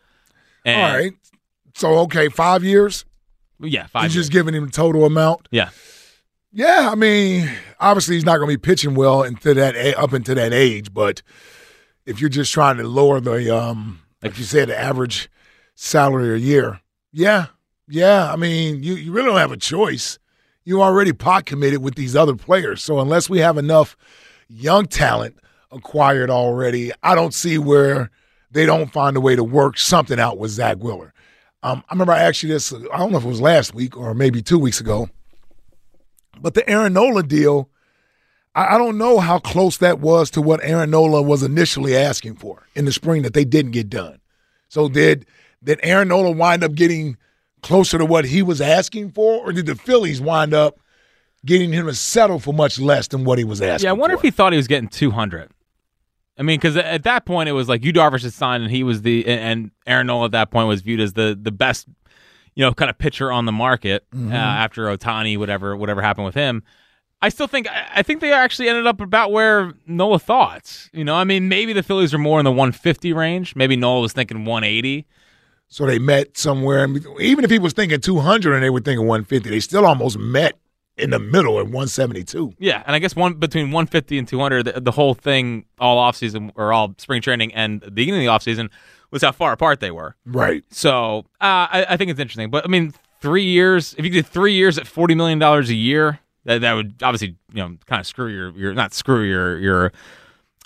And, 0.64 0.82
All 0.82 0.98
right. 1.00 1.14
So 1.74 1.98
okay, 2.02 2.30
five 2.30 2.64
years. 2.64 3.04
Yeah, 3.60 3.88
five. 3.88 4.04
He's 4.04 4.16
years. 4.16 4.28
just 4.28 4.32
giving 4.32 4.54
him 4.54 4.70
total 4.70 5.06
amount. 5.06 5.48
yeah. 5.50 5.70
Yeah, 6.54 6.90
I 6.92 6.96
mean, 6.96 7.50
obviously 7.80 8.16
he's 8.16 8.26
not 8.26 8.38
going 8.38 8.50
to 8.50 8.58
be 8.58 8.62
pitching 8.62 8.94
well 8.94 9.24
into 9.24 9.54
that 9.54 9.76
up 9.98 10.14
into 10.14 10.36
that 10.36 10.54
age, 10.54 10.94
but 10.94 11.22
if 12.06 12.20
you're 12.20 12.30
just 12.30 12.52
trying 12.52 12.78
to 12.78 12.84
lower 12.84 13.22
the 13.22 13.56
um, 13.56 14.02
like 14.22 14.38
you 14.38 14.44
said, 14.44 14.68
the 14.68 14.78
average 14.78 15.30
salary 15.76 16.36
a 16.36 16.38
year, 16.38 16.82
yeah, 17.14 17.48
yeah. 17.88 18.32
I 18.32 18.36
mean, 18.36 18.84
you 18.84 18.96
you 18.96 19.14
really 19.14 19.28
don't 19.28 19.38
have 19.38 19.54
a 19.54 19.58
choice. 19.58 20.20
You 20.66 20.82
already 20.82 21.14
pot 21.14 21.46
committed 21.46 21.82
with 21.82 21.96
these 21.96 22.16
other 22.18 22.36
players, 22.36 22.84
so 22.84 23.00
unless 23.00 23.30
we 23.30 23.40
have 23.40 23.58
enough 23.58 23.96
young 24.50 24.88
talent 24.88 25.38
acquired 25.72 26.30
already, 26.30 26.92
I 27.02 27.16
don't 27.16 27.34
see 27.34 27.58
where 27.58 28.12
they 28.52 28.66
don't 28.66 28.92
find 28.92 29.16
a 29.16 29.22
way 29.22 29.38
to 29.38 29.44
work 29.44 29.78
something 29.78 30.20
out 30.20 30.38
with 30.38 30.52
Zach 30.52 30.78
Wheeler. 30.78 31.14
Um, 31.64 31.82
I 31.88 31.94
remember 31.94 32.12
I 32.12 32.20
asked 32.24 32.44
you 32.44 32.50
this. 32.50 32.74
I 32.74 32.98
don't 32.98 33.14
know 33.14 33.20
if 33.20 33.24
it 33.24 33.30
was 33.30 33.40
last 33.40 33.74
week 33.74 33.96
or 33.96 34.14
maybe 34.14 34.42
two 34.42 34.60
weeks 34.60 34.82
ago. 34.82 35.10
But 36.42 36.54
the 36.54 36.68
Aaron 36.70 36.94
Nola 36.94 37.24
deal, 37.24 37.70
I, 38.56 38.76
I 38.76 38.78
don't 38.78 38.98
know 38.98 39.20
how 39.20 39.40
close 39.40 39.78
that 39.78 40.00
was 40.00 40.30
to 40.32 40.42
what 40.42 40.60
Aaron 40.64 40.92
Nola 40.92 41.22
was 41.22 41.44
initially 41.44 41.96
asking 41.96 42.36
for 42.36 42.68
in 42.76 42.86
the 42.86 42.92
spring 42.92 43.22
that 43.24 43.34
they 43.34 43.46
didn't 43.46 43.72
get 43.72 43.90
done. 43.90 44.20
So 44.70 44.86
mm-hmm. 44.86 44.94
did 44.94 45.26
did 45.64 45.80
Aaron 45.84 46.08
Nola 46.08 46.32
wind 46.32 46.64
up 46.64 46.74
getting 46.74 47.18
closer 47.62 47.98
to 47.98 48.06
what 48.06 48.26
he 48.26 48.42
was 48.42 48.62
asking 48.62 49.12
for, 49.12 49.42
or 49.42 49.52
did 49.52 49.68
the 49.68 49.76
Phillies 49.76 50.20
wind 50.20 50.54
up 50.54 50.80
getting 51.46 51.72
him 51.72 51.86
to 51.88 51.94
settle 51.94 52.40
for 52.40 52.54
much 52.54 52.80
less 52.80 53.08
than 53.08 53.24
what 53.24 53.38
he 53.38 53.44
was 53.44 53.62
asking? 53.62 53.86
Yeah, 53.86 53.92
I 53.92 53.94
wonder 53.94 54.16
for? 54.16 54.22
if 54.22 54.24
he 54.24 54.32
thought 54.32 54.54
he 54.54 54.58
was 54.58 54.68
getting 54.68 54.90
200. 54.90 55.52
I 56.38 56.44
mean, 56.44 56.60
because 56.60 56.78
at 56.78 57.04
that 57.04 57.26
point 57.26 57.50
it 57.50 57.52
was 57.52 57.70
like 57.70 57.84
you 57.84 57.94
Darvish 57.94 58.24
had 58.24 58.34
signed, 58.34 58.64
and 58.64 58.72
he 58.72 58.84
was 58.84 59.04
the 59.04 59.28
and 59.28 59.70
Aaron 59.86 60.08
Nola 60.08 60.26
at 60.26 60.32
that 60.32 60.50
point 60.50 60.68
was 60.68 60.82
viewed 60.82 61.00
as 61.00 61.14
the 61.14 61.38
the 61.40 61.52
best, 61.52 61.88
you 62.56 62.66
know, 62.66 62.74
kind 62.74 62.90
of 62.90 62.98
pitcher 62.98 63.32
on 63.32 63.46
the 63.46 63.52
market 63.52 64.06
Mm-hmm. 64.14 64.32
uh, 64.32 64.36
after 64.36 64.86
Ohtani, 64.86 65.38
whatever 65.38 65.76
whatever 65.76 66.02
happened 66.02 66.26
with 66.26 66.36
him. 66.36 66.64
I 67.24 67.30
still 67.30 67.48
think 67.48 67.68
I 67.94 68.02
think 68.02 68.20
they 68.20 68.34
actually 68.34 68.68
ended 68.68 68.88
up 68.88 69.00
about 69.00 69.32
where 69.32 69.74
Nola 69.86 70.18
thought. 70.20 70.90
You 70.92 71.04
know, 71.04 71.16
I 71.16 71.24
mean, 71.24 71.48
maybe 71.50 71.72
the 71.72 71.84
Phillies 71.84 72.14
are 72.14 72.18
more 72.18 72.40
in 72.40 72.46
the 72.46 72.52
150 72.52 73.14
range. 73.14 73.56
Maybe 73.56 73.76
Nola 73.76 74.02
was 74.02 74.12
thinking 74.14 74.44
180. 74.46 75.06
So 75.68 75.86
they 75.86 76.00
met 76.00 76.36
somewhere. 76.38 76.88
Even 77.20 77.46
if 77.46 77.52
he 77.52 77.60
was 77.60 77.74
thinking 77.74 78.02
200 78.02 78.54
and 78.56 78.64
they 78.64 78.70
were 78.72 78.82
thinking 78.82 79.08
150, 79.08 79.50
they 79.50 79.60
still 79.60 79.86
almost 79.86 80.18
met 80.18 80.58
in 80.98 81.12
the 81.12 81.20
middle 81.20 81.60
at 81.60 81.66
172. 81.66 82.54
Yeah, 82.60 82.84
and 82.86 82.96
I 82.96 83.00
guess 83.00 83.16
one 83.16 83.36
between 83.36 83.68
150 83.72 84.18
and 84.18 84.28
200, 84.28 84.64
the, 84.64 84.82
the 84.82 84.92
whole 84.92 85.14
thing, 85.14 85.66
all 85.80 85.98
offseason 85.98 86.52
or 86.56 86.74
all 86.74 86.94
spring 86.98 87.22
training 87.22 87.54
and 87.54 87.80
the 87.82 87.92
beginning 87.92 88.28
of 88.28 88.44
the 88.44 88.52
offseason 88.52 88.70
was 89.12 89.22
how 89.22 89.32
far 89.32 89.52
apart 89.52 89.80
they 89.80 89.92
were. 89.92 90.16
Right. 90.26 90.64
So 90.70 91.20
uh, 91.42 91.68
I, 91.72 91.86
I 91.90 91.98
think 91.98 92.12
it's 92.12 92.20
interesting. 92.20 92.50
But 92.50 92.66
I 92.66 92.68
mean, 92.68 92.94
three 93.22 93.44
years. 93.46 93.94
If 93.98 94.06
you 94.06 94.12
did 94.12 94.26
three 94.26 94.54
years 94.54 94.78
at 94.78 94.88
forty 94.88 95.14
million 95.16 95.38
dollars 95.40 95.70
a 95.70 95.76
year, 95.76 96.20
that 96.46 96.62
that 96.62 96.74
would 96.74 96.96
obviously 97.04 97.36
you 97.54 97.62
know 97.62 97.78
kind 97.86 98.00
of 98.00 98.08
screw 98.08 98.28
your 98.28 98.52
your 98.52 98.74
not 98.74 98.94
screw 98.94 99.24
your 99.24 99.58
your 99.60 99.92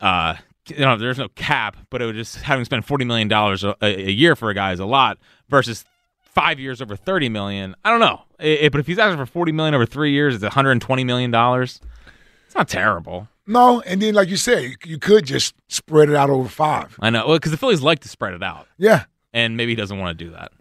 uh 0.02 0.36
you 0.68 0.78
know 0.80 0.98
there's 0.98 1.18
no 1.18 1.28
cap, 1.30 1.78
but 1.90 2.02
it 2.02 2.06
would 2.06 2.16
just 2.16 2.38
having 2.38 2.66
spent 2.66 2.86
forty 2.86 3.06
million 3.06 3.28
dollars 3.28 3.64
a, 3.64 3.76
a 3.82 4.10
year 4.12 4.36
for 4.36 4.50
a 4.50 4.54
guy 4.54 4.72
is 4.72 4.80
a 4.80 4.86
lot 4.86 5.18
versus 5.50 5.86
five 6.22 6.60
years 6.60 6.82
over 6.82 6.96
thirty 6.96 7.30
million. 7.30 7.76
I 7.86 7.92
don't 7.92 8.00
know, 8.00 8.24
It- 8.40 8.62
it- 8.66 8.72
but 8.72 8.80
if 8.80 8.88
he's 8.88 9.00
asking 9.00 9.18
for 9.18 9.26
forty 9.26 9.52
million 9.52 9.74
over 9.76 9.86
three 9.86 10.12
years, 10.12 10.34
it's 10.36 10.44
one 10.44 10.52
hundred 10.52 10.72
and 10.72 10.82
twenty 10.82 11.04
million 11.04 11.32
dollars. 11.32 11.80
It's 12.56 12.58
not 12.58 12.70
terrible. 12.70 13.28
No, 13.48 13.82
and 13.82 14.02
then 14.02 14.13
like 14.15 14.30
you 14.30 14.38
said, 14.38 14.76
you, 14.86 14.98
could 14.98 15.26
just 15.26 15.54
spread 15.68 16.10
it 16.10 16.15
out 16.15 16.30
over 16.30 16.48
five. 16.50 16.96
I 17.02 17.10
know 17.10 17.28
well, 17.28 17.36
because 17.38 17.52
the 17.52 17.58
Phillies 17.58 17.82
like 17.82 18.00
to 18.00 18.08
spread 18.08 18.34
it 18.34 18.41
out, 18.41 18.68
Yeah. 18.78 19.04
and 19.34 19.58
maybe 19.58 19.74
he 19.74 19.76
doesn't 19.76 20.00
want 20.00 20.18
to 20.18 20.26
do 20.26 20.32
that. 20.32 20.52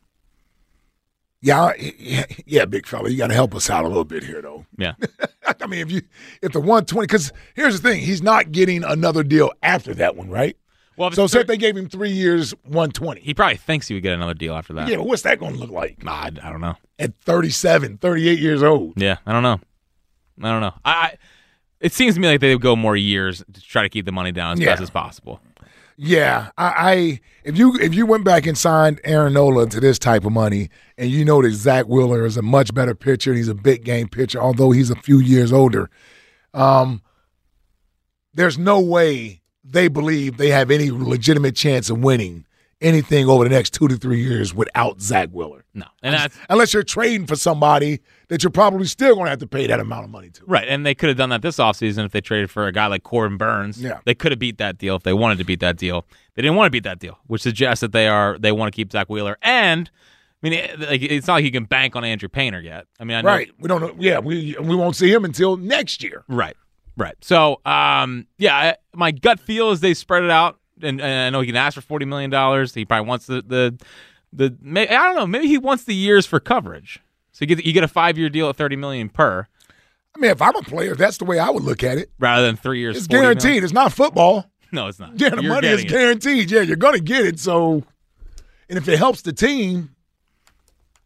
Yeah, 1.41 1.73
yeah, 1.79 2.25
yeah, 2.47 2.65
big 2.65 2.87
fella, 2.87 3.09
you 3.11 3.17
got 3.19 3.29
to 3.29 3.35
help 3.35 3.55
us 3.55 3.71
out 3.71 3.85
a 3.85 3.89
little 3.89 4.05
bit 4.05 4.25
here, 4.25 4.43
though. 4.43 4.67
Yeah. 4.77 4.95
I 5.61 5.67
mean, 5.67 5.81
if 5.81 5.91
you 5.93 6.03
if 6.43 6.53
the 6.53 6.61
120, 6.61 7.07
because 7.07 7.33
here's 7.55 7.81
the 7.81 7.89
thing, 7.89 8.01
he's 8.01 8.23
not 8.23 8.51
getting 8.53 8.83
another 8.85 9.23
deal 9.23 9.53
after 9.63 9.95
that 9.95 10.17
one, 10.17 10.29
right? 10.31 10.57
Well, 10.97 11.11
So 11.13 11.27
say 11.27 11.41
if 11.41 11.47
they 11.49 11.57
gave 11.57 11.77
him 11.77 11.89
three 11.89 12.11
years, 12.13 12.53
120. 12.65 13.21
he 13.21 13.35
probably 13.35 13.57
thinks 13.57 13.89
he 13.89 13.95
would 13.95 14.03
get 14.03 14.13
another 14.15 14.35
deal 14.35 14.55
after 14.55 14.73
that. 14.75 14.89
Yeah, 14.89 14.97
but 14.97 15.07
what's 15.07 15.23
that 15.23 15.39
going 15.41 15.55
to 15.55 15.59
look 15.59 15.71
like 15.71 16.03
Nah, 16.05 16.13
I, 16.13 16.27
I 16.27 16.51
don't 16.51 16.61
know. 16.61 16.77
at 16.99 17.15
37, 17.21 17.99
38 17.99 18.39
years 18.39 18.63
old? 18.63 18.95
Yeah, 19.01 19.17
I 19.27 19.33
don't 19.33 19.43
know. 19.43 19.59
I 20.43 20.51
don't 20.53 20.61
know. 20.61 20.75
I, 20.85 20.91
I 20.91 21.17
it 21.85 21.93
seems 21.93 22.15
to 22.15 22.21
me 22.21 22.29
like 22.29 22.41
they 22.41 22.53
would 22.55 22.63
go 22.63 22.75
more 22.75 22.97
years 22.97 23.45
to 23.53 23.61
try 23.61 23.83
to 23.83 23.89
keep 23.89 24.07
the 24.07 24.13
money 24.13 24.33
down 24.33 24.55
as 24.55 24.61
Yeah. 24.61 24.71
best 24.73 24.83
as 24.83 24.91
possible. 24.91 25.41
Yeah, 25.97 26.51
I, 26.59 26.67
I 26.93 27.21
if 27.45 27.57
you 27.57 27.77
if 27.81 27.95
you 27.95 28.05
went 28.05 28.25
back 28.25 28.47
and 28.47 28.59
signed 28.59 29.01
Aaron 29.05 29.35
Nola 29.35 29.69
to 29.69 29.79
this 29.79 29.97
type 29.97 30.25
of 30.25 30.33
money, 30.33 30.69
and 30.99 31.09
you 31.09 31.25
know 31.25 31.41
that 31.41 31.53
Zach 31.53 31.87
Wheeler 31.87 32.25
is 32.27 32.37
a 32.37 32.43
much 32.43 32.75
better 32.75 32.97
pitcher, 32.97 33.31
and 33.31 33.39
he's 33.39 33.47
a 33.49 33.55
big 33.55 33.85
game 33.85 34.09
pitcher, 34.09 34.41
although 34.41 34.73
he's 34.73 34.91
a 34.91 34.97
few 34.97 35.19
years 35.21 35.53
older. 35.53 35.89
Um, 36.53 37.01
there's 38.33 38.59
no 38.59 38.81
way 38.81 39.43
they 39.63 39.87
believe 39.87 40.37
they 40.37 40.51
have 40.51 40.71
any 40.73 40.91
legitimate 40.91 41.55
chance 41.55 41.89
of 41.91 41.99
winning 42.03 42.45
anything 42.81 43.29
over 43.29 43.45
the 43.45 43.51
next 43.51 43.71
two 43.73 43.87
to 43.89 43.97
three 43.97 44.21
years 44.21 44.53
without 44.53 45.01
Zach 45.01 45.31
Wheeler, 45.31 45.65
No, 45.75 45.87
and 46.03 46.13
that's 46.15 46.37
unless 46.51 46.75
you're 46.75 46.83
trading 46.83 47.27
for 47.27 47.37
somebody 47.37 48.01
that 48.29 48.43
you're 48.43 48.51
probably 48.51 48.87
still 48.87 49.15
going 49.15 49.27
to 49.27 49.31
have 49.31 49.39
to 49.41 49.47
pay 49.47 49.67
that 49.67 49.81
amount 49.81 50.05
of 50.05 50.11
money 50.11 50.31
to. 50.31 50.43
right. 50.47 50.67
And 50.69 50.85
they 50.85 50.95
could 50.95 51.09
have 51.09 51.19
done 51.19 51.31
that 51.31 51.43
this 51.43 51.57
offseason 51.57 52.05
if 52.05 52.13
they 52.13 52.21
traded 52.21 52.51
for 52.51 52.67
a 52.67 52.73
guy 52.73 52.87
like 52.87 53.03
Corbin 53.03 53.37
Burnes. 53.37 53.81
Yeah. 53.81 54.01
they 54.05 54.15
could 54.15 54.33
have 54.33 54.39
beat 54.39 54.59
that 54.59 54.79
deal 54.79 54.97
if 54.97 55.03
they 55.03 55.13
wanted 55.13 55.39
to 55.39 55.45
beat 55.45 55.61
that 55.61 55.77
deal. 55.77 56.07
They 56.35 56.43
didn't 56.43 56.57
want 56.57 56.67
to 56.67 56.71
beat 56.71 56.85
that 56.85 56.99
deal, 56.99 57.19
which 57.27 57.43
suggests 57.43 57.81
that 57.81 57.93
they 57.93 58.09
are 58.09 58.39
they 58.39 58.53
want 58.53 58.73
to 58.73 58.77
keep 58.77 58.91
Zach 58.93 59.09
Wheeler. 59.09 59.37
And 59.43 59.91
I 60.43 60.49
mean, 60.51 60.53
it, 60.53 60.81
like, 60.81 61.03
it's 61.03 61.27
not 61.27 61.35
like 61.35 61.45
you 61.45 61.53
can 61.53 61.65
bank 61.65 61.97
on 61.97 62.05
Andrew 62.05 62.29
Painter 62.29 62.61
yet. 62.61 62.87
I 63.01 63.05
mean, 63.05 63.17
I 63.17 63.23
know, 63.23 63.29
Right? 63.29 63.51
We 63.59 63.69
don't 63.69 63.81
know. 63.81 63.95
Yeah, 63.99 64.19
we 64.19 64.57
we 64.61 64.75
won't 64.77 64.97
see 64.97 65.11
him 65.13 65.25
until 65.25 65.57
next 65.57 66.03
year. 66.03 66.25
Right. 66.29 66.57
Right. 66.97 67.17
So, 67.23 67.61
um, 67.65 68.27
yeah, 68.39 68.57
I, 68.57 68.77
my 68.95 69.11
gut 69.11 69.41
feel 69.41 69.71
is 69.71 69.81
they 69.81 69.95
spread 69.95 70.23
it 70.23 70.31
out, 70.31 70.59
and, 70.83 71.01
and 71.01 71.13
I 71.27 71.31
know 71.31 71.41
he 71.41 71.47
can 71.47 71.57
ask 71.57 71.75
for 71.75 71.81
forty 71.81 72.05
million 72.05 72.31
dollars. 72.31 72.75
He 72.75 72.85
probably 72.85 73.09
wants 73.09 73.27
the 73.27 73.43
the 73.43 73.79
the. 74.33 74.57
May, 74.61 74.87
I 74.89 75.07
don't 75.07 75.17
know. 75.17 75.27
Maybe 75.27 75.49
he 75.49 75.59
wants 75.59 75.85
the 75.85 75.95
years 75.95 76.27
for 76.27 76.41
coverage. 76.41 77.01
So 77.35 77.43
you 77.43 77.47
get 77.55 77.65
you 77.67 77.73
get 77.75 77.85
a 77.85 77.89
five 77.89 78.17
year 78.17 78.31
deal 78.31 78.49
at 78.49 78.57
thirty 78.57 78.77
million 78.77 79.09
per, 79.11 79.47
I 80.15 80.19
mean, 80.21 80.31
if 80.31 80.41
I'm 80.41 80.55
a 80.57 80.63
player, 80.63 80.95
that's 80.95 81.19
the 81.19 81.25
way 81.27 81.39
I 81.41 81.51
would 81.51 81.65
look 81.65 81.83
at 81.85 81.99
it. 81.99 82.11
rather 82.19 82.47
than 82.47 82.57
three 82.57 82.79
years. 82.79 82.97
It's 82.97 83.07
40 83.09 83.21
million. 83.21 83.39
guaranteed. 83.39 83.65
It's 83.65 83.73
not 83.73 83.93
football. 83.93 84.47
No, 84.71 84.87
it's 84.87 84.99
not. 85.01 85.19
Yeah, 85.21 85.31
the 85.31 85.43
You're 85.43 85.53
money 85.55 85.67
is 85.69 85.83
getting 85.83 85.87
it. 85.87 85.99
guaranteed. 85.99 86.51
Yeah, 86.51 86.61
you're 86.63 86.77
going 86.77 86.95
to 86.95 87.01
get 87.03 87.27
it. 87.27 87.39
So, 87.41 87.83
and 88.69 88.79
if 88.79 88.87
it 88.89 88.99
helps 88.99 89.23
the 89.23 89.33
team, 89.33 89.91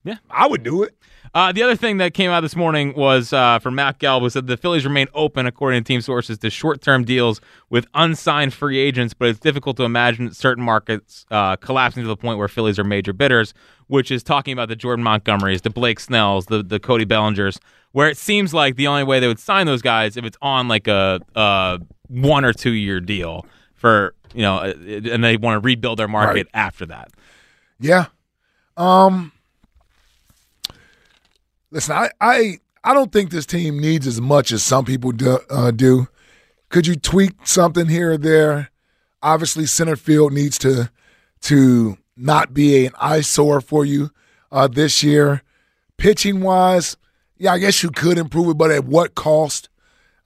Yeah. 0.04 0.16
I 0.30 0.46
would 0.46 0.62
do 0.62 0.82
it. 0.82 0.97
Uh, 1.34 1.52
the 1.52 1.62
other 1.62 1.76
thing 1.76 1.98
that 1.98 2.14
came 2.14 2.30
out 2.30 2.40
this 2.40 2.56
morning 2.56 2.94
was 2.96 3.32
uh, 3.32 3.58
from 3.58 3.74
Matt 3.74 3.98
Gelb, 3.98 4.20
who 4.20 4.30
said 4.30 4.46
the 4.46 4.56
Phillies 4.56 4.84
remain 4.84 5.06
open, 5.14 5.46
according 5.46 5.82
to 5.82 5.86
team 5.86 6.00
sources, 6.00 6.38
to 6.38 6.50
short-term 6.50 7.04
deals 7.04 7.40
with 7.70 7.86
unsigned 7.94 8.54
free 8.54 8.78
agents, 8.78 9.14
but 9.14 9.28
it's 9.28 9.38
difficult 9.40 9.76
to 9.76 9.84
imagine 9.84 10.32
certain 10.32 10.64
markets 10.64 11.26
uh, 11.30 11.56
collapsing 11.56 12.02
to 12.02 12.08
the 12.08 12.16
point 12.16 12.38
where 12.38 12.48
Phillies 12.48 12.78
are 12.78 12.84
major 12.84 13.12
bidders, 13.12 13.54
which 13.88 14.10
is 14.10 14.22
talking 14.22 14.52
about 14.52 14.68
the 14.68 14.76
Jordan 14.76 15.04
Montgomerys, 15.04 15.62
the 15.62 15.70
Blake 15.70 16.00
Snells, 16.00 16.46
the 16.46 16.62
the 16.62 16.78
Cody 16.80 17.04
Bellingers, 17.04 17.58
where 17.92 18.08
it 18.08 18.16
seems 18.16 18.52
like 18.54 18.76
the 18.76 18.86
only 18.86 19.04
way 19.04 19.20
they 19.20 19.28
would 19.28 19.38
sign 19.38 19.66
those 19.66 19.82
guys 19.82 20.16
if 20.16 20.24
it's 20.24 20.36
on 20.42 20.68
like 20.68 20.88
a, 20.88 21.20
a 21.34 21.78
one 22.08 22.44
or 22.44 22.52
two 22.52 22.72
year 22.72 23.00
deal 23.00 23.46
for 23.74 24.14
you 24.34 24.42
know, 24.42 24.56
uh, 24.58 24.74
and 24.86 25.22
they 25.24 25.36
want 25.36 25.54
to 25.54 25.64
rebuild 25.64 25.98
their 25.98 26.08
market 26.08 26.34
Right. 26.34 26.46
after 26.54 26.84
that. 26.86 27.10
Yeah. 27.80 28.06
Um. 28.76 29.32
Listen, 31.70 31.96
I 31.96 32.10
I 32.20 32.58
I 32.82 32.94
don't 32.94 33.12
think 33.12 33.30
this 33.30 33.46
team 33.46 33.78
needs 33.78 34.06
as 34.06 34.20
much 34.20 34.52
as 34.52 34.62
some 34.62 34.84
people 34.84 35.12
do. 35.12 35.38
Uh, 35.50 35.70
do. 35.70 36.08
Could 36.70 36.86
you 36.86 36.96
tweak 36.96 37.46
something 37.46 37.86
here 37.86 38.12
or 38.12 38.18
there? 38.18 38.70
Obviously, 39.22 39.66
center 39.66 39.96
field 39.96 40.32
needs 40.32 40.58
to 40.58 40.90
to 41.42 41.98
not 42.16 42.54
be 42.54 42.86
an 42.86 42.92
eyesore 43.00 43.60
for 43.60 43.84
you 43.84 44.10
uh, 44.50 44.68
this 44.68 45.02
year. 45.02 45.42
Pitching 45.96 46.40
wise, 46.40 46.96
yeah, 47.36 47.52
I 47.52 47.58
guess 47.58 47.82
you 47.82 47.90
could 47.90 48.18
improve 48.18 48.48
it, 48.48 48.58
but 48.58 48.70
at 48.70 48.84
what 48.84 49.14
cost? 49.14 49.68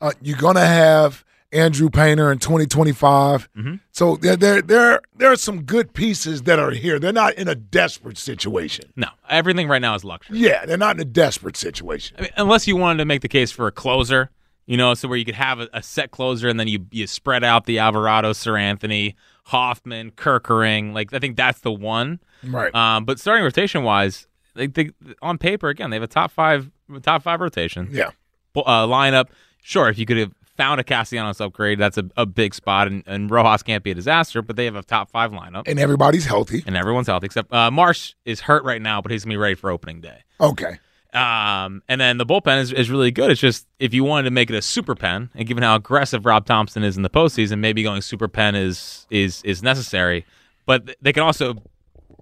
Uh, 0.00 0.12
you're 0.20 0.36
gonna 0.36 0.66
have 0.66 1.24
Andrew 1.52 1.90
Painter 1.90 2.32
in 2.32 2.38
2025. 2.38 3.48
So 3.92 4.16
there, 4.16 4.36
there, 4.36 4.62
there, 4.62 5.00
there 5.14 5.30
are 5.30 5.36
some 5.36 5.62
good 5.62 5.92
pieces 5.92 6.42
that 6.42 6.58
are 6.58 6.70
here. 6.70 6.98
They're 6.98 7.12
not 7.12 7.34
in 7.34 7.46
a 7.46 7.54
desperate 7.54 8.18
situation. 8.18 8.92
No, 8.96 9.08
everything 9.28 9.68
right 9.68 9.82
now 9.82 9.94
is 9.94 10.04
luxury. 10.04 10.38
Yeah, 10.38 10.64
they're 10.64 10.78
not 10.78 10.96
in 10.96 11.00
a 11.02 11.04
desperate 11.04 11.56
situation. 11.56 12.16
I 12.18 12.22
mean, 12.22 12.30
unless 12.36 12.66
you 12.66 12.76
wanted 12.76 12.98
to 12.98 13.04
make 13.04 13.20
the 13.20 13.28
case 13.28 13.52
for 13.52 13.66
a 13.66 13.72
closer, 13.72 14.30
you 14.66 14.76
know, 14.76 14.94
so 14.94 15.08
where 15.08 15.18
you 15.18 15.24
could 15.24 15.34
have 15.34 15.60
a, 15.60 15.68
a 15.74 15.82
set 15.82 16.10
closer 16.10 16.48
and 16.48 16.58
then 16.58 16.68
you 16.68 16.86
you 16.90 17.06
spread 17.06 17.44
out 17.44 17.66
the 17.66 17.78
Alvarado, 17.78 18.32
Seranthony, 18.32 19.14
Hoffman, 19.44 20.12
Kerkering. 20.12 20.94
Like 20.94 21.12
I 21.12 21.18
think 21.18 21.36
that's 21.36 21.60
the 21.60 21.72
one. 21.72 22.20
Right. 22.42 22.74
Um, 22.74 23.04
but 23.04 23.20
starting 23.20 23.44
rotation 23.44 23.82
wise, 23.82 24.26
they, 24.54 24.68
they, 24.68 24.90
on 25.20 25.38
paper 25.38 25.68
again 25.68 25.90
they 25.90 25.96
have 25.96 26.02
a 26.02 26.06
top 26.08 26.30
five 26.30 26.70
top 27.02 27.22
five 27.22 27.40
rotation 27.40 27.88
yeah. 27.90 28.10
uh, 28.56 28.86
lineup. 28.86 29.28
Sure, 29.64 29.88
if 29.88 29.98
you 29.98 30.06
could 30.06 30.16
have 30.16 30.32
found 30.56 30.80
a 30.80 30.84
Castellanos 30.84 31.40
upgrade, 31.40 31.78
that's 31.78 31.98
a, 31.98 32.04
a 32.16 32.26
big 32.26 32.54
spot, 32.54 32.86
and, 32.86 33.02
and 33.06 33.30
Rojas 33.30 33.62
can't 33.62 33.82
be 33.82 33.90
a 33.90 33.94
disaster. 33.94 34.42
But 34.42 34.56
they 34.56 34.64
have 34.66 34.76
a 34.76 34.82
top 34.82 35.10
five 35.10 35.30
lineup, 35.32 35.64
And 35.66 35.78
everybody's 35.78 36.26
healthy. 36.26 36.62
and 36.66 36.76
everyone's 36.76 37.06
healthy 37.06 37.26
except 37.26 37.52
uh, 37.52 37.70
Marsh 37.70 38.14
is 38.24 38.40
hurt 38.40 38.64
right 38.64 38.80
now, 38.82 39.00
but 39.00 39.10
he's 39.12 39.24
gonna 39.24 39.32
be 39.34 39.38
ready 39.38 39.54
for 39.54 39.70
opening 39.70 40.00
day. 40.00 40.22
Okay. 40.40 40.78
Um, 41.14 41.82
and 41.90 42.00
then 42.00 42.16
the 42.16 42.24
bullpen 42.24 42.58
is, 42.60 42.72
is 42.72 42.90
really 42.90 43.10
good. 43.10 43.30
It's 43.30 43.40
just 43.40 43.66
if 43.78 43.92
you 43.92 44.02
wanted 44.02 44.24
to 44.24 44.30
make 44.30 44.48
it 44.48 44.56
a 44.56 44.62
super 44.62 44.94
pen, 44.94 45.28
and 45.34 45.46
given 45.46 45.62
how 45.62 45.74
aggressive 45.76 46.24
Rob 46.24 46.46
Thomson 46.46 46.82
is 46.82 46.96
in 46.96 47.02
the 47.02 47.10
postseason, 47.10 47.58
maybe 47.58 47.82
going 47.82 48.00
super 48.00 48.28
pen 48.28 48.54
is 48.54 49.06
is 49.10 49.42
is 49.44 49.62
necessary. 49.62 50.24
But 50.64 50.96
they 51.02 51.12
can 51.12 51.22
also 51.22 51.56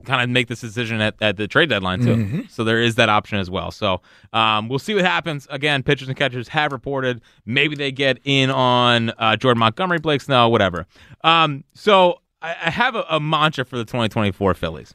kind 0.05 0.23
of 0.23 0.31
make 0.31 0.49
this 0.49 0.61
decision 0.61 1.01
at, 1.01 1.15
at 1.21 1.37
the 1.37 1.47
trade 1.49 1.69
deadline 1.69 2.01
too. 2.01 2.45
So 2.49 2.65
there 2.65 2.81
is 2.81 2.95
that 2.97 3.09
option 3.09 3.39
as 3.39 3.51
well. 3.51 3.71
So 3.71 4.01
um, 4.33 4.69
we'll 4.69 4.79
see 4.79 4.95
what 4.95 5.05
happens. 5.05 5.47
Again, 5.51 5.83
pitchers 5.83 6.09
and 6.09 6.17
catchers 6.17 6.49
have 6.49 6.73
reported 6.73 7.21
maybe 7.47 7.77
they 7.77 7.93
get 7.93 8.19
in 8.25 8.51
on 8.51 9.11
uh, 9.19 9.37
Jordan 9.37 9.59
Montgomery, 9.61 9.99
Blake 9.99 10.21
Snell, 10.21 10.51
whatever. 10.51 10.87
Um, 11.23 11.65
so 11.75 12.21
I, 12.43 12.51
I 12.51 12.71
have 12.71 12.95
a, 12.97 13.05
a 13.11 13.21
mantra 13.21 13.65
for 13.65 13.77
the 13.77 13.85
2024 13.85 14.55
Phillies. 14.55 14.95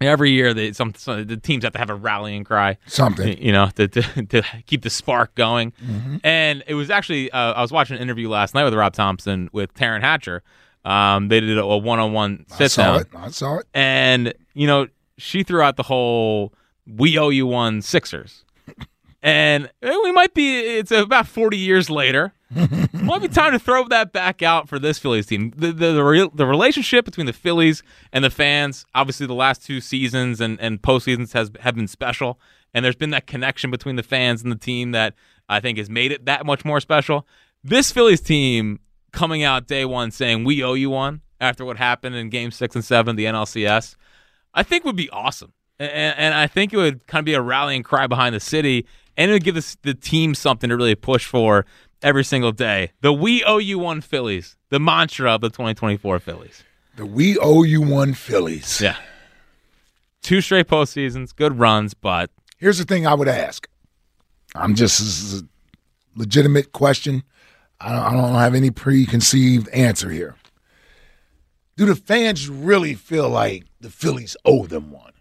Every 0.00 0.32
year, 0.32 0.52
they, 0.52 0.72
some, 0.72 0.94
some 0.96 1.26
the 1.26 1.36
teams 1.36 1.62
have 1.62 1.74
to 1.74 1.78
have 1.78 1.88
a 1.90 1.94
rallying 1.94 2.42
cry 2.42 2.76
Something. 2.86 3.40
you 3.40 3.52
know, 3.52 3.68
to, 3.76 3.86
to, 3.86 4.02
to 4.26 4.42
keep 4.66 4.82
the 4.82 4.90
spark 4.90 5.32
going. 5.36 5.72
And 6.24 6.64
it 6.66 6.74
was 6.74 6.90
actually, 6.90 7.30
uh, 7.30 7.52
I 7.52 7.62
was 7.62 7.70
watching 7.70 7.96
an 7.96 8.02
interview 8.02 8.28
last 8.28 8.52
night 8.52 8.64
with 8.64 8.74
Rob 8.74 8.94
Thomson 8.94 9.48
with 9.52 9.72
Taryn 9.74 10.00
Hatcher. 10.00 10.42
Um, 10.84 11.28
they 11.28 11.40
did 11.40 11.58
a 11.58 11.64
one 11.64 11.98
on 11.98 12.12
one 12.12 12.46
I 12.50 12.56
sit 12.56 12.70
saw 12.72 12.82
down. 12.82 13.00
it. 13.00 13.08
I 13.14 13.30
saw 13.30 13.58
it. 13.58 13.66
And, 13.72 14.34
you 14.54 14.66
know, 14.66 14.88
she 15.16 15.42
threw 15.42 15.62
out 15.62 15.76
the 15.76 15.84
whole, 15.84 16.52
we 16.86 17.18
owe 17.18 17.28
you 17.28 17.46
one 17.46 17.82
Sixers. 17.82 18.44
and 19.22 19.70
eh, 19.82 19.96
we 20.02 20.12
might 20.12 20.34
be, 20.34 20.58
it's 20.58 20.90
about 20.90 21.28
40 21.28 21.56
years 21.56 21.88
later. 21.88 22.32
might 22.92 23.22
be 23.22 23.28
time 23.28 23.52
to 23.52 23.58
throw 23.58 23.86
that 23.88 24.12
back 24.12 24.42
out 24.42 24.68
for 24.68 24.78
this 24.78 24.98
Phillies 24.98 25.26
team. 25.26 25.52
The 25.56 25.72
the 25.72 25.92
the, 25.92 26.04
real, 26.04 26.30
the 26.30 26.46
relationship 26.46 27.04
between 27.04 27.26
the 27.26 27.32
Phillies 27.32 27.82
and 28.12 28.22
the 28.22 28.30
fans, 28.30 28.84
obviously, 28.94 29.26
the 29.26 29.34
last 29.34 29.64
two 29.64 29.80
seasons 29.80 30.40
and 30.40 30.60
and 30.60 30.82
postseasons 30.82 31.32
has 31.32 31.50
have 31.60 31.74
been 31.74 31.88
special, 31.88 32.38
and 32.74 32.84
there's 32.84 32.96
been 32.96 33.10
that 33.10 33.26
connection 33.26 33.70
between 33.70 33.96
the 33.96 34.02
fans 34.02 34.42
and 34.42 34.52
the 34.52 34.56
team 34.56 34.92
that 34.92 35.14
I 35.48 35.60
think 35.60 35.78
has 35.78 35.88
made 35.88 36.12
it 36.12 36.26
that 36.26 36.44
much 36.44 36.64
more 36.64 36.80
special. 36.80 37.26
This 37.64 37.90
Phillies 37.90 38.20
team 38.20 38.80
coming 39.12 39.42
out 39.42 39.66
day 39.66 39.84
one 39.84 40.10
saying 40.10 40.44
we 40.44 40.62
owe 40.62 40.74
you 40.74 40.90
one 40.90 41.20
after 41.40 41.64
what 41.64 41.76
happened 41.76 42.14
in 42.14 42.30
Game 42.30 42.50
Six 42.50 42.74
and 42.74 42.84
Seven, 42.84 43.16
the 43.16 43.24
NLCS, 43.24 43.96
I 44.54 44.62
think 44.62 44.84
would 44.84 44.96
be 44.96 45.10
awesome, 45.10 45.52
and, 45.78 46.16
and 46.16 46.34
I 46.34 46.46
think 46.46 46.72
it 46.72 46.76
would 46.76 47.06
kind 47.06 47.20
of 47.20 47.24
be 47.24 47.34
a 47.34 47.40
rallying 47.40 47.82
cry 47.82 48.06
behind 48.06 48.34
the 48.34 48.40
city, 48.40 48.86
and 49.16 49.30
it 49.30 49.34
would 49.34 49.44
give 49.44 49.54
this, 49.54 49.76
the 49.82 49.94
team 49.94 50.34
something 50.34 50.70
to 50.70 50.76
really 50.76 50.94
push 50.94 51.26
for 51.26 51.66
every 52.02 52.24
single 52.24 52.52
day. 52.52 52.92
The 53.00 53.12
"We 53.12 53.42
Owe 53.44 53.58
You 53.58 53.78
One" 53.78 54.00
Phillies, 54.00 54.56
the 54.68 54.78
mantra 54.78 55.34
of 55.34 55.40
the 55.40 55.48
2024 55.48 56.18
Phillies. 56.20 56.62
The 56.96 57.06
We 57.06 57.38
Owe 57.38 57.62
You 57.62 57.82
One 57.82 58.14
Phillies. 58.14 58.80
Yeah, 58.80 58.96
two 60.22 60.40
straight 60.40 60.68
postseasons, 60.68 61.34
good 61.34 61.58
runs, 61.58 61.94
but 61.94 62.30
Here's 62.62 62.78
the 62.78 62.84
thing 62.84 63.08
I 63.08 63.14
would 63.14 63.26
ask. 63.26 63.68
I'm 64.54 64.76
just 64.76 65.00
this 65.00 65.20
is 65.20 65.42
a 65.42 65.44
legitimate 66.14 66.70
question. 66.70 67.24
I 67.82 67.90
don't, 67.90 68.00
I 68.00 68.12
don't 68.12 68.34
have 68.34 68.54
any 68.54 68.70
preconceived 68.70 69.68
answer 69.70 70.10
here. 70.10 70.36
Do 71.76 71.86
the 71.86 71.96
fans 71.96 72.48
really 72.48 72.94
feel 72.94 73.28
like 73.28 73.64
the 73.80 73.90
Phillies 73.90 74.36
owe 74.44 74.66
them 74.66 74.90
one? 74.90 75.12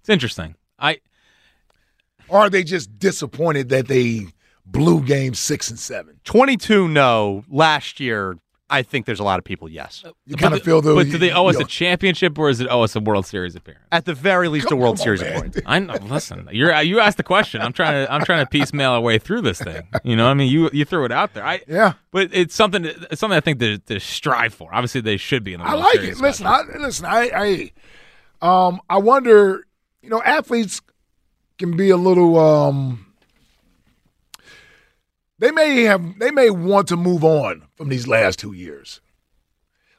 it's 0.00 0.08
interesting. 0.08 0.54
I 0.78 1.00
Or 2.28 2.40
are 2.40 2.50
they 2.50 2.64
just 2.64 2.98
disappointed 2.98 3.68
that 3.68 3.88
they 3.88 4.28
blew 4.64 5.02
game 5.02 5.34
six 5.34 5.68
and 5.68 5.78
seven? 5.78 6.20
22 6.24 6.88
no. 6.88 7.44
Last 7.50 8.00
year, 8.00 8.38
I 8.70 8.82
think 8.82 9.04
there's 9.06 9.18
a 9.20 9.24
lot 9.24 9.38
of 9.38 9.44
people. 9.44 9.68
Yes, 9.68 10.04
You 10.26 10.36
kind 10.36 10.54
of 10.54 10.62
feel 10.62 10.80
the. 10.80 10.94
But 10.94 11.06
do 11.10 11.18
they 11.18 11.32
owe 11.32 11.46
us 11.48 11.56
you 11.56 11.62
a 11.62 11.68
championship 11.68 12.38
or 12.38 12.48
is 12.48 12.60
it 12.60 12.68
owe 12.70 12.82
us 12.82 12.94
a 12.96 13.00
World 13.00 13.26
Series 13.26 13.56
appearance? 13.56 13.84
at 13.92 14.04
the 14.04 14.14
very 14.14 14.48
least, 14.48 14.68
Come- 14.68 14.78
a 14.78 14.80
World 14.80 14.98
on, 14.98 15.04
Series 15.04 15.20
man. 15.20 15.32
appointment. 15.36 15.64
I 15.68 15.78
know. 15.80 15.94
Listen, 16.02 16.48
you're 16.52 16.80
you 16.82 17.00
asked 17.00 17.16
the 17.16 17.22
question. 17.22 17.60
I'm 17.60 17.72
trying 17.72 18.06
to 18.06 18.12
I'm 18.12 18.22
trying 18.24 18.44
to 18.44 18.48
piecemeal 18.48 18.90
our 18.92 19.00
way 19.00 19.18
through 19.18 19.42
this 19.42 19.58
thing. 19.60 19.82
You 20.04 20.16
know, 20.16 20.28
I 20.28 20.34
mean, 20.34 20.50
you 20.50 20.70
you 20.72 20.84
threw 20.84 21.04
it 21.04 21.12
out 21.12 21.34
there. 21.34 21.44
I 21.44 21.60
Yeah. 21.68 21.94
but 22.12 22.30
it's 22.32 22.54
something 22.54 22.84
it's 22.84 23.18
something 23.20 23.36
I 23.36 23.40
think 23.40 23.58
to, 23.58 23.78
to 23.78 23.98
strive 24.00 24.54
for. 24.54 24.72
Obviously, 24.74 25.00
they 25.00 25.16
should 25.16 25.42
be 25.44 25.52
in 25.54 25.60
the. 25.60 25.66
I 25.66 25.74
like 25.74 25.94
Series, 25.96 26.18
it. 26.18 26.22
Listen, 26.22 26.44
but- 26.44 26.66
I, 26.74 26.78
listen. 26.78 27.06
I, 27.06 27.70
I, 28.42 28.66
um, 28.66 28.80
I 28.88 28.98
wonder. 28.98 29.66
You 30.02 30.08
know, 30.08 30.22
athletes 30.22 30.80
can 31.58 31.76
be 31.76 31.90
a 31.90 31.96
little. 31.96 32.38
Um, 32.38 33.06
they 35.40 35.50
may 35.50 35.82
have. 35.82 36.18
They 36.20 36.30
may 36.30 36.50
want 36.50 36.86
to 36.88 36.96
move 36.96 37.24
on 37.24 37.64
from 37.76 37.88
these 37.88 38.06
last 38.06 38.38
two 38.38 38.52
years. 38.52 39.00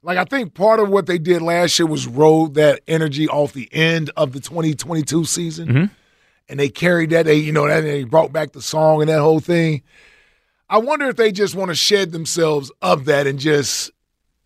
Like 0.03 0.17
I 0.17 0.23
think 0.23 0.53
part 0.53 0.79
of 0.79 0.89
what 0.89 1.05
they 1.05 1.17
did 1.19 1.41
last 1.41 1.77
year 1.77 1.85
was 1.85 2.07
rode 2.07 2.53
that 2.55 2.81
energy 2.87 3.27
off 3.27 3.53
the 3.53 3.69
end 3.71 4.09
of 4.17 4.31
the 4.31 4.39
2022 4.39 5.25
season, 5.25 5.67
Mhm. 5.67 5.89
and 6.49 6.59
they 6.59 6.69
carried 6.69 7.09
that. 7.11 7.25
They, 7.25 7.35
you 7.35 7.51
know, 7.51 7.67
that 7.67 7.81
they 7.81 8.03
brought 8.03 8.31
back 8.33 8.53
the 8.53 8.61
song 8.61 9.01
and 9.01 9.09
that 9.09 9.19
whole 9.21 9.39
thing. 9.39 9.83
I 10.69 10.77
wonder 10.77 11.07
if 11.09 11.17
they 11.17 11.31
just 11.31 11.53
want 11.53 11.69
to 11.69 11.75
shed 11.75 12.13
themselves 12.13 12.71
of 12.81 13.05
that 13.05 13.27
and 13.27 13.37
just 13.37 13.91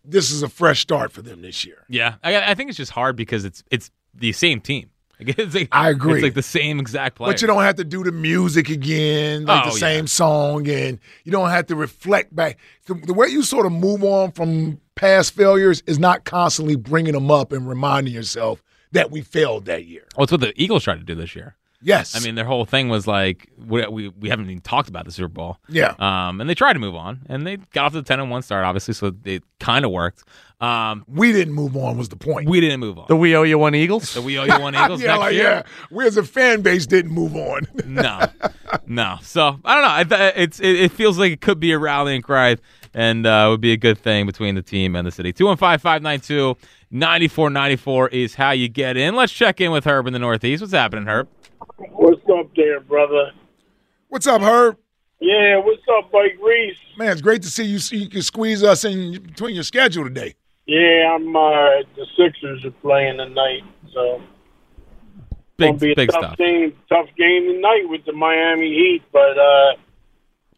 this 0.04 0.30
is 0.30 0.42
a 0.42 0.48
fresh 0.48 0.80
start 0.80 1.10
for 1.12 1.22
them 1.22 1.40
this 1.42 1.64
year. 1.64 1.84
yeah, 1.88 2.16
I, 2.22 2.50
I 2.50 2.54
think 2.54 2.68
it's 2.68 2.76
just 2.76 2.92
hard 2.92 3.16
because 3.16 3.44
it's 3.44 3.62
it's 3.70 3.90
the 4.14 4.32
same 4.32 4.60
team. 4.60 4.90
Like, 5.26 5.38
it's 5.38 5.54
like, 5.54 5.68
I 5.72 5.88
agree. 5.88 6.14
It's 6.14 6.22
like 6.22 6.34
the 6.34 6.42
same 6.42 6.78
exact 6.78 7.16
player. 7.16 7.32
But 7.32 7.40
you 7.40 7.46
don't 7.46 7.62
have 7.62 7.76
to 7.76 7.84
do 7.84 8.04
the 8.04 8.12
music 8.12 8.68
again, 8.68 9.46
like 9.46 9.64
Oh, 9.66 9.70
the 9.70 9.76
yeah. 9.76 9.80
same 9.80 10.06
song, 10.06 10.68
and 10.68 10.98
you 11.24 11.32
don't 11.32 11.48
have 11.48 11.66
to 11.68 11.74
reflect 11.74 12.36
back. 12.36 12.58
The, 12.84 12.92
the 12.94 13.14
way 13.14 13.28
you 13.28 13.42
sort 13.42 13.64
of 13.64 13.72
move 13.72 14.04
on 14.04 14.32
from 14.32 14.78
past 14.94 15.32
failures 15.34 15.82
is 15.86 15.98
not 15.98 16.24
constantly 16.24 16.76
bringing 16.76 17.14
them 17.14 17.30
up 17.30 17.52
and 17.52 17.66
reminding 17.66 18.12
yourself 18.12 18.62
that 18.92 19.10
we 19.10 19.22
failed 19.22 19.64
that 19.64 19.86
year. 19.86 20.06
Well, 20.16 20.24
it's 20.24 20.32
what 20.32 20.42
the 20.42 20.52
Eagles 20.62 20.84
tried 20.84 20.98
to 20.98 21.04
do 21.04 21.14
this 21.14 21.34
year. 21.34 21.56
Yes, 21.86 22.16
I 22.16 22.20
mean, 22.26 22.34
their 22.34 22.44
whole 22.44 22.64
thing 22.64 22.88
was 22.88 23.06
like 23.06 23.48
we 23.56 23.86
we, 23.86 24.08
we 24.08 24.28
haven't 24.28 24.46
even 24.50 24.60
talked 24.60 24.88
about 24.88 25.04
the 25.04 25.12
Super 25.12 25.28
Bowl. 25.28 25.58
yeah. 25.68 25.94
Um, 26.00 26.40
and 26.40 26.50
they 26.50 26.54
tried 26.56 26.72
to 26.72 26.80
move 26.80 26.96
on, 26.96 27.20
and 27.28 27.46
they 27.46 27.58
got 27.58 27.84
off 27.84 27.92
to 27.92 28.00
the 28.00 28.04
ten 28.04 28.18
and 28.18 28.28
one 28.28 28.42
start, 28.42 28.64
obviously, 28.64 28.92
so 28.92 29.12
it 29.24 29.44
kind 29.60 29.84
of 29.84 29.92
worked. 29.92 30.24
Um, 30.60 31.04
we 31.06 31.30
didn't 31.32 31.54
move 31.54 31.76
on 31.76 31.96
was 31.96 32.08
the 32.08 32.16
point. 32.16 32.48
we 32.48 32.60
didn't 32.60 32.80
move 32.80 32.98
on. 32.98 33.04
The 33.08 33.14
we 33.14 33.36
owe 33.36 33.44
you 33.44 33.56
one 33.56 33.76
Eagles. 33.76 34.14
The 34.14 34.22
we 34.22 34.36
owe 34.36 34.44
you 34.44 34.58
one 34.60 34.74
Eagles 34.82 35.00
yeah, 35.00 35.08
next 35.08 35.20
like, 35.20 35.34
year. 35.34 35.42
yeah. 35.44 35.62
We 35.92 36.04
as 36.06 36.16
a 36.16 36.24
fan 36.24 36.62
base 36.62 36.86
didn't 36.86 37.12
move 37.12 37.36
on. 37.36 37.68
No, 37.86 38.26
no. 38.86 39.18
So 39.22 39.60
I 39.64 39.74
don't 40.00 40.10
know. 40.10 40.16
I 40.16 40.32
it's 40.34 40.58
it, 40.58 40.76
it 40.80 40.92
feels 40.92 41.18
like 41.18 41.30
it 41.30 41.40
could 41.40 41.60
be 41.60 41.70
a 41.70 41.78
rallying 41.78 42.20
cry, 42.20 42.56
and 42.94 43.24
uh, 43.26 43.46
would 43.50 43.60
be 43.60 43.70
a 43.72 43.76
good 43.76 43.96
thing 43.96 44.26
between 44.26 44.56
the 44.56 44.62
team 44.62 44.96
and 44.96 45.06
the 45.06 45.12
city. 45.12 45.32
Two 45.32 45.46
one 45.46 45.56
five 45.56 45.80
five 45.80 46.02
nine 46.02 46.20
two. 46.20 46.56
9494 46.90 48.08
is 48.10 48.34
how 48.36 48.52
you 48.52 48.68
get 48.68 48.96
in. 48.96 49.16
Let's 49.16 49.32
check 49.32 49.60
in 49.60 49.72
with 49.72 49.84
Herb 49.84 50.06
in 50.06 50.12
the 50.12 50.18
Northeast. 50.20 50.60
What's 50.62 50.72
happening, 50.72 51.06
Herb? 51.06 51.28
What's 51.78 52.22
up 52.30 52.48
there, 52.56 52.80
brother? 52.80 53.32
What's 54.08 54.26
up, 54.26 54.40
Herb? 54.40 54.76
Yeah, 55.20 55.58
what's 55.58 55.82
up, 55.98 56.12
Ike 56.14 56.38
Reese? 56.42 56.76
Man, 56.96 57.10
it's 57.12 57.20
great 57.20 57.42
to 57.42 57.48
see 57.50 57.64
you. 57.64 57.78
You 57.98 58.08
can 58.08 58.22
squeeze 58.22 58.62
us 58.62 58.84
in 58.84 59.22
between 59.22 59.54
your 59.54 59.64
schedule 59.64 60.04
today. 60.04 60.34
Yeah, 60.66 61.12
I'm. 61.14 61.34
Uh, 61.34 61.82
the 61.96 62.06
Sixers 62.16 62.64
are 62.64 62.70
playing 62.82 63.18
tonight, 63.18 63.62
so 63.92 64.22
Big, 65.56 65.68
gonna 65.68 65.78
be 65.78 65.92
a 65.92 65.96
big 65.96 66.10
tough 66.10 66.20
stuff. 66.22 66.36
game. 66.38 66.74
Tough 66.88 67.08
game 67.16 67.46
tonight 67.52 67.84
with 67.88 68.04
the 68.04 68.12
Miami 68.12 68.68
Heat, 68.68 69.02
but 69.12 69.38
uh, 69.38 69.72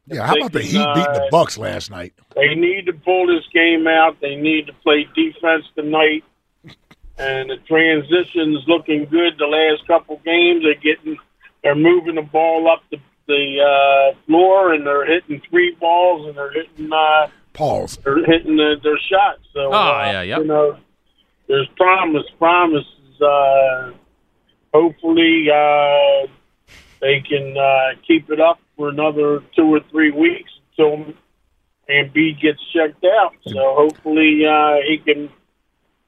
Yeah, 0.06 0.26
how 0.26 0.36
about 0.36 0.52
the 0.52 0.60
Thinking, 0.60 0.80
Heat 0.80 0.94
beating 0.94 1.12
the 1.12 1.24
uh, 1.24 1.30
Bucks 1.30 1.58
last 1.58 1.90
night? 1.90 2.14
they 2.34 2.54
need 2.54 2.86
to 2.86 2.92
pull 2.92 3.26
this 3.26 3.44
game 3.52 3.86
out. 3.86 4.20
They 4.20 4.34
need 4.36 4.66
to 4.68 4.72
play 4.72 5.06
defense 5.14 5.64
tonight, 5.76 6.24
and 7.18 7.50
the 7.50 7.56
transition's 7.66 8.64
looking 8.66 9.06
good. 9.06 9.34
The 9.38 9.46
last 9.46 9.86
couple 9.86 10.20
games, 10.24 10.62
they're 10.64 10.74
getting, 10.74 11.16
they're 11.62 11.74
moving 11.74 12.14
the 12.16 12.22
ball 12.22 12.70
up 12.70 12.82
the 12.90 12.98
the 13.26 13.60
uh, 13.60 14.16
floor, 14.26 14.72
and 14.72 14.86
they're 14.86 15.04
hitting 15.04 15.42
three 15.50 15.76
balls, 15.78 16.26
and 16.28 16.36
they're 16.36 16.52
hitting. 16.52 16.90
Uh, 16.92 17.28
Pause. 17.52 17.98
they're 18.04 18.24
hitting 18.24 18.56
the, 18.56 18.76
their 18.82 18.98
shots. 18.98 19.42
So, 19.52 19.68
Oh, 19.70 19.72
uh, 19.72 20.02
yeah, 20.12 20.22
yep. 20.22 20.38
you 20.38 20.44
know, 20.46 20.78
there's 21.46 21.68
promise. 21.76 22.24
Promise. 22.38 22.86
Uh, 23.20 23.90
hopefully, 24.72 25.48
uh, 25.50 26.26
they 27.00 27.20
can 27.20 27.56
uh, 27.58 27.98
keep 28.06 28.30
it 28.30 28.40
up 28.40 28.60
for 28.76 28.88
another 28.88 29.42
two 29.56 29.74
or 29.74 29.80
three 29.90 30.10
weeks 30.12 30.50
until 30.78 31.12
Embiid 31.90 32.40
gets 32.40 32.60
checked 32.72 33.04
out. 33.04 33.34
So 33.46 33.74
hopefully, 33.76 34.46
uh, 34.46 34.76
he 34.88 34.98
can 34.98 35.28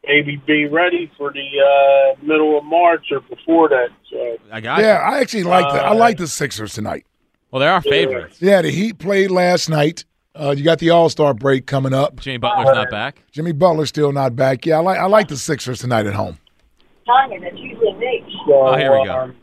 maybe 0.07 0.37
be 0.47 0.67
ready 0.67 1.11
for 1.17 1.33
the 1.33 1.41
uh, 2.21 2.25
middle 2.25 2.57
of 2.59 2.65
March 2.65 3.07
or 3.11 3.21
before 3.21 3.69
that. 3.69 3.89
So, 4.11 4.37
I 4.53 4.61
got 4.61 4.81
Yeah, 4.81 4.97
you. 5.11 5.17
I 5.17 5.21
actually 5.21 5.45
like 5.45 5.65
the 5.73 5.81
I 5.81 5.91
Uh, 5.91 5.95
like 5.95 6.17
the 6.19 6.27
Sixers 6.29 6.73
tonight. 6.73 7.07
Well, 7.51 7.61
they're 7.61 7.73
our 7.73 7.83
favorites. 7.83 8.41
Yeah, 8.41 8.63
the 8.63 8.71
Heat 8.71 8.99
played 8.99 9.31
last 9.31 9.69
night. 9.69 10.05
Uh, 10.35 10.55
you 10.57 10.63
got 10.63 10.79
the 10.79 10.91
All 10.91 11.09
Star 11.09 11.35
break 11.35 11.67
coming 11.67 11.93
up. 11.93 12.21
Jimmy 12.21 12.39
Butler's 12.39 12.75
not 12.75 12.91
back. 12.91 13.23
Jimmy 13.33 13.53
Butler's 13.53 13.89
still 13.89 14.13
not 14.13 14.37
back. 14.37 14.65
Yeah, 14.65 14.77
I 14.77 14.81
like 14.81 14.99
I 14.99 15.07
like 15.07 15.29
the 15.29 15.37
Sixers 15.37 15.81
tonight 15.81 16.07
at 16.07 16.15
home. 16.15 16.39
Tanya, 17.07 17.41
that's 17.41 17.57
usually 17.57 17.93
me. 17.95 18.25
so 18.47 18.69
Oh, 18.69 18.77
here 18.77 18.97
we 18.97 19.05
go. 19.07 19.17
um, 19.19 19.35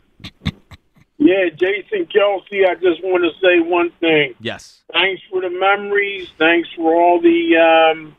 yeah, 1.18 1.50
Jason 1.50 2.06
Kelce. 2.06 2.66
I 2.66 2.74
just 2.76 3.02
want 3.04 3.24
to 3.24 3.30
say 3.42 3.60
one 3.60 3.90
thing. 4.00 4.34
Yes. 4.40 4.82
thanks 4.92 5.20
for 5.30 5.42
the 5.42 5.50
memories. 5.50 6.28
Thanks 6.38 6.68
for 6.76 6.94
all 6.94 7.20
the 7.20 7.56
um, 7.56 8.16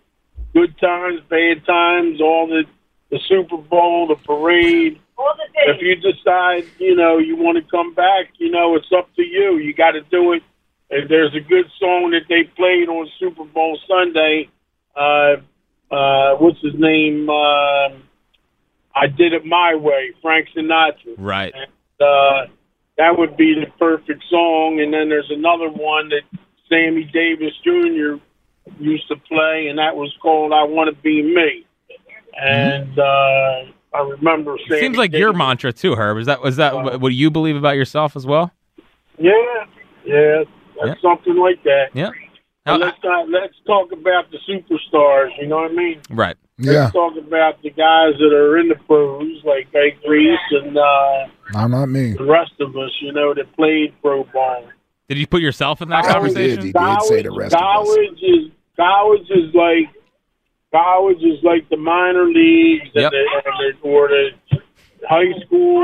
good 0.54 0.78
times, 0.80 1.22
bad 1.30 1.66
times, 1.66 2.22
all 2.22 2.48
the 2.48 2.64
the 3.12 3.20
Super 3.28 3.58
Bowl, 3.58 4.08
the 4.08 4.16
parade. 4.16 5.00
All 5.18 5.34
the 5.36 5.72
If 5.72 5.82
you 5.82 5.96
decide, 5.96 6.66
you 6.78 6.96
know, 6.96 7.18
you 7.18 7.36
want 7.36 7.58
to 7.58 7.64
come 7.70 7.94
back, 7.96 8.28
you 8.38 8.52
know, 8.52 8.76
it's 8.76 8.92
up 8.96 9.14
to 9.16 9.24
you. 9.24 9.58
You 9.58 9.74
got 9.74 9.92
to 9.92 10.02
do 10.02 10.34
it. 10.34 10.44
And 10.92 11.10
there's 11.10 11.36
a 11.36 11.40
good 11.40 11.66
song 11.80 12.12
that 12.12 12.24
they 12.30 12.44
played 12.56 12.88
on 12.88 13.10
Super 13.20 13.46
Bowl 13.46 13.80
Sunday. 13.88 14.50
Uh, 14.96 15.38
uh, 15.92 16.36
what's 16.36 16.62
his 16.62 16.76
name? 16.76 17.30
Um 17.30 18.04
I 18.96 19.08
did 19.08 19.34
it 19.34 19.46
my 19.46 19.76
way, 19.76 20.14
Frank 20.22 20.50
Sinatra 20.56 21.16
Right. 21.18 21.54
uh, 22.02 22.48
that 22.98 23.18
would 23.18 23.38
be 23.38 23.54
the 23.54 23.68
perfect 23.78 24.24
song. 24.30 24.82
And 24.82 24.94
then 24.94 25.10
there's 25.10 25.30
another 25.32 25.70
one 25.70 26.10
that 26.10 26.24
Sammy 26.68 27.06
Davis 27.06 27.54
Jr. 27.64 28.16
used 28.80 29.08
to 29.10 29.16
play, 29.16 29.68
and 29.70 29.78
that 29.80 29.96
was 29.96 30.14
called 30.22 30.52
"I 30.54 30.64
Want 30.64 30.94
to 30.96 31.02
Be 31.02 31.22
Me." 31.22 31.66
And 32.42 32.98
uh, 32.98 33.64
I 33.94 34.00
remember 34.08 34.56
It 34.70 34.80
seems 34.80 34.98
like 34.98 35.12
your 35.14 35.34
mantra 35.34 35.74
too, 35.74 35.96
Herb. 35.96 36.18
Is 36.20 36.28
that 36.28 36.42
was 36.42 36.56
that 36.58 36.76
what, 36.76 37.02
what 37.02 37.14
you 37.14 37.30
believe 37.30 37.56
about 37.56 37.76
yourself 37.76 38.16
as 38.16 38.26
well? 38.26 38.52
Yeah, 39.18 39.32
yeah, 40.06 40.44
Yeah. 40.84 40.94
something 41.02 41.36
like 41.36 41.62
that. 41.64 41.88
Yeah. 41.94 42.12
But 42.66 42.72
How- 42.72 42.78
let's 42.78 42.98
not 43.04 43.30
let's 43.30 43.56
talk 43.66 43.92
about 43.92 44.26
the 44.32 44.38
superstars. 44.48 45.30
You 45.40 45.48
know 45.48 45.58
what 45.58 45.72
I 45.72 45.74
mean? 45.74 46.02
right. 46.10 46.38
Yeah, 46.62 46.72
Let's 46.82 46.94
talk 46.94 47.14
about 47.18 47.62
the 47.64 47.70
guys 47.70 48.16
that 48.20 48.34
are 48.34 48.58
in 48.58 48.68
the 48.68 48.76
pros, 48.86 49.42
like 49.46 49.68
Ike 49.74 49.98
Reese 50.06 50.38
and 50.52 50.78
uh, 50.78 51.28
no, 51.54 51.68
not 51.68 51.86
me. 51.86 52.12
the 52.14 52.26
rest 52.26 52.52
of 52.60 52.76
us. 52.76 52.92
You 53.02 53.14
know 53.14 53.34
that 53.34 53.56
played 53.56 53.94
pro 54.02 54.26
ball. 54.26 54.66
Did 55.08 55.18
you 55.20 55.26
put 55.26 55.42
yourself 55.42 55.82
in 55.82 55.88
that 55.90 56.04
conversation? 56.06 56.58
he 56.66 56.72
did. 56.74 56.80
did 56.80 57.02
say 57.04 57.22
the 57.22 57.32
rest 57.32 57.56
of 57.56 57.62
us. 57.62 57.66
college 57.66 58.20
is 58.22 58.52
college 58.80 59.28
is 59.30 59.54
like 59.54 59.90
college 60.72 61.18
is 61.18 61.44
like 61.44 61.68
the 61.70 61.78
minor 61.78 62.26
leagues 62.26 62.90
Yep. 62.94 63.12
and, 63.12 63.12
the, 63.12 63.42
and 63.46 63.76
the, 63.84 63.88
or 63.88 64.08
the 64.08 64.30
high 65.08 65.32
school. 65.46 65.84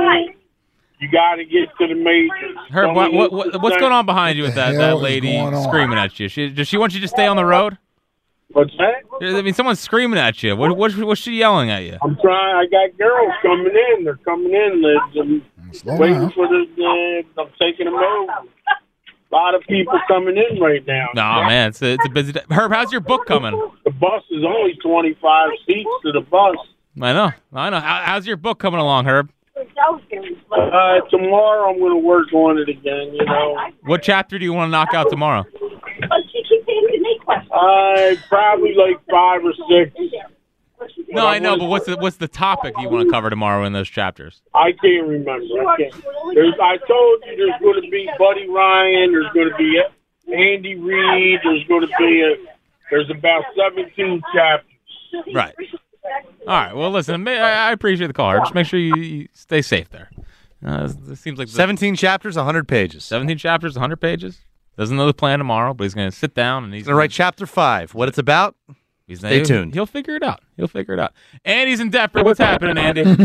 You 1.01 1.11
got 1.11 1.35
to 1.35 1.43
get 1.43 1.69
to 1.77 1.87
the 1.87 1.93
majors. 1.93 2.55
Herb, 2.71 2.95
what, 2.95 3.11
what, 3.11 3.31
what, 3.31 3.61
what's 3.61 3.77
going 3.77 3.91
on 3.91 4.05
behind 4.05 4.37
you 4.37 4.43
with 4.43 4.55
that, 4.55 4.75
that 4.75 4.97
lady 4.97 5.37
screaming 5.63 5.97
at 5.97 6.17
you? 6.19 6.29
She, 6.29 6.49
does 6.49 6.67
she 6.69 6.77
want 6.77 6.93
you 6.95 7.01
to 7.01 7.07
stay 7.07 7.27
on 7.27 7.35
the 7.35 7.45
road? 7.45 7.77
What's 8.49 8.71
that? 8.77 9.03
I 9.35 9.41
mean, 9.41 9.53
someone's 9.53 9.81
screaming 9.81 10.17
at 10.19 10.41
you. 10.41 10.55
What, 10.55 10.77
what, 10.77 10.95
what's 10.95 11.19
she 11.19 11.33
yelling 11.39 11.69
at 11.69 11.83
you? 11.83 11.97
I'm 12.01 12.15
trying. 12.21 12.55
I 12.55 12.65
got 12.71 12.97
girls 12.97 13.33
coming 13.41 13.73
in. 13.97 14.05
They're 14.05 14.15
coming 14.17 14.53
in. 14.53 14.81
They're, 14.81 15.41
they're 15.83 15.97
waiting 15.99 16.19
down. 16.21 16.31
for 16.31 16.47
the. 16.47 16.63
Uh, 17.37 17.41
I'm 17.41 17.49
taking 17.59 17.85
them 17.85 17.95
over. 17.95 18.31
A 19.35 19.37
lot 19.37 19.53
of 19.53 19.63
people 19.63 19.99
coming 20.07 20.37
in 20.37 20.61
right 20.61 20.85
now. 20.87 21.09
No, 21.13 21.43
man, 21.43 21.67
it's 21.69 21.81
a, 21.81 21.95
it's 21.95 22.05
a 22.05 22.09
busy 22.09 22.31
day. 22.31 22.39
Herb, 22.49 22.71
how's 22.71 22.93
your 22.93 23.01
book 23.01 23.25
coming? 23.25 23.51
The 23.83 23.91
bus 23.91 24.23
is 24.31 24.45
only 24.45 24.75
25 24.75 25.49
seats 25.67 25.89
to 26.03 26.13
the 26.13 26.21
bus. 26.21 26.55
I 27.01 27.11
know, 27.11 27.31
I 27.51 27.69
know. 27.69 27.81
How, 27.81 28.01
how's 28.05 28.25
your 28.25 28.37
book 28.37 28.59
coming 28.59 28.79
along, 28.79 29.07
Herb? 29.07 29.29
Uh, 29.57 31.01
tomorrow 31.09 31.69
I'm 31.69 31.79
going 31.79 31.91
to 31.91 31.97
work 31.97 32.31
on 32.31 32.59
it 32.59 32.69
again. 32.69 33.13
You 33.13 33.25
know. 33.25 33.57
What 33.81 34.03
chapter 34.03 34.39
do 34.39 34.45
you 34.45 34.53
want 34.53 34.69
to 34.69 34.71
knock 34.71 34.93
out 34.93 35.09
tomorrow? 35.09 35.43
But 35.43 36.21
she 36.31 36.41
keeps 36.47 36.63
asking 36.69 37.01
me 37.01 37.19
questions. 37.25 37.51
Uh, 37.51 38.15
probably 38.29 38.73
like 38.73 39.01
five 39.11 39.41
or 39.43 39.53
six. 39.67 39.91
No, 41.09 41.27
I 41.27 41.39
know, 41.39 41.57
but 41.57 41.65
what's 41.65 41.85
the 41.85 41.97
what's 41.97 42.17
the 42.17 42.27
topic 42.27 42.73
you 42.79 42.89
want 42.89 43.07
to 43.07 43.11
cover 43.11 43.29
tomorrow 43.29 43.63
in 43.63 43.73
those 43.73 43.89
chapters? 43.89 44.41
I 44.53 44.71
can't 44.73 45.07
remember. 45.07 45.45
I 45.67 45.77
can't. 45.77 45.93
I 45.95 46.77
told 46.87 47.23
you 47.25 47.35
there's 47.37 47.61
going 47.61 47.81
to 47.81 47.89
be 47.89 48.09
Buddy 48.19 48.49
Ryan. 48.49 49.11
There's 49.11 49.31
going 49.33 49.49
to 49.49 49.55
be 49.55 49.81
Andy 50.33 50.75
Reid. 50.75 51.39
There's 51.43 51.63
going 51.67 51.81
to 51.81 51.93
be 51.97 52.21
a 52.21 52.35
There's 52.91 53.09
about 53.09 53.43
17 53.55 54.21
chapters. 54.33 54.71
Right. 55.33 55.55
All 56.47 56.47
right. 56.47 56.75
Well, 56.75 56.91
listen. 56.91 57.27
I 57.27 57.69
I 57.69 57.71
appreciate 57.71 58.07
the 58.07 58.13
call. 58.13 58.37
Just 58.39 58.53
make 58.53 58.67
sure 58.67 58.79
you, 58.79 58.95
you 58.95 59.27
stay 59.33 59.61
safe 59.61 59.89
there. 59.89 60.09
Uh, 60.65 60.89
it 61.09 61.17
seems 61.17 61.37
like 61.37 61.47
the 61.47 61.53
17 61.53 61.95
chapters, 61.95 62.35
100 62.35 62.67
pages. 62.67 63.03
17 63.05 63.37
chapters, 63.37 63.75
100 63.75 63.97
pages. 63.97 64.39
Doesn't 64.77 64.97
know 64.97 65.05
the 65.05 65.13
plan 65.13 65.37
tomorrow, 65.39 65.73
but 65.73 65.83
he's 65.85 65.93
going 65.93 66.09
to 66.09 66.15
sit 66.15 66.33
down 66.33 66.63
and 66.63 66.73
he's 66.73 66.81
He's 66.81 66.87
going 66.87 66.95
to 66.95 66.99
write 66.99 67.11
chapter 67.11 67.45
5. 67.45 67.93
What 67.93 68.09
it's 68.09 68.17
about? 68.17 68.55
He's 69.07 69.19
Stay 69.19 69.35
he'll- 69.37 69.45
tuned. 69.45 69.73
He'll 69.73 69.85
figure 69.85 70.15
it 70.15 70.23
out. 70.23 70.41
He'll 70.57 70.67
figure 70.67 70.93
it 70.93 70.99
out. 70.99 71.13
Andy's 71.43 71.79
in 71.79 71.89
Deptford. 71.91 72.25
What's 72.25 72.39
happening, 72.39 72.77
Andy? 72.77 73.03
What's 73.03 73.21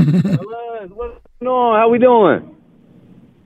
going 1.43 1.49
on? 1.49 1.79
How 1.79 1.89
we 1.89 1.99
doing? 1.99 2.55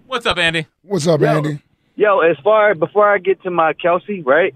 What's 0.07 0.26
up, 0.26 0.39
Andy? 0.39 0.66
What's 0.82 1.07
up, 1.07 1.22
Andy? 1.22 1.61
Yo, 1.97 2.20
as 2.20 2.37
far 2.43 2.74
before 2.74 3.09
I 3.09 3.18
get 3.18 3.43
to 3.45 3.51
my 3.51 3.72
Kelce, 3.72 4.24
right? 4.26 4.55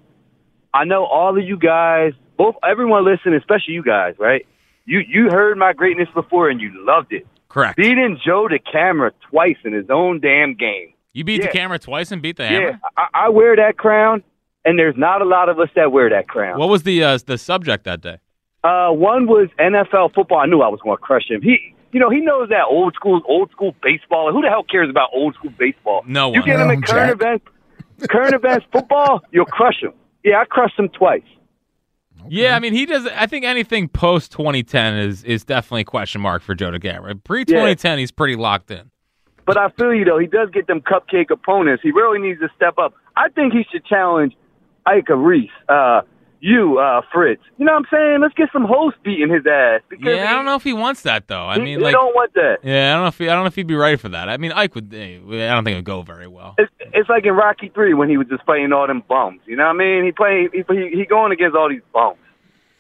I 0.75 0.85
know 0.85 1.05
all 1.05 1.39
of 1.39 1.45
you 1.45 1.57
guys, 1.57 2.13
both 2.37 2.57
everyone 2.69 3.05
listening, 3.05 3.35
especially 3.35 3.75
you 3.75 3.83
guys, 3.83 4.15
right? 4.19 4.45
You 4.85 5.01
you 5.07 5.31
heard 5.31 5.57
my 5.57 5.73
greatness 5.73 6.09
before 6.15 6.49
and 6.49 6.61
you 6.61 6.71
loved 6.85 7.13
it. 7.13 7.27
Correct. 7.49 7.77
Beating 7.77 8.19
Joe 8.25 8.49
DeCamara 8.51 9.13
twice 9.31 9.57
in 9.65 9.73
his 9.73 9.89
own 9.89 10.21
damn 10.21 10.55
game. 10.55 10.93
You 11.13 11.25
beat 11.25 11.43
DeCamara 11.43 11.81
twice 11.81 12.11
and 12.13 12.21
beat 12.21 12.37
the 12.37 12.45
Yeah, 12.45 12.51
hammer. 12.51 12.81
I, 12.97 13.07
I 13.15 13.29
wear 13.31 13.57
that 13.57 13.77
crown, 13.79 14.23
and 14.69 14.79
there's 14.79 14.97
not 14.97 15.23
a 15.23 15.25
lot 15.25 15.49
of 15.49 15.59
us 15.59 15.69
that 15.75 15.93
wear 15.93 16.11
that 16.11 16.29
crown. 16.29 16.59
What 16.59 16.69
was 16.69 16.83
the 16.83 17.03
uh, 17.03 17.19
the 17.25 17.39
subject 17.39 17.85
that 17.85 18.01
day? 18.01 18.19
Uh, 18.65 18.91
one 18.91 19.27
was 19.27 19.49
NFL 19.59 20.15
football. 20.15 20.39
I 20.39 20.47
knew 20.47 20.61
I 20.61 20.69
was 20.69 20.81
going 20.83 20.97
to 20.97 21.01
crush 21.03 21.31
him. 21.31 21.41
He, 21.43 21.57
you 21.93 22.01
know, 22.01 22.11
he 22.11 22.21
knows 22.21 22.49
that 22.51 22.65
old 22.69 22.95
school, 22.95 23.23
old 23.27 23.51
school 23.51 23.75
baseball. 23.83 24.33
Who 24.33 24.43
the 24.43 24.49
hell 24.49 24.65
cares 24.65 24.91
about 24.91 25.11
old 25.15 25.35
school 25.37 25.53
baseball? 25.59 26.03
No 26.07 26.29
one. 26.29 26.35
You 26.35 26.41
one. 26.41 26.47
get 26.51 26.61
him 26.61 26.67
No, 26.69 26.73
in 26.75 26.83
current 26.83 27.21
Jack. 27.21 27.41
events, 27.41 27.47
current 28.11 28.35
events 28.35 28.67
football, 28.73 29.23
you'll 29.31 29.47
crush 29.47 29.81
him. 29.83 29.93
Yeah, 30.25 30.41
I 30.41 30.45
crushed 30.45 30.79
him 30.79 30.89
twice. 30.91 31.23
Yeah, 32.29 32.57
I 32.57 32.61
mean, 32.61 32.73
he 32.75 32.85
does. 32.85 33.07
I 33.07 33.27
think 33.27 33.45
anything 33.45 33.89
post 33.89 34.33
2010 34.33 34.95
is 34.99 35.23
is 35.25 35.45
definitely 35.45 35.83
a 35.83 35.85
question 35.85 36.21
mark 36.21 36.43
for 36.43 36.55
Joe 36.55 36.71
DeCamara. 36.73 37.23
Pre 37.23 37.45
2010, 37.45 37.99
he's 37.99 38.11
pretty 38.11 38.35
locked 38.37 38.71
in. 38.71 38.91
But 39.47 39.57
I 39.57 39.71
feel 39.71 39.95
you 39.95 40.05
though. 40.05 40.19
He 40.19 40.27
does 40.27 40.51
get 40.51 40.67
them 40.67 40.81
cupcake 40.83 41.31
opponents. 41.31 41.83
He 41.83 41.91
really 41.93 42.19
needs 42.19 42.41
to 42.41 42.49
step 42.57 42.77
up. 42.77 42.93
I 43.17 43.29
think 43.31 43.53
he 43.55 43.65
should 43.73 43.85
challenge 43.87 44.35
Ike 44.89 45.09
Reese, 45.11 45.51
uh, 45.69 46.01
you, 46.41 46.79
uh, 46.79 47.01
Fritz. 47.13 47.43
You 47.59 47.65
know 47.67 47.73
what 47.73 47.79
I'm 47.81 47.87
saying? 47.91 48.19
Let's 48.21 48.35
get 48.35 48.49
some 48.53 48.65
hosts 48.65 48.99
beating 49.03 49.29
his 49.29 49.45
ass. 49.47 49.81
Because 49.89 50.17
Yeah, 50.17 50.31
I 50.31 50.35
don't 50.35 50.45
know 50.45 50.55
if 50.55 50.63
he 50.63 50.73
wants 50.73 51.03
that 51.03 51.27
though. 51.27 51.47
I 51.47 51.57
he- 51.57 51.61
mean, 51.63 51.79
he 51.79 51.85
like, 51.85 51.93
don't 51.95 52.15
want 52.15 52.33
that. 52.35 52.59
yeah, 52.63 52.91
I 52.91 52.95
don't 52.95 53.03
know 53.03 53.09
if 53.09 53.19
he, 53.19 53.29
I 53.29 53.35
don't 53.35 53.43
know 53.43 53.49
if 53.49 53.55
he'd 53.57 53.67
be 53.67 53.75
ready 53.75 53.97
for 53.97 54.09
that. 54.11 54.29
I 54.29 54.37
mean, 54.37 54.53
Ike 54.53 54.75
would. 54.77 54.95
eh, 54.95 55.17
I 55.19 55.55
don't 55.55 55.65
think 55.65 55.75
it 55.75 55.79
would 55.79 55.85
go 55.85 56.03
very 56.03 56.29
well. 56.29 56.55
It's, 56.59 56.71
it's 56.95 57.09
like 57.09 57.25
in 57.27 57.33
Rocky 57.35 57.71
Three 57.75 57.93
when 57.95 58.09
he 58.09 58.17
was 58.17 58.29
just 58.29 58.45
fighting 58.45 58.73
all 58.73 58.87
them 58.87 59.03
bums. 59.09 59.41
You 59.47 59.57
know 59.57 59.65
what 59.65 59.71
I 59.71 59.79
mean? 59.79 60.05
He 60.05 60.13
playing 60.13 60.51
he, 60.53 60.63
he 60.69 60.97
he 60.99 61.05
going 61.07 61.33
against 61.33 61.57
all 61.57 61.69
these 61.69 61.83
bums. 61.93 62.19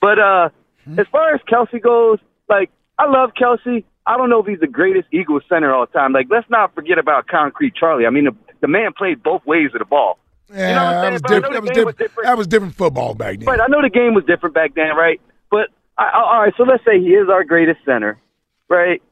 But 0.00 0.18
uh, 0.20 0.48
as 0.96 1.06
far 1.10 1.34
as 1.34 1.40
Kelce 1.50 1.82
goes, 1.82 2.18
like 2.48 2.70
I 2.98 3.08
love 3.10 3.30
Kelce. 3.40 3.84
I 4.06 4.16
don't 4.16 4.30
know 4.30 4.40
if 4.40 4.46
he's 4.46 4.60
the 4.60 4.66
greatest 4.68 5.08
Eagles 5.12 5.42
center 5.48 5.74
all 5.74 5.86
time. 5.86 6.12
Like 6.12 6.28
let's 6.30 6.48
not 6.48 6.74
forget 6.74 6.98
about 6.98 7.26
Concrete 7.26 7.74
Charlie. 7.74 8.06
I 8.06 8.10
mean, 8.10 8.24
the, 8.24 8.34
the 8.60 8.68
man 8.68 8.92
played 8.96 9.22
both 9.22 9.44
ways 9.44 9.70
of 9.74 9.80
the 9.80 9.84
ball. 9.84 10.18
Yeah, 10.52 10.68
You 10.68 10.74
know 10.74 11.02
that 11.02 11.12
was 11.12 11.22
different. 11.22 11.52
That 11.52 11.62
was 11.62 11.70
game 11.70 11.84
was 11.86 11.94
different. 11.96 12.26
That 12.26 12.38
was 12.38 12.46
different 12.46 12.74
football 12.74 13.14
back 13.14 13.38
then. 13.38 13.46
Right. 13.46 13.60
I 13.60 13.66
know 13.68 13.82
the 13.82 13.90
game 13.90 14.14
was 14.14 14.24
different 14.24 14.54
back 14.54 14.74
then, 14.74 14.96
right? 14.96 15.20
But 15.50 15.68
I, 15.98 16.04
I, 16.04 16.20
all 16.22 16.40
right. 16.42 16.54
So 16.56 16.62
let's 16.64 16.84
say 16.84 16.98
he 17.00 17.08
is 17.10 17.28
our 17.28 17.44
greatest 17.44 17.80
center, 17.84 18.18
right? 18.68 19.02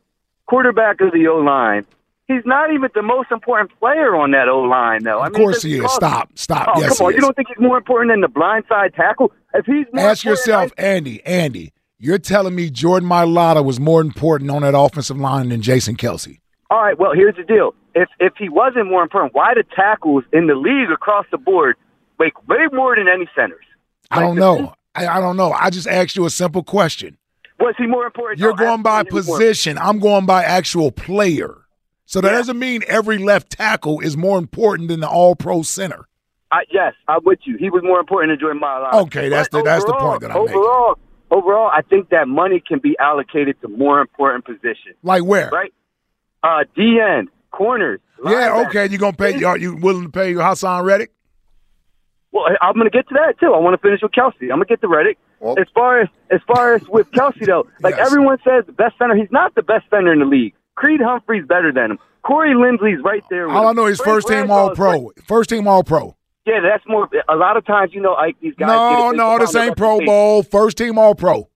Quarterback 0.46 1.00
of 1.00 1.12
the 1.12 1.26
O 1.28 1.36
line. 1.38 1.84
He's 2.28 2.42
not 2.44 2.72
even 2.72 2.88
the 2.94 3.02
most 3.02 3.30
important 3.30 3.70
player 3.78 4.16
on 4.16 4.32
that 4.32 4.48
O 4.48 4.60
line, 4.62 5.04
though. 5.04 5.20
I 5.20 5.26
Of 5.28 5.34
mean, 5.34 5.42
course 5.42 5.62
he 5.62 5.74
is. 5.76 5.82
cost- 5.82 5.94
Stop. 5.96 6.30
Stop. 6.34 6.68
Oh, 6.74 6.80
yes, 6.80 6.98
come 6.98 7.06
on. 7.08 7.14
You 7.14 7.20
don't 7.20 7.36
think 7.36 7.48
he's 7.48 7.58
more 7.60 7.76
important 7.76 8.12
than 8.12 8.20
the 8.20 8.28
blindside 8.28 8.94
tackle? 8.96 9.32
If 9.54 9.64
he's 9.66 9.86
more 9.92 10.08
Ask 10.08 10.24
yourself, 10.24 10.72
Andy, 10.76 11.24
Andy, 11.24 11.72
you're 11.98 12.18
telling 12.18 12.54
me 12.54 12.68
Jordan 12.70 13.08
Mailata 13.08 13.64
was 13.64 13.78
more 13.78 14.00
important 14.00 14.50
on 14.50 14.62
that 14.62 14.76
offensive 14.76 15.16
line 15.18 15.50
than 15.50 15.62
Jason 15.62 15.96
Kelce. 15.96 16.40
all 16.70 16.82
right. 16.82 16.98
Well, 16.98 17.12
here's 17.14 17.36
the 17.36 17.44
deal. 17.44 17.74
If 17.98 18.08
if 18.20 18.34
he 18.36 18.48
wasn't 18.48 18.88
more 18.88 19.02
important, 19.02 19.34
why 19.34 19.54
the 19.54 19.64
tackles 19.74 20.22
in 20.32 20.46
the 20.46 20.54
league 20.54 20.90
across 20.92 21.24
the 21.30 21.38
board 21.38 21.76
make 22.18 22.46
way 22.46 22.66
more 22.72 22.94
than 22.94 23.08
any 23.08 23.26
centers? 23.34 23.64
I 24.10 24.20
don't 24.20 24.36
know. 24.36 24.74
I, 24.94 25.06
I 25.06 25.20
don't 25.20 25.36
know. 25.36 25.50
I 25.52 25.70
just 25.70 25.88
asked 25.88 26.14
you 26.14 26.24
a 26.26 26.30
simple 26.30 26.62
question. 26.62 27.16
Was 27.58 27.74
he 27.78 27.86
more 27.86 28.04
important? 28.06 28.38
You're 28.38 28.50
No, 28.50 28.56
going 28.56 28.82
by 28.82 29.00
absolutely 29.00 29.10
he 29.10 29.16
was 29.16 29.26
more- 29.28 29.38
position. 29.38 29.78
I'm 29.78 29.98
going 29.98 30.26
by 30.26 30.44
actual 30.44 30.90
player. 30.92 31.56
So 32.04 32.20
that 32.20 32.30
doesn't 32.30 32.58
mean 32.58 32.82
every 32.86 33.18
left 33.18 33.50
tackle 33.50 33.98
is 34.00 34.16
more 34.16 34.38
important 34.38 34.88
than 34.88 35.00
the 35.00 35.08
all 35.08 35.34
pro 35.34 35.62
center. 35.62 36.06
I, 36.52 36.60
yes, 36.70 36.92
I'm 37.08 37.24
with 37.24 37.40
you. 37.44 37.56
He 37.58 37.68
was 37.70 37.82
more 37.82 37.98
important 37.98 38.30
than 38.30 38.38
Jordan 38.38 38.62
Mailata. 38.62 38.92
Okay, 39.06 39.28
that's 39.28 39.48
But 39.48 39.58
the- 39.58 39.64
that's 39.64 39.84
the 39.84 39.94
point 39.94 40.20
that 40.20 40.30
I'm 40.30 40.44
making. 40.44 40.56
overall, 40.58 40.98
Overall, 41.28 41.68
I 41.74 41.82
think 41.82 42.10
that 42.10 42.28
money 42.28 42.60
can 42.64 42.78
be 42.78 42.96
allocated 43.00 43.60
to 43.62 43.66
more 43.68 44.00
important 44.00 44.44
positions. 44.44 44.94
Like 45.02 45.24
where? 45.24 45.50
Right? 45.50 45.74
Uh, 46.44 46.62
D 46.76 47.00
end, 47.00 47.28
corners. 47.50 48.00
Yeah, 48.24 48.64
okay. 48.68 48.86
You're 48.88 48.98
gonna 48.98 49.16
pay? 49.16 49.42
Are 49.44 49.58
you 49.58 49.76
willing 49.76 50.04
to 50.04 50.08
pay 50.10 50.30
your 50.30 50.42
Haason 50.42 50.84
Reddick? 50.84 51.12
Well, 52.32 52.44
I'm 52.60 52.74
going 52.74 52.84
to 52.84 52.90
get 52.90 53.08
to 53.08 53.14
that 53.14 53.38
too. 53.40 53.54
I 53.54 53.58
want 53.58 53.74
to 53.74 53.78
finish 53.80 54.00
with 54.02 54.12
Kelce. 54.12 54.34
I'm 54.42 54.48
going 54.48 54.60
to 54.60 54.66
get 54.66 54.80
to 54.82 54.88
Reddick. 54.88 55.16
Well- 55.40 55.58
as 55.58 55.66
far 55.74 56.00
as 56.00 56.08
as 56.30 56.40
far 56.46 56.74
as 56.74 56.86
with 56.88 57.10
Kelce 57.12 57.46
though, 57.46 57.66
like 57.80 57.94
Yes. 57.96 58.06
everyone 58.06 58.36
says, 58.44 58.64
the 58.66 58.72
best 58.72 58.98
center. 58.98 59.14
He's 59.16 59.30
not 59.30 59.54
the 59.54 59.62
best 59.62 59.86
center 59.90 60.12
in 60.12 60.18
the 60.18 60.26
league. 60.26 60.52
Creed 60.74 61.00
Humphrey's 61.02 61.46
better 61.46 61.72
than 61.72 61.92
him. 61.92 61.98
Corey 62.22 62.52
Linsley's 62.54 63.02
right 63.02 63.22
there. 63.30 63.46
With 63.46 63.56
All 63.56 63.68
I 63.68 63.72
know 63.72 63.86
is 63.86 64.00
first 64.00 64.28
team 64.28 64.50
All 64.50 64.72
is 64.72 64.76
Pro. 64.76 65.12
First 65.26 65.48
team 65.48 65.66
All 65.68 65.82
Pro. 65.84 66.16
Yeah, 66.44 66.60
that's 66.60 66.84
more. 66.86 67.08
A 67.28 67.36
lot 67.36 67.56
of 67.56 67.64
times, 67.64 67.92
you 67.94 68.00
know, 68.02 68.12
like 68.12 68.36
these 68.40 68.54
guys. 68.54 68.68
No, 68.68 69.10
get 69.12 69.16
no, 69.16 69.38
this 69.38 69.54
ain't 69.56 69.76
Pro 69.76 69.92
reputation. 69.94 70.06
Bowl. 70.06 70.42
First 70.42 70.76
team 70.78 70.98
All 70.98 71.14
Pro. 71.14 71.48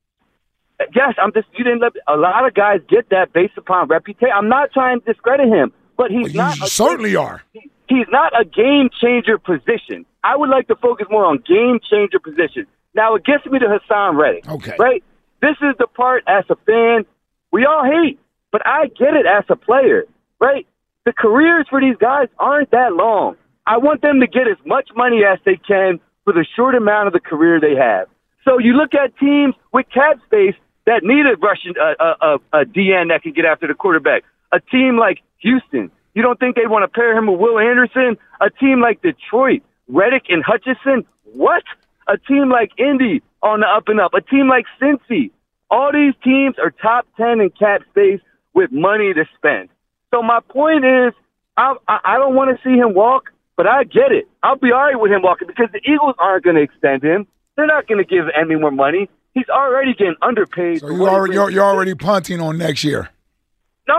Yes, 0.95 1.15
I'm 1.23 1.33
just. 1.35 1.47
You 1.59 1.65
didn't 1.65 1.81
let 1.81 1.93
a 2.09 2.17
lot 2.17 2.47
of 2.47 2.55
guys 2.55 2.81
get 2.89 3.11
that 3.11 3.33
based 3.35 3.59
upon 3.59 3.89
reputation. 3.89 4.31
I'm 4.35 4.49
not 4.49 4.73
trying 4.73 5.01
to 5.01 5.05
discredit 5.13 5.49
him, 5.49 5.73
but 6.01 6.11
he's 6.11 6.33
You 6.33 6.39
not. 6.45 6.57
a- 6.63 6.67
certainly 6.67 7.15
are. 7.17 7.43
he's 7.89 8.07
not 8.11 8.31
a 8.41 8.45
game 8.45 8.89
changer 9.01 9.37
position. 9.39 10.07
I 10.25 10.37
would 10.39 10.49
like 10.49 10.67
to 10.69 10.77
focus 10.77 11.07
more 11.11 11.25
on 11.27 11.37
game 11.47 11.79
changer 11.91 12.19
position. 12.19 12.67
Now 12.95 13.15
it 13.17 13.25
gets 13.25 13.45
me 13.47 13.59
to 13.59 13.67
Haason 13.67 14.17
Reddick. 14.21 14.49
Okay. 14.49 14.77
Right? 14.79 15.03
This 15.43 15.57
is 15.69 15.75
the 15.79 15.87
part 15.87 16.23
as 16.27 16.45
a 16.49 16.57
fan 16.67 17.05
we 17.53 17.67
all 17.67 17.85
hate, 17.85 18.19
but 18.53 18.63
I 18.67 18.87
get 18.87 19.15
it 19.15 19.27
as 19.27 19.45
a 19.49 19.57
player. 19.57 20.05
Right? 20.41 20.67
The 21.05 21.13
careers 21.13 21.67
for 21.69 21.81
these 21.81 21.97
guys 22.01 22.29
aren't 22.39 22.71
that 22.71 22.93
long. 22.95 23.37
I 23.67 23.77
want 23.79 24.01
them 24.03 24.21
to 24.21 24.27
get 24.27 24.47
as 24.49 24.59
much 24.65 24.89
money 24.97 25.21
as 25.25 25.39
they 25.45 25.57
can 25.57 26.01
for 26.25 26.33
the 26.33 26.47
short 26.57 26.75
amount 26.75 27.09
of 27.09 27.13
the 27.13 27.21
career 27.21 27.61
they 27.61 27.75
have. 27.77 28.09
So 28.45 28.59
you 28.59 28.73
look 28.75 28.95
at 28.95 29.17
teams 29.19 29.55
with 29.73 29.87
cap 29.93 30.17
space 30.27 30.55
that 30.87 31.01
need 31.03 31.25
a 31.27 31.37
Russian 31.37 31.75
uh, 31.81 31.95
uh, 32.03 32.15
uh, 32.53 32.61
a 32.61 32.65
DN 32.65 33.09
that 33.09 33.23
can 33.23 33.33
get 33.33 33.45
after 33.45 33.67
the 33.67 33.75
quarterback. 33.75 34.23
A 34.53 34.61
team 34.61 34.99
like 34.99 35.19
Houston, 35.39 35.91
you 36.15 36.23
don't 36.23 36.39
think 36.39 36.57
they 36.57 36.67
want 36.67 36.83
to 36.83 36.89
pair 36.89 37.17
him 37.17 37.27
with 37.27 37.41
Will 37.41 37.59
Anderson? 37.59 38.17
A 38.41 38.51
team 38.51 38.81
like 38.81 39.01
Detroit, 39.03 39.63
Reddick 39.89 40.25
and 40.29 40.43
Hutchinson, 40.45 41.07
what? 41.25 41.63
A 42.09 42.19
team 42.19 42.51
like 42.51 42.73
Indy 42.79 43.23
on 43.43 43.61
the 43.61 43.67
up 43.67 43.89
and 43.89 44.01
up. 44.01 44.15
A 44.15 44.21
team 44.21 44.49
like 44.49 44.65
Cincy. 44.81 45.31
All 45.71 45.93
these 45.93 46.15
teams 46.25 46.57
are 46.59 46.71
top 46.71 47.07
ten 47.17 47.41
in 47.41 47.51
cap 47.51 47.83
space 47.91 48.21
with 48.55 48.73
money 48.73 49.15
to 49.15 49.25
spend. 49.37 49.69
So 50.13 50.23
my 50.23 50.41
point 50.49 50.85
is, 50.85 51.13
I 51.57 51.75
I, 51.87 52.19
don't 52.19 52.35
want 52.35 52.57
to 52.57 52.63
see 52.65 52.77
him 52.77 52.95
walk, 52.95 53.31
but 53.57 53.67
I 53.67 53.85
get 53.85 54.11
it. 54.11 54.29
I'll 54.43 54.57
be 54.57 54.73
all 54.73 54.81
right 54.81 54.99
with 54.99 55.13
him 55.13 55.23
walking 55.23 55.47
because 55.47 55.69
the 55.73 55.81
Eagles 55.89 56.17
aren't 56.19 56.45
going 56.45 56.57
to 56.57 56.63
extend 56.63 57.05
him. 57.05 57.27
They're 57.57 57.67
not 57.67 57.87
going 57.87 58.05
to 58.05 58.09
give 58.09 58.25
any 58.37 58.57
more 58.57 58.71
money. 58.73 59.09
He's 59.35 59.49
already 59.49 59.95
getting 59.95 60.17
underpaid. 60.23 60.81
So 60.81 60.89
you 60.89 60.99
what 60.99 61.11
he 61.11 61.15
already 61.15 61.35
you're, 61.35 61.51
you're 61.51 61.65
already 61.65 61.95
punting 61.95 62.41
on 62.41 62.59
next 62.59 62.83
year. 62.83 63.11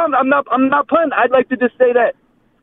No, 0.10 0.18
I'm, 0.18 0.30
not. 0.30 0.46
I'm 0.52 0.70
not 0.70 0.88
putting. 0.88 1.12
I'd 1.14 1.32
like 1.32 1.50
to 1.50 1.58
just 1.58 1.78
say 1.78 1.94
that, 1.94 2.16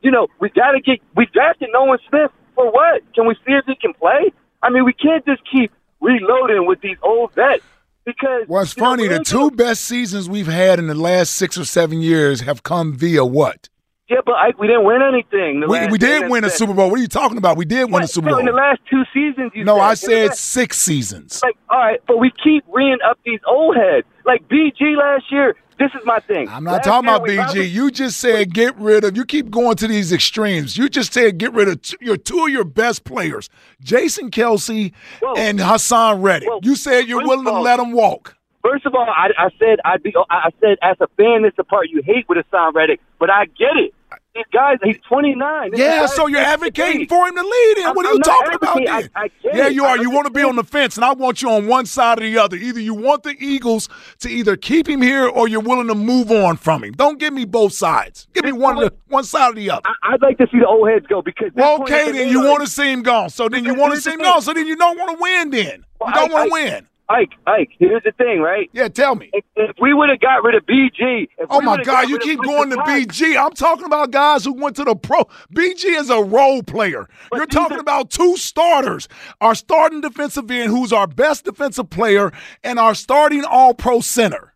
you 0.03 0.11
know, 0.11 0.29
we 0.41 0.49
got 0.51 0.73
to 0.73 0.81
get. 0.81 1.01
We 1.17 1.27
drafted 1.27 1.69
Nolan 1.73 1.99
Smith 2.09 2.31
for 2.55 2.71
what? 2.73 3.03
Can 3.15 3.27
we 3.27 3.35
see 3.47 3.53
if 3.53 3.65
he 3.67 3.75
can 3.77 3.95
play? 3.95 4.33
I 4.63 4.71
mean, 4.71 4.85
we 4.85 4.93
can't 4.93 5.25
just 5.25 5.43
keep 5.51 5.71
reloading 6.01 6.67
with 6.67 6.81
these 6.81 6.97
old 7.03 7.33
vets 7.35 7.63
because. 8.05 8.45
Well, 8.49 8.63
it's 8.63 8.77
you 8.77 8.83
know, 8.83 8.89
funny. 8.91 9.09
The 9.09 9.21
two 9.25 9.51
best 9.51 9.83
seasons 9.85 10.29
we've 10.29 10.47
had 10.47 10.79
in 10.79 10.87
the 10.87 10.95
last 10.95 11.35
six 11.35 11.57
or 11.59 11.65
seven 11.65 12.01
years 12.01 12.41
have 12.43 12.63
come 12.63 12.97
via 12.97 13.25
what? 13.25 13.69
Yeah, 14.09 14.19
but 14.25 14.37
Ike, 14.37 14.59
we 14.59 14.67
didn't 14.69 14.87
win 14.87 15.03
anything. 15.03 15.65
We, 15.69 15.87
we 15.89 15.99
did 15.99 16.31
win 16.31 16.43
a 16.43 16.49
Super 16.49 16.73
Bowl. 16.73 16.89
What 16.91 16.99
are 16.99 17.03
you 17.03 17.09
talking 17.09 17.37
about? 17.37 17.59
We 17.59 17.67
did 17.67 17.93
win 17.93 18.03
a? 18.03 18.09
Super 18.09 18.31
No, 18.31 18.39
In 18.39 18.47
the 18.47 18.53
last 18.53 18.81
two 18.91 19.03
seasons, 19.13 19.53
you 19.55 19.65
No, 19.65 19.77
said. 19.77 19.83
I 19.83 19.95
said 19.95 20.27
last- 20.29 20.41
six 20.41 20.79
seasons. 20.79 21.41
Like, 21.43 21.59
all 21.69 21.79
right, 21.79 22.01
but 22.07 22.17
we 22.19 22.33
keep 22.43 22.65
reeing 22.69 22.97
up 23.07 23.19
these 23.27 23.41
old 23.47 23.77
heads. 23.77 24.07
Like 24.25 24.49
BG 24.49 24.97
last 24.97 25.25
year. 25.31 25.57
This 25.79 25.91
is 25.95 26.01
my 26.05 26.19
thing. 26.21 26.49
I'm 26.49 26.65
not 26.65 26.73
Last 26.73 26.85
talking 26.85 27.09
about 27.09 27.27
BG. 27.27 27.37
probably- 27.37 27.67
You 27.67 27.91
just 27.91 28.19
said 28.19 28.53
get 28.53 28.77
rid 28.79 29.05
of. 29.05 29.17
You 29.17 29.25
keep 29.25 29.51
going 29.51 29.77
to 29.77 29.87
these 29.87 30.13
extremes. 30.13 30.77
You 30.77 30.89
just 30.89 31.13
said 31.13 31.39
get 31.39 31.53
rid 31.53 31.69
of 31.69 31.81
t- 31.83 31.97
your 32.01 32.17
two 32.17 32.43
of 32.45 32.49
your 32.51 32.65
best 32.65 33.05
players, 33.05 33.49
Jason 33.81 34.31
Kelce 34.31 34.93
Whoa. 35.23 35.35
and 35.37 35.59
Haason 35.61 36.23
Reddick. 36.23 36.49
Whoa. 36.49 36.61
You 36.63 36.75
said 36.75 37.07
you're 37.07 37.25
willing 37.25 37.45
to 37.47 37.61
let 37.61 37.77
them 37.77 37.93
walk. 37.93 38.35
First 38.65 38.87
of 38.87 38.95
all, 38.95 39.07
I, 39.09 39.29
I 39.39 39.51
said 39.59 39.79
I'd 39.85 40.03
be. 40.03 40.13
I 40.31 40.51
said 40.61 40.79
as 40.83 40.97
a 41.01 41.07
fan, 41.17 41.45
it's 41.45 41.57
the 41.57 41.65
part 41.65 41.89
you 41.91 42.03
hate 42.05 42.29
with 42.29 42.39
Haason 42.39 42.75
Reddick, 42.75 43.01
but 43.21 43.31
I 43.31 43.45
get 43.47 43.77
it. 43.77 43.95
These 44.39 44.47
guys, 44.53 44.79
he's 44.85 44.97
29. 45.09 45.73
This 45.73 45.81
Yeah, 45.81 46.07
so 46.07 46.29
you're 46.29 46.39
advocating 46.41 47.09
for 47.09 47.27
him 47.27 47.35
to 47.35 47.43
lead 47.43 47.75
in. 47.79 47.85
I'm- 47.87 47.97
What 47.97 48.07
are 48.07 48.11
I'm 48.11 48.15
you 48.17 48.23
talking 48.23 48.55
about 48.55 48.77
then? 48.77 49.11
I- 49.17 49.25
I 49.25 49.31
yeah, 49.43 49.67
you 49.67 49.85
are. 49.85 49.99
You 49.99 50.11
want 50.11 50.27
to 50.27 50.33
be 50.33 50.43
on 50.45 50.55
the 50.55 50.63
fence, 50.63 50.95
and 50.97 51.05
I 51.05 51.13
want 51.13 51.43
you 51.43 51.51
on 51.51 51.67
one 51.67 51.87
side 51.87 52.19
or 52.19 52.23
the 52.23 52.39
other. 52.39 52.57
Either 52.57 52.79
you 52.81 52.95
want 52.95 53.25
the 53.25 53.35
Eagles 53.41 53.89
to 54.21 54.29
either 54.31 54.57
keep 54.57 54.89
him 54.89 55.03
here 55.03 55.27
or 55.27 55.49
you're 55.49 55.61
willing 55.61 55.89
to 55.89 55.95
move 55.97 56.31
on 56.31 56.57
from 56.57 56.85
him. 56.85 56.93
Don't 56.93 57.19
give 57.19 57.33
me 57.33 57.45
both 57.45 57.73
sides. 57.73 58.29
Give 58.33 58.45
me 58.45 58.53
one, 58.53 58.77
the, 58.77 58.93
one 59.09 59.25
side 59.25 59.51
or 59.51 59.55
the 59.55 59.71
other. 59.71 59.83
I, 59.85 60.15
I'd 60.15 60.23
like 60.23 60.39
to 60.39 60.47
see 60.53 60.61
the 60.61 60.67
old 60.67 60.89
heads 60.89 61.07
go 61.09 61.21
because. 61.21 61.51
Well, 61.55 61.83
okay, 61.83 62.13
then 62.13 62.29
you 62.29 62.41
like- 62.41 62.49
want 62.51 62.65
to 62.65 62.71
see 62.71 62.93
him 62.93 63.03
gone. 63.03 63.31
So 63.31 63.49
then 63.49 63.65
you 63.65 63.75
want 63.75 63.95
to 63.95 64.01
see 64.01 64.13
him 64.13 64.21
gone. 64.21 64.41
So 64.43 64.53
then 64.55 64.67
you 64.67 64.77
don't 64.77 64.97
want 64.99 65.11
to 65.19 65.21
win. 65.21 65.51
Then 65.51 65.85
Well, 66.01 66.11
you 66.11 66.15
don't 66.15 66.33
want 66.33 66.49
to 66.49 66.53
win. 66.53 66.88
Ike, 67.11 67.33
Ike, 67.47 67.71
here's 67.79 68.03
the 68.03 68.13
thing, 68.13 68.41
right? 68.41 68.69
Yeah, 68.73 68.89
tell 68.89 69.15
me. 69.15 69.31
If, 69.33 69.45
if 69.57 69.77
we 69.81 69.95
would 69.95 70.11
have 70.11 70.21
got 70.21 70.43
rid 70.43 70.55
of 70.55 70.67
BG, 70.67 71.29
if 71.39 71.47
Oh 71.49 71.63
my 71.63 71.83
God, 71.83 72.11
you 72.11 72.19
keep 72.19 72.41
going 72.43 72.69
to 72.71 72.77
BG. 72.77 73.35
I'm 73.43 73.53
talking 73.53 73.87
about 73.87 74.11
guys 74.11 74.45
who 74.45 74.53
went 74.53 74.77
to 74.77 74.85
the 74.85 74.95
pro. 74.95 75.25
BG 75.55 75.85
is 75.99 76.11
a 76.11 76.23
role 76.23 76.63
player. 76.63 77.09
You're 77.33 77.47
talking 77.47 77.79
are- 77.79 77.81
about 77.81 78.11
two 78.11 78.37
starters. 78.37 79.09
Our 79.41 79.55
starting 79.55 80.03
defensive 80.03 80.51
end, 80.51 80.71
who's 80.71 80.93
our 80.93 81.07
best 81.07 81.45
defensive 81.45 81.89
player, 81.89 82.31
and 82.63 82.79
our 82.79 82.95
starting 82.95 83.45
all 83.45 83.73
pro 83.73 84.01
center. 84.01 84.53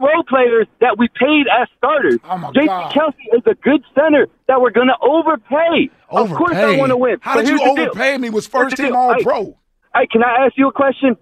role 0.00 0.24
players 0.28 0.66
that 0.80 0.98
we 0.98 1.06
paid 1.08 1.46
as 1.46 1.68
starters. 1.78 2.18
Oh, 2.24 2.36
my 2.36 2.50
Jason 2.50 2.66
God. 2.66 2.92
Kelce 2.92 3.36
is 3.36 3.42
a 3.46 3.54
good 3.54 3.84
center 3.94 4.26
that 4.48 4.60
we're 4.60 4.70
going 4.72 4.88
to 4.88 4.98
overpay. 5.00 5.88
Of 6.10 6.30
course, 6.32 6.56
I 6.56 6.76
want 6.76 6.90
to 6.90 6.96
win. 6.96 7.18
How 7.20 7.36
did 7.36 7.48
you 7.48 7.58
deal. 7.58 7.70
overpay 7.70 8.18
me? 8.18 8.28
Was 8.30 8.48
first 8.48 8.76
team 8.76 8.96
all 8.96 9.14
pro. 9.22 9.56
Hey, 9.94 10.06
can 10.10 10.22
I 10.24 10.46
ask 10.46 10.56
you 10.56 10.68
a 10.68 10.72
question? 10.72 11.16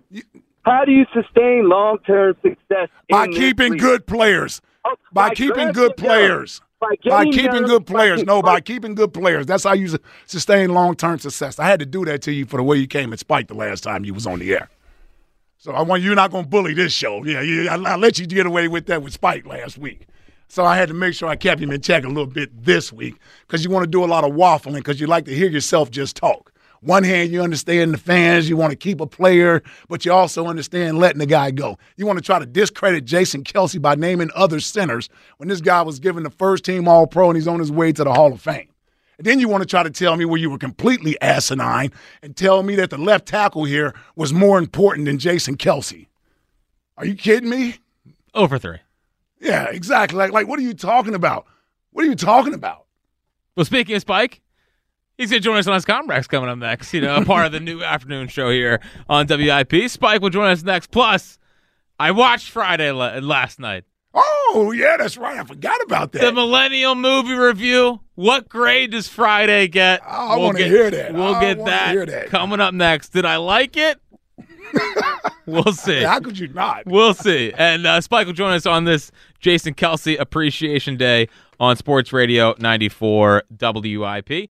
How 0.64 0.84
do 0.84 0.92
you 0.92 1.06
sustain 1.14 1.68
long 1.68 1.98
term 2.06 2.34
success 2.42 2.88
By 3.10 3.26
keeping 3.28 3.72
league? 3.72 3.80
good 3.80 4.06
players. 4.06 4.60
Oh, 4.84 4.94
By 5.12 5.30
keeping 5.34 5.72
good 5.72 5.96
players. 5.96 6.60
By, 6.80 6.94
By 7.04 7.24
keeping 7.26 7.52
them, 7.52 7.64
good 7.66 7.86
players. 7.86 8.20
by- 8.20 8.24
No, 8.32 8.40
by 8.40 8.60
keeping 8.62 8.94
good 8.94 9.12
players. 9.12 9.44
That's 9.44 9.64
how 9.64 9.74
you 9.74 9.98
sustain 10.24 10.70
long 10.72 10.94
term 10.96 11.18
success. 11.18 11.58
I 11.58 11.66
had 11.66 11.78
to 11.80 11.86
do 11.86 12.06
that 12.06 12.22
to 12.22 12.32
you 12.32 12.46
for 12.46 12.56
the 12.56 12.62
way 12.62 12.78
you 12.78 12.86
came 12.86 13.12
and 13.12 13.20
spiked 13.20 13.48
the 13.48 13.54
last 13.54 13.82
time 13.82 14.04
you 14.04 14.14
was 14.14 14.26
on 14.26 14.38
the 14.38 14.54
air. 14.54 14.70
So 15.58 15.72
I 15.72 15.82
want 15.82 16.00
you're 16.02 16.14
not 16.14 16.30
going 16.30 16.44
to 16.44 16.48
bully 16.50 16.72
this 16.72 16.92
show. 16.94 17.22
Yeah, 17.22 17.42
yeah. 17.42 17.74
I, 17.74 17.92
I 17.92 17.96
let 17.96 18.18
you 18.18 18.26
get 18.26 18.46
away 18.46 18.66
with 18.68 18.86
that 18.86 19.02
with 19.02 19.12
Spike 19.12 19.44
last 19.44 19.76
week. 19.76 20.06
So 20.48 20.64
I 20.64 20.76
had 20.78 20.88
to 20.88 20.94
make 20.94 21.12
sure 21.12 21.28
I 21.28 21.36
kept 21.36 21.60
him 21.60 21.70
in 21.70 21.82
check 21.82 22.02
a 22.04 22.08
little 22.08 22.24
bit 22.26 22.64
this 22.64 22.90
week 22.92 23.16
because 23.46 23.62
you 23.62 23.70
want 23.70 23.84
to 23.84 23.90
do 23.90 24.02
a 24.02 24.06
lot 24.06 24.24
of 24.24 24.32
waffling 24.32 24.76
because 24.76 24.98
you 25.00 25.06
like 25.06 25.26
to 25.26 25.34
hear 25.34 25.50
yourself 25.50 25.90
just 25.90 26.16
talk. 26.16 26.50
One 26.82 27.04
hand, 27.04 27.30
you 27.30 27.42
understand 27.42 27.92
the 27.92 27.98
fans, 27.98 28.48
you 28.48 28.56
want 28.56 28.70
to 28.70 28.76
keep 28.76 29.02
a 29.02 29.06
player, 29.06 29.62
but 29.88 30.06
you 30.06 30.12
also 30.12 30.46
understand 30.46 30.98
letting 30.98 31.18
the 31.18 31.26
guy 31.26 31.50
go. 31.50 31.78
You 31.96 32.06
want 32.06 32.18
to 32.18 32.24
try 32.24 32.38
to 32.38 32.46
discredit 32.46 33.04
Jason 33.04 33.44
Kelce 33.44 33.80
by 33.80 33.96
naming 33.96 34.30
other 34.34 34.60
centers 34.60 35.10
when 35.36 35.50
this 35.50 35.60
guy 35.60 35.82
was 35.82 35.98
given 36.00 36.22
the 36.22 36.30
first 36.30 36.64
team 36.64 36.88
All 36.88 37.06
Pro 37.06 37.28
and 37.28 37.36
he's 37.36 37.46
on 37.46 37.58
his 37.58 37.70
way 37.70 37.92
to 37.92 38.02
the 38.02 38.14
Hall 38.14 38.32
of 38.32 38.40
Fame. 38.40 38.70
And 39.18 39.26
then 39.26 39.38
you 39.38 39.48
want 39.48 39.62
to 39.62 39.66
try 39.66 39.82
to 39.82 39.90
tell 39.90 40.16
me 40.16 40.24
where 40.24 40.38
you 40.40 40.48
were 40.48 40.56
completely 40.56 41.20
asinine 41.20 41.92
and 42.22 42.34
tell 42.34 42.62
me 42.62 42.74
that 42.76 42.88
the 42.88 42.96
left 42.96 43.26
tackle 43.28 43.64
here 43.64 43.94
was 44.16 44.32
more 44.32 44.58
important 44.58 45.04
than 45.04 45.18
Jason 45.18 45.58
Kelce. 45.58 46.06
Are 46.96 47.04
you 47.04 47.14
kidding 47.14 47.50
me? 47.50 47.74
Over 48.32 48.58
three. 48.58 48.78
Yeah, 49.38 49.64
exactly. 49.64 50.16
Like, 50.16 50.32
like, 50.32 50.48
what 50.48 50.58
are 50.58 50.62
you 50.62 50.72
talking 50.72 51.14
about? 51.14 51.44
What 51.92 52.06
are 52.06 52.08
you 52.08 52.14
talking 52.14 52.54
about? 52.54 52.86
Well, 53.54 53.66
speaking 53.66 53.94
of 53.94 54.00
Spike, 54.00 54.40
he's 55.20 55.30
going 55.30 55.40
to 55.42 55.44
join 55.44 55.56
us 55.58 55.66
on 55.66 55.74
his 55.74 55.84
Comrex 55.84 56.28
coming 56.28 56.48
up 56.48 56.58
next. 56.58 56.92
You 56.94 57.02
know, 57.02 57.16
a 57.16 57.24
part 57.24 57.46
of 57.46 57.52
the 57.52 57.60
new 57.60 57.82
afternoon 57.84 58.28
show 58.28 58.50
here 58.50 58.80
on 59.08 59.26
WIP. 59.28 59.88
Spike 59.90 60.20
will 60.22 60.30
join 60.30 60.50
us 60.50 60.62
next. 60.62 60.90
Plus, 60.90 61.38
I 61.98 62.10
watched 62.10 62.50
Friday 62.50 62.90
la- 62.90 63.18
last 63.18 63.60
night. 63.60 63.84
Oh, 64.12 64.72
yeah, 64.74 64.96
that's 64.96 65.16
right. 65.16 65.38
I 65.38 65.44
forgot 65.44 65.80
about 65.82 66.10
that. 66.12 66.22
The. 66.22 66.32
Millennial 66.32 66.94
Movie 66.96 67.34
Review. 67.34 68.00
What 68.16 68.48
grade 68.48 68.90
does 68.90 69.06
Friday 69.06 69.68
get? 69.68 70.00
I 70.04 70.34
We'll 70.36 70.46
wanna 70.46 70.58
get- 70.58 70.66
hear 70.68 70.90
that. 70.90 71.14
We'll 71.14 71.34
I 71.36 71.40
get 71.54 71.64
that, 71.66 72.08
that. 72.08 72.26
coming 72.26 72.58
up 72.60 72.74
next. 72.74 73.10
Did 73.10 73.24
I 73.24 73.36
like 73.36 73.76
it? 73.76 74.00
we'll 75.46 75.72
see. 75.72 76.02
How 76.02 76.20
could 76.20 76.38
you 76.38 76.48
not? 76.48 76.86
We'll 76.86 77.14
see. 77.14 77.52
And 77.56 77.86
uh, 77.86 78.00
Spike 78.00 78.26
will 78.26 78.32
join 78.34 78.52
us 78.52 78.66
on 78.66 78.84
this 78.84 79.10
Jason 79.40 79.74
Kelce 79.74 80.18
Appreciation 80.18 80.96
Day 80.96 81.28
on 81.58 81.76
Sports 81.76 82.12
Radio 82.12 82.54
94 82.58 83.42
WIP. 83.60 84.48